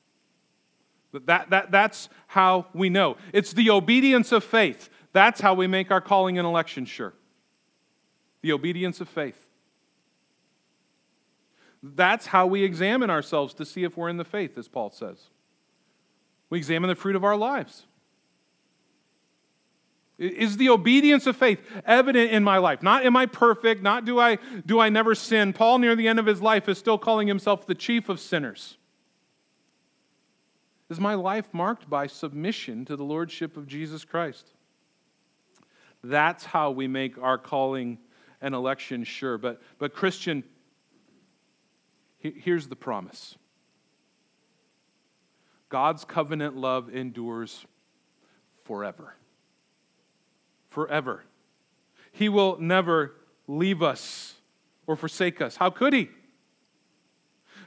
That, 1.25 1.49
that, 1.49 1.71
that's 1.71 2.09
how 2.27 2.67
we 2.73 2.89
know. 2.89 3.17
It's 3.33 3.53
the 3.53 3.69
obedience 3.69 4.31
of 4.31 4.43
faith. 4.43 4.89
That's 5.13 5.41
how 5.41 5.53
we 5.53 5.67
make 5.67 5.91
our 5.91 6.01
calling 6.01 6.37
and 6.37 6.47
election 6.47 6.85
sure. 6.85 7.13
The 8.41 8.53
obedience 8.53 9.01
of 9.01 9.09
faith. 9.09 9.47
That's 11.83 12.27
how 12.27 12.47
we 12.47 12.63
examine 12.63 13.09
ourselves 13.09 13.53
to 13.55 13.65
see 13.65 13.83
if 13.83 13.97
we're 13.97 14.09
in 14.09 14.17
the 14.17 14.25
faith, 14.25 14.57
as 14.57 14.67
Paul 14.67 14.91
says. 14.91 15.29
We 16.49 16.57
examine 16.57 16.89
the 16.89 16.95
fruit 16.95 17.15
of 17.15 17.23
our 17.23 17.35
lives. 17.35 17.85
Is 20.17 20.57
the 20.57 20.69
obedience 20.69 21.25
of 21.25 21.35
faith 21.35 21.59
evident 21.83 22.29
in 22.29 22.43
my 22.43 22.59
life? 22.59 22.83
Not 22.83 23.05
am 23.05 23.17
I 23.17 23.25
perfect, 23.25 23.81
not 23.81 24.05
do 24.05 24.19
I 24.19 24.37
do 24.67 24.79
I 24.79 24.89
never 24.89 25.15
sin. 25.15 25.51
Paul 25.51 25.79
near 25.79 25.95
the 25.95 26.07
end 26.07 26.19
of 26.19 26.27
his 26.27 26.43
life 26.43 26.69
is 26.69 26.77
still 26.77 26.99
calling 26.99 27.27
himself 27.27 27.65
the 27.65 27.73
chief 27.73 28.07
of 28.07 28.19
sinners. 28.19 28.77
Is 30.91 30.99
my 30.99 31.15
life 31.15 31.47
marked 31.53 31.89
by 31.89 32.05
submission 32.05 32.85
to 32.85 32.95
the 32.95 33.03
lordship 33.03 33.57
of 33.57 33.65
Jesus 33.65 34.05
Christ? 34.05 34.51
That's 36.03 36.45
how 36.45 36.71
we 36.71 36.87
make 36.87 37.17
our 37.17 37.37
calling 37.37 37.99
and 38.41 38.55
election 38.55 39.03
sure. 39.03 39.37
But 39.37 39.61
but 39.77 39.93
Christian 39.93 40.43
Here's 42.21 42.67
the 42.67 42.75
promise 42.75 43.35
God's 45.69 46.05
covenant 46.05 46.55
love 46.55 46.93
endures 46.93 47.65
forever. 48.63 49.15
Forever. 50.67 51.23
He 52.11 52.29
will 52.29 52.57
never 52.59 53.15
leave 53.47 53.81
us 53.81 54.35
or 54.85 54.95
forsake 54.95 55.41
us. 55.41 55.55
How 55.55 55.69
could 55.69 55.93
He? 55.93 56.09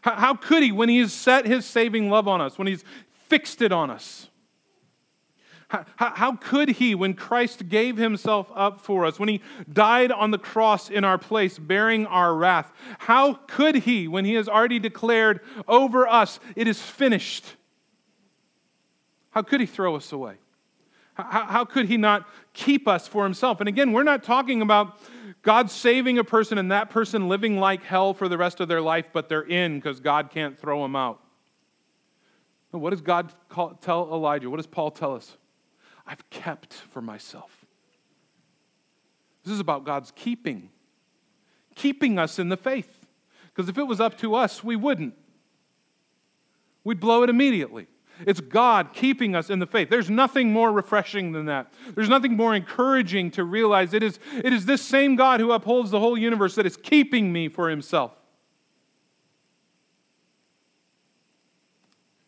How 0.03 0.35
could 0.35 0.63
He 0.63 0.71
when 0.71 0.89
He 0.89 1.01
has 1.01 1.13
set 1.13 1.47
His 1.47 1.67
saving 1.67 2.09
love 2.09 2.29
on 2.29 2.41
us, 2.41 2.57
when 2.57 2.69
He's 2.69 2.85
fixed 3.27 3.61
it 3.61 3.73
on 3.73 3.91
us? 3.91 4.29
How, 5.97 6.13
how, 6.15 6.37
could 6.37 6.69
he, 6.71 6.95
when 6.95 7.15
Christ 7.15 7.69
gave 7.69 7.97
himself 7.97 8.51
up 8.55 8.81
for 8.81 9.05
us, 9.05 9.19
when 9.19 9.29
he 9.29 9.41
died 9.73 10.13
on 10.13 10.31
the 10.31 10.39
cross 10.39 10.91
in 10.91 11.05
our 11.05 11.19
place, 11.19 11.59
bearing 11.59 12.07
our 12.07 12.35
wrath, 12.35 12.73
how 12.99 13.35
could 13.35 13.77
he, 13.77 14.07
when 14.07 14.25
he 14.25 14.35
has 14.35 14.49
already 14.49 14.79
declared 14.79 15.41
over 15.67 16.07
us, 16.07 16.39
it 16.55 16.69
is 16.69 16.81
finished? 16.81 17.57
How 19.31 19.43
could 19.43 19.61
he 19.61 19.67
throw 19.67 19.97
us 19.97 20.13
away? 20.13 20.37
How, 21.15 21.45
how 21.45 21.65
could 21.65 21.87
he 21.87 21.97
not 21.97 22.29
keep 22.53 22.87
us 22.87 23.09
for 23.09 23.25
himself? 23.25 23.61
And 23.61 23.69
again, 23.69 23.93
we're 23.93 24.03
not 24.03 24.23
talking 24.23 24.63
about 24.63 24.99
God 25.43 25.71
saving 25.71 26.19
a 26.19 26.25
person 26.25 26.59
and 26.59 26.71
that 26.73 26.91
person 26.91 27.29
living 27.29 27.59
like 27.59 27.83
hell 27.83 28.15
for 28.15 28.29
the 28.29 28.39
rest 28.39 28.61
of 28.61 28.69
their 28.69 28.81
life, 28.81 29.07
but 29.13 29.29
they're 29.29 29.43
in 29.43 29.79
because 29.79 30.01
God 30.01 30.31
can't 30.31 30.59
throw 30.59 30.83
them 30.83 30.95
out. 30.97 31.21
What 32.71 32.91
does 32.91 33.01
God 33.01 33.33
call, 33.49 33.75
tell 33.75 34.13
Elijah? 34.13 34.51
What 34.51 34.57
does 34.57 34.67
Paul 34.67 34.91
tell 34.91 35.15
us? 35.15 35.37
I've 36.07 36.29
kept 36.31 36.75
for 36.75 37.01
myself. 37.01 37.65
This 39.45 39.55
is 39.55 39.61
about 39.61 39.85
God's 39.85 40.13
keeping, 40.15 40.71
keeping 41.75 42.19
us 42.19 42.39
in 42.39 42.49
the 42.49 42.57
faith. 42.57 43.07
Because 43.55 43.69
if 43.69 43.79
it 43.79 43.85
was 43.85 44.01
up 44.01 44.19
to 44.19 44.35
us, 44.35 44.65
we 44.65 44.75
wouldn't. 44.75 45.15
We'd 46.83 47.01
blow 47.01 47.23
it 47.23 47.31
immediately. 47.31 47.87
It's 48.27 48.41
God 48.41 48.93
keeping 48.93 49.35
us 49.35 49.51
in 49.51 49.59
the 49.59 49.67
faith. 49.67 49.89
There's 49.91 50.11
nothing 50.11 50.53
more 50.53 50.71
refreshing 50.71 51.33
than 51.33 51.47
that. 51.47 51.73
There's 51.95 52.09
nothing 52.09 52.37
more 52.37 52.55
encouraging 52.55 53.33
to 53.33 53.45
realize 53.45 53.93
it 53.93 54.03
is, 54.03 54.19
it 54.33 54.53
is 54.53 54.67
this 54.67 54.83
same 54.83 55.17
God 55.17 55.41
who 55.41 55.53
upholds 55.53 55.91
the 55.91 55.99
whole 55.99 56.17
universe 56.17 56.55
that 56.55 56.67
is 56.67 56.77
keeping 56.77 57.33
me 57.33 57.49
for 57.49 57.69
himself. 57.69 58.13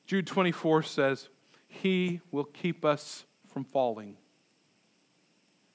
Jude 0.07 0.27
24 0.27 0.83
says, 0.83 1.29
He 1.69 2.21
will 2.31 2.45
keep 2.45 2.85
us 2.85 3.26
from 3.57 3.65
falling. 3.65 4.19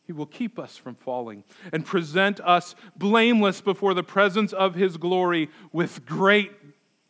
He 0.05 0.13
will 0.13 0.27
keep 0.27 0.59
us 0.59 0.77
from 0.77 0.93
falling 0.93 1.43
and 1.73 1.83
present 1.83 2.39
us 2.41 2.75
blameless 2.95 3.59
before 3.59 3.95
the 3.95 4.03
presence 4.03 4.53
of 4.53 4.75
His 4.75 4.97
glory 4.97 5.49
with 5.71 6.05
great 6.05 6.51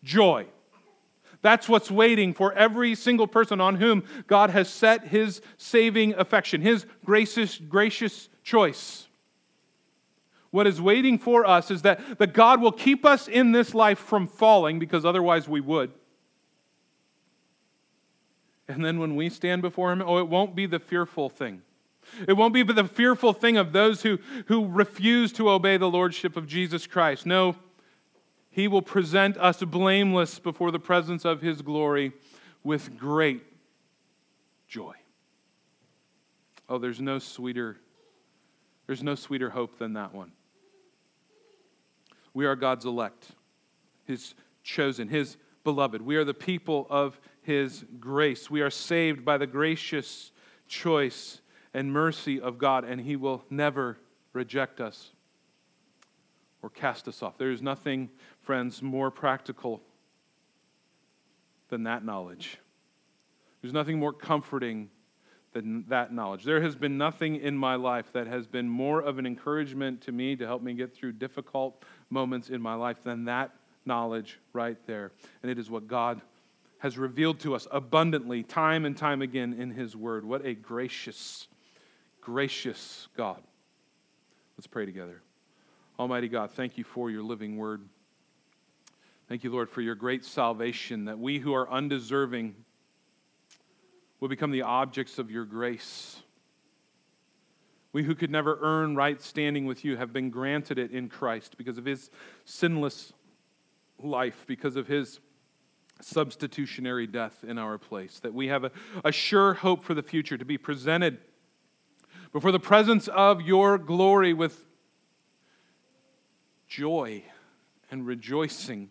joy. 0.01 0.45
That's 1.41 1.67
what's 1.67 1.91
waiting 1.91 2.33
for 2.33 2.53
every 2.53 2.95
single 2.95 3.27
person 3.27 3.59
on 3.59 3.75
whom 3.75 4.05
God 4.27 4.51
has 4.51 4.69
set 4.69 5.07
his 5.07 5.41
saving 5.57 6.13
affection, 6.13 6.61
his 6.61 6.85
gracious, 7.03 7.57
gracious 7.57 8.29
choice. 8.41 9.09
What 10.51 10.67
is 10.67 10.79
waiting 10.79 11.19
for 11.19 11.45
us 11.45 11.69
is 11.69 11.81
that, 11.81 12.17
that 12.17 12.33
God 12.33 12.61
will 12.61 12.71
keep 12.71 13.05
us 13.05 13.27
in 13.27 13.51
this 13.51 13.75
life 13.75 13.99
from 13.99 14.25
falling 14.25 14.79
because 14.79 15.03
otherwise 15.03 15.49
we 15.49 15.59
would. 15.59 15.91
And 18.71 18.85
then 18.85 18.99
when 18.99 19.15
we 19.15 19.29
stand 19.29 19.61
before 19.61 19.91
Him, 19.91 20.01
oh, 20.01 20.17
it 20.17 20.27
won't 20.27 20.55
be 20.55 20.65
the 20.65 20.79
fearful 20.79 21.29
thing. 21.29 21.61
It 22.27 22.33
won't 22.33 22.53
be 22.53 22.63
the 22.63 22.83
fearful 22.83 23.33
thing 23.33 23.57
of 23.57 23.71
those 23.71 24.01
who, 24.01 24.19
who 24.47 24.67
refuse 24.67 25.31
to 25.33 25.49
obey 25.49 25.77
the 25.77 25.89
Lordship 25.89 26.35
of 26.35 26.47
Jesus 26.47 26.87
Christ. 26.87 27.25
No, 27.25 27.55
he 28.51 28.67
will 28.67 28.81
present 28.81 29.37
us 29.37 29.63
blameless 29.63 30.37
before 30.37 30.71
the 30.71 30.79
presence 30.79 31.23
of 31.23 31.41
His 31.41 31.61
glory 31.61 32.11
with 32.63 32.97
great 32.97 33.41
joy. 34.67 34.95
Oh, 36.67 36.77
there's 36.77 36.99
no 36.99 37.17
sweeter, 37.17 37.77
there's 38.87 39.03
no 39.03 39.15
sweeter 39.15 39.49
hope 39.49 39.79
than 39.79 39.93
that 39.93 40.13
one. 40.13 40.33
We 42.33 42.45
are 42.45 42.57
God's 42.57 42.85
elect, 42.85 43.27
His 44.05 44.35
chosen, 44.63 45.07
His 45.07 45.37
beloved. 45.63 46.01
We 46.01 46.17
are 46.17 46.25
the 46.25 46.33
people 46.33 46.87
of 46.89 47.19
His 47.41 47.85
grace. 47.99 48.49
We 48.49 48.61
are 48.61 48.69
saved 48.69 49.25
by 49.25 49.37
the 49.37 49.47
gracious 49.47 50.31
choice 50.67 51.41
and 51.73 51.91
mercy 51.91 52.39
of 52.39 52.57
God, 52.57 52.83
and 52.83 53.01
He 53.01 53.15
will 53.15 53.43
never 53.49 53.97
reject 54.33 54.79
us 54.79 55.11
or 56.61 56.69
cast 56.69 57.07
us 57.07 57.23
off. 57.23 57.37
There 57.37 57.51
is 57.51 57.61
nothing, 57.61 58.09
friends, 58.41 58.81
more 58.81 59.09
practical 59.09 59.81
than 61.69 61.83
that 61.83 62.05
knowledge. 62.05 62.59
There's 63.61 63.73
nothing 63.73 63.99
more 63.99 64.13
comforting 64.13 64.89
than 65.53 65.85
that 65.89 66.13
knowledge. 66.13 66.43
There 66.43 66.61
has 66.61 66.75
been 66.75 66.97
nothing 66.97 67.35
in 67.35 67.57
my 67.57 67.75
life 67.75 68.11
that 68.13 68.27
has 68.27 68.47
been 68.47 68.69
more 68.69 69.01
of 69.01 69.17
an 69.17 69.25
encouragement 69.25 70.01
to 70.01 70.11
me 70.11 70.35
to 70.35 70.45
help 70.45 70.61
me 70.61 70.73
get 70.73 70.93
through 70.95 71.13
difficult 71.13 71.83
moments 72.09 72.49
in 72.49 72.61
my 72.61 72.73
life 72.73 73.03
than 73.03 73.25
that 73.25 73.51
knowledge 73.85 74.39
right 74.53 74.77
there. 74.85 75.11
And 75.41 75.51
it 75.51 75.59
is 75.59 75.69
what 75.69 75.87
God 75.87 76.21
has 76.81 76.97
revealed 76.97 77.39
to 77.39 77.53
us 77.53 77.67
abundantly, 77.69 78.41
time 78.41 78.85
and 78.85 78.97
time 78.97 79.21
again 79.21 79.53
in 79.53 79.69
His 79.69 79.95
Word. 79.95 80.25
What 80.25 80.43
a 80.43 80.55
gracious, 80.55 81.47
gracious 82.19 83.07
God. 83.15 83.41
Let's 84.57 84.65
pray 84.65 84.87
together. 84.87 85.21
Almighty 85.99 86.27
God, 86.27 86.49
thank 86.49 86.79
you 86.79 86.83
for 86.83 87.11
your 87.11 87.21
living 87.21 87.57
word. 87.57 87.87
Thank 89.29 89.43
you, 89.43 89.51
Lord, 89.51 89.69
for 89.69 89.81
your 89.81 89.93
great 89.93 90.25
salvation, 90.25 91.05
that 91.05 91.19
we 91.19 91.37
who 91.37 91.53
are 91.53 91.69
undeserving 91.69 92.55
will 94.19 94.27
become 94.27 94.49
the 94.49 94.63
objects 94.63 95.19
of 95.19 95.29
your 95.29 95.45
grace. 95.45 96.19
We 97.93 98.01
who 98.01 98.15
could 98.15 98.31
never 98.31 98.57
earn 98.59 98.95
right 98.95 99.21
standing 99.21 99.67
with 99.67 99.85
you 99.85 99.97
have 99.97 100.11
been 100.11 100.31
granted 100.31 100.79
it 100.79 100.89
in 100.89 101.09
Christ 101.09 101.57
because 101.57 101.77
of 101.77 101.85
his 101.85 102.09
sinless 102.43 103.13
life, 103.99 104.45
because 104.47 104.75
of 104.75 104.87
his 104.87 105.19
substitutionary 106.03 107.07
death 107.07 107.43
in 107.47 107.57
our 107.57 107.77
place. 107.77 108.19
That 108.19 108.33
we 108.33 108.47
have 108.47 108.63
a, 108.63 108.71
a 109.03 109.11
sure 109.11 109.55
hope 109.55 109.83
for 109.83 109.93
the 109.93 110.03
future 110.03 110.37
to 110.37 110.45
be 110.45 110.57
presented 110.57 111.19
before 112.31 112.51
the 112.51 112.59
presence 112.59 113.07
of 113.07 113.41
your 113.41 113.77
glory 113.77 114.33
with 114.33 114.65
joy 116.67 117.23
and 117.89 118.07
rejoicing. 118.07 118.89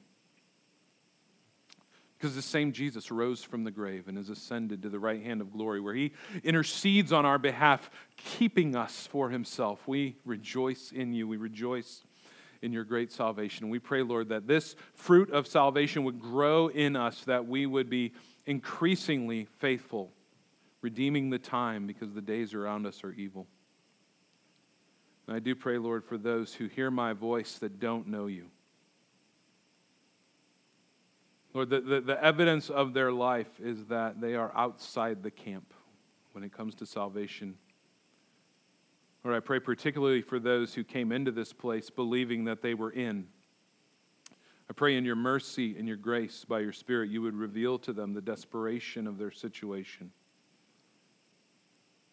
Because 2.19 2.35
the 2.35 2.43
same 2.43 2.73
Jesus 2.73 3.11
rose 3.11 3.43
from 3.43 3.65
the 3.65 3.71
grave 3.71 4.07
and 4.07 4.19
has 4.19 4.29
ascended 4.29 4.83
to 4.83 4.91
the 4.91 4.99
right 4.99 5.23
hand 5.23 5.41
of 5.41 5.51
glory, 5.51 5.81
where 5.81 5.95
he 5.95 6.13
intercedes 6.45 7.15
on 7.15 7.25
our 7.25 7.39
behalf, 7.39 7.91
keeping 8.19 8.77
us 8.77 9.07
for 9.07 9.31
himself. 9.31 9.89
We 9.89 10.17
rejoice 10.27 10.93
in 10.93 11.15
you. 11.15 11.27
We 11.27 11.39
rejoice 11.39 12.05
in 12.63 12.73
your 12.73 12.85
great 12.85 13.11
salvation. 13.11 13.71
We 13.71 13.79
pray, 13.79 14.03
Lord, 14.03 14.29
that 14.29 14.47
this 14.47 14.77
fruit 14.95 15.31
of 15.31 15.47
salvation 15.47 16.05
would 16.05 16.21
grow 16.21 16.69
in 16.69 16.97
us, 16.97 17.25
that 17.25 17.47
we 17.47 17.67
would 17.67 17.89
be 17.89 18.13
increasingly 18.47 19.47
faithful, 19.59 20.13
redeeming 20.83 21.31
the 21.31 21.39
time 21.39 21.87
because 21.87 22.13
the 22.13 22.21
days 22.21 22.55
around 22.55 22.87
us 22.87 23.03
are 23.03 23.13
evil. 23.13 23.47
And 25.27 25.37
I 25.37 25.39
do 25.39 25.55
pray, 25.55 25.79
Lord, 25.79 26.05
for 26.05 26.19
those 26.19 26.53
who 26.53 26.67
hear 26.67 26.91
my 26.91 27.13
voice 27.13 27.59
that 27.59 27.79
don't 27.79 28.09
know 28.09 28.27
you. 28.27 28.47
Lord, 31.55 31.71
the, 31.71 31.81
the, 31.81 32.01
the, 32.01 32.25
evidence 32.25 32.71
of 32.71 32.95
their 32.95 33.11
life 33.11 33.49
is 33.61 33.87
that 33.87 34.21
they 34.21 34.35
are 34.35 34.53
outside 34.55 35.23
the 35.23 35.33
camp 35.33 35.75
when 36.33 36.45
it 36.45 36.53
comes 36.53 36.77
to 36.77 36.87
salvation. 36.87 37.57
Lord, 39.25 39.37
I 39.37 39.41
pray 39.41 39.61
particularly 39.61 40.23
for 40.23 40.39
those 40.39 40.75
who 40.75 40.85
came 40.85 41.13
into 41.13 41.31
this 41.31 41.53
place 41.53 41.91
believing 41.91 42.45
that 42.45 42.63
they 42.63 42.75
were 42.75 42.91
in. 42.91 43.27
I 44.69 44.73
pray 44.73 44.97
in 44.97 45.05
your 45.05 45.17
mercy 45.17 45.77
and 45.77 45.87
your 45.87 45.97
grace 45.97 46.45
by 46.45 46.61
your 46.61 46.73
Spirit, 46.73 47.11
you 47.11 47.23
would 47.23 47.35
reveal 47.35 47.79
to 47.81 47.93
them 47.93 48.15
the 48.15 48.21
desperation 48.21 49.07
of 49.07 49.19
their 49.19 49.31
situation. 49.31 50.13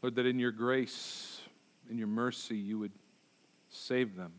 Lord, 0.01 0.16
that 0.16 0.26
in 0.26 0.39
your 0.39 0.51
grace, 0.51 1.41
in 1.89 1.97
your 1.97 2.08
mercy, 2.08 2.58
you 2.58 2.80
would 2.80 2.91
Save 3.70 4.16
them. 4.16 4.34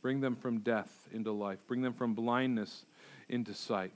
Bring 0.00 0.20
them 0.20 0.36
from 0.36 0.60
death 0.60 1.08
into 1.12 1.32
life. 1.32 1.58
Bring 1.66 1.82
them 1.82 1.92
from 1.92 2.14
blindness 2.14 2.84
into 3.28 3.54
sight. 3.54 3.92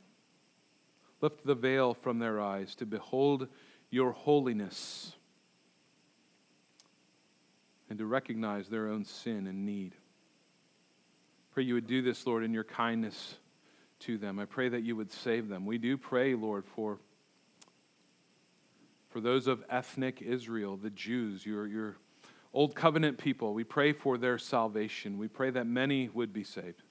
Lift 1.21 1.45
the 1.45 1.55
veil 1.55 1.95
from 1.95 2.19
their 2.19 2.41
eyes 2.41 2.75
to 2.77 2.87
behold 2.87 3.49
your 3.91 4.13
holiness 4.13 5.15
and 7.89 7.99
to 7.99 8.07
recognize 8.07 8.69
their 8.69 8.89
own 8.89 9.05
sin 9.05 9.47
and 9.47 9.65
need. 9.65 9.95
Pray 11.53 11.65
you 11.65 11.75
would 11.75 11.87
do 11.87 12.03
this, 12.03 12.27
Lord, 12.27 12.45
in 12.45 12.53
your 12.53 12.65
kindness 12.65 13.37
to 14.01 14.19
them. 14.19 14.39
I 14.39 14.45
pray 14.45 14.69
that 14.69 14.83
you 14.83 14.97
would 14.97 15.13
save 15.13 15.49
them. 15.49 15.65
We 15.65 15.79
do 15.79 15.97
pray, 15.97 16.35
Lord, 16.35 16.67
for, 16.67 16.99
for 19.09 19.21
those 19.21 19.47
of 19.47 19.65
ethnic 19.71 20.21
Israel, 20.21 20.77
the 20.77 20.91
Jews, 20.91 21.47
your, 21.47 21.67
your 21.67 21.97
Old 22.57 22.75
covenant 22.75 23.19
people, 23.19 23.53
we 23.53 23.65
pray 23.65 23.93
for 23.93 24.17
their 24.17 24.39
salvation. 24.39 25.19
We 25.19 25.29
pray 25.29 25.51
that 25.51 25.67
many 25.67 26.09
would 26.09 26.33
be 26.33 26.43
saved 26.43 26.83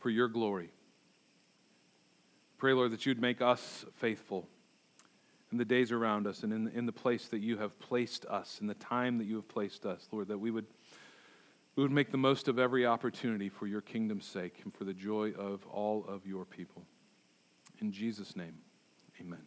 for 0.00 0.10
your 0.10 0.26
glory. 0.26 0.72
Pray, 2.56 2.72
Lord, 2.72 2.90
that 2.90 3.06
you'd 3.06 3.20
make 3.20 3.40
us 3.40 3.84
faithful 3.92 4.48
in 5.50 5.58
the 5.58 5.64
days 5.64 5.92
around 5.92 6.26
us 6.26 6.42
and 6.42 6.52
in, 6.52 6.68
in 6.68 6.86
the 6.86 6.92
place 6.92 7.28
that 7.28 7.40
you 7.40 7.56
have 7.58 7.78
placed 7.80 8.26
us, 8.26 8.58
in 8.60 8.66
the 8.66 8.74
time 8.74 9.18
that 9.18 9.24
you 9.24 9.36
have 9.36 9.48
placed 9.48 9.86
us, 9.86 10.06
Lord, 10.12 10.28
that 10.28 10.38
we 10.38 10.50
would, 10.50 10.66
we 11.76 11.82
would 11.82 11.92
make 11.92 12.10
the 12.10 12.18
most 12.18 12.48
of 12.48 12.58
every 12.58 12.84
opportunity 12.84 13.48
for 13.48 13.66
your 13.66 13.80
kingdom's 13.80 14.26
sake 14.26 14.60
and 14.64 14.74
for 14.74 14.84
the 14.84 14.94
joy 14.94 15.32
of 15.32 15.66
all 15.66 16.04
of 16.06 16.26
your 16.26 16.44
people. 16.44 16.82
In 17.80 17.92
Jesus' 17.92 18.36
name, 18.36 18.58
amen. 19.20 19.46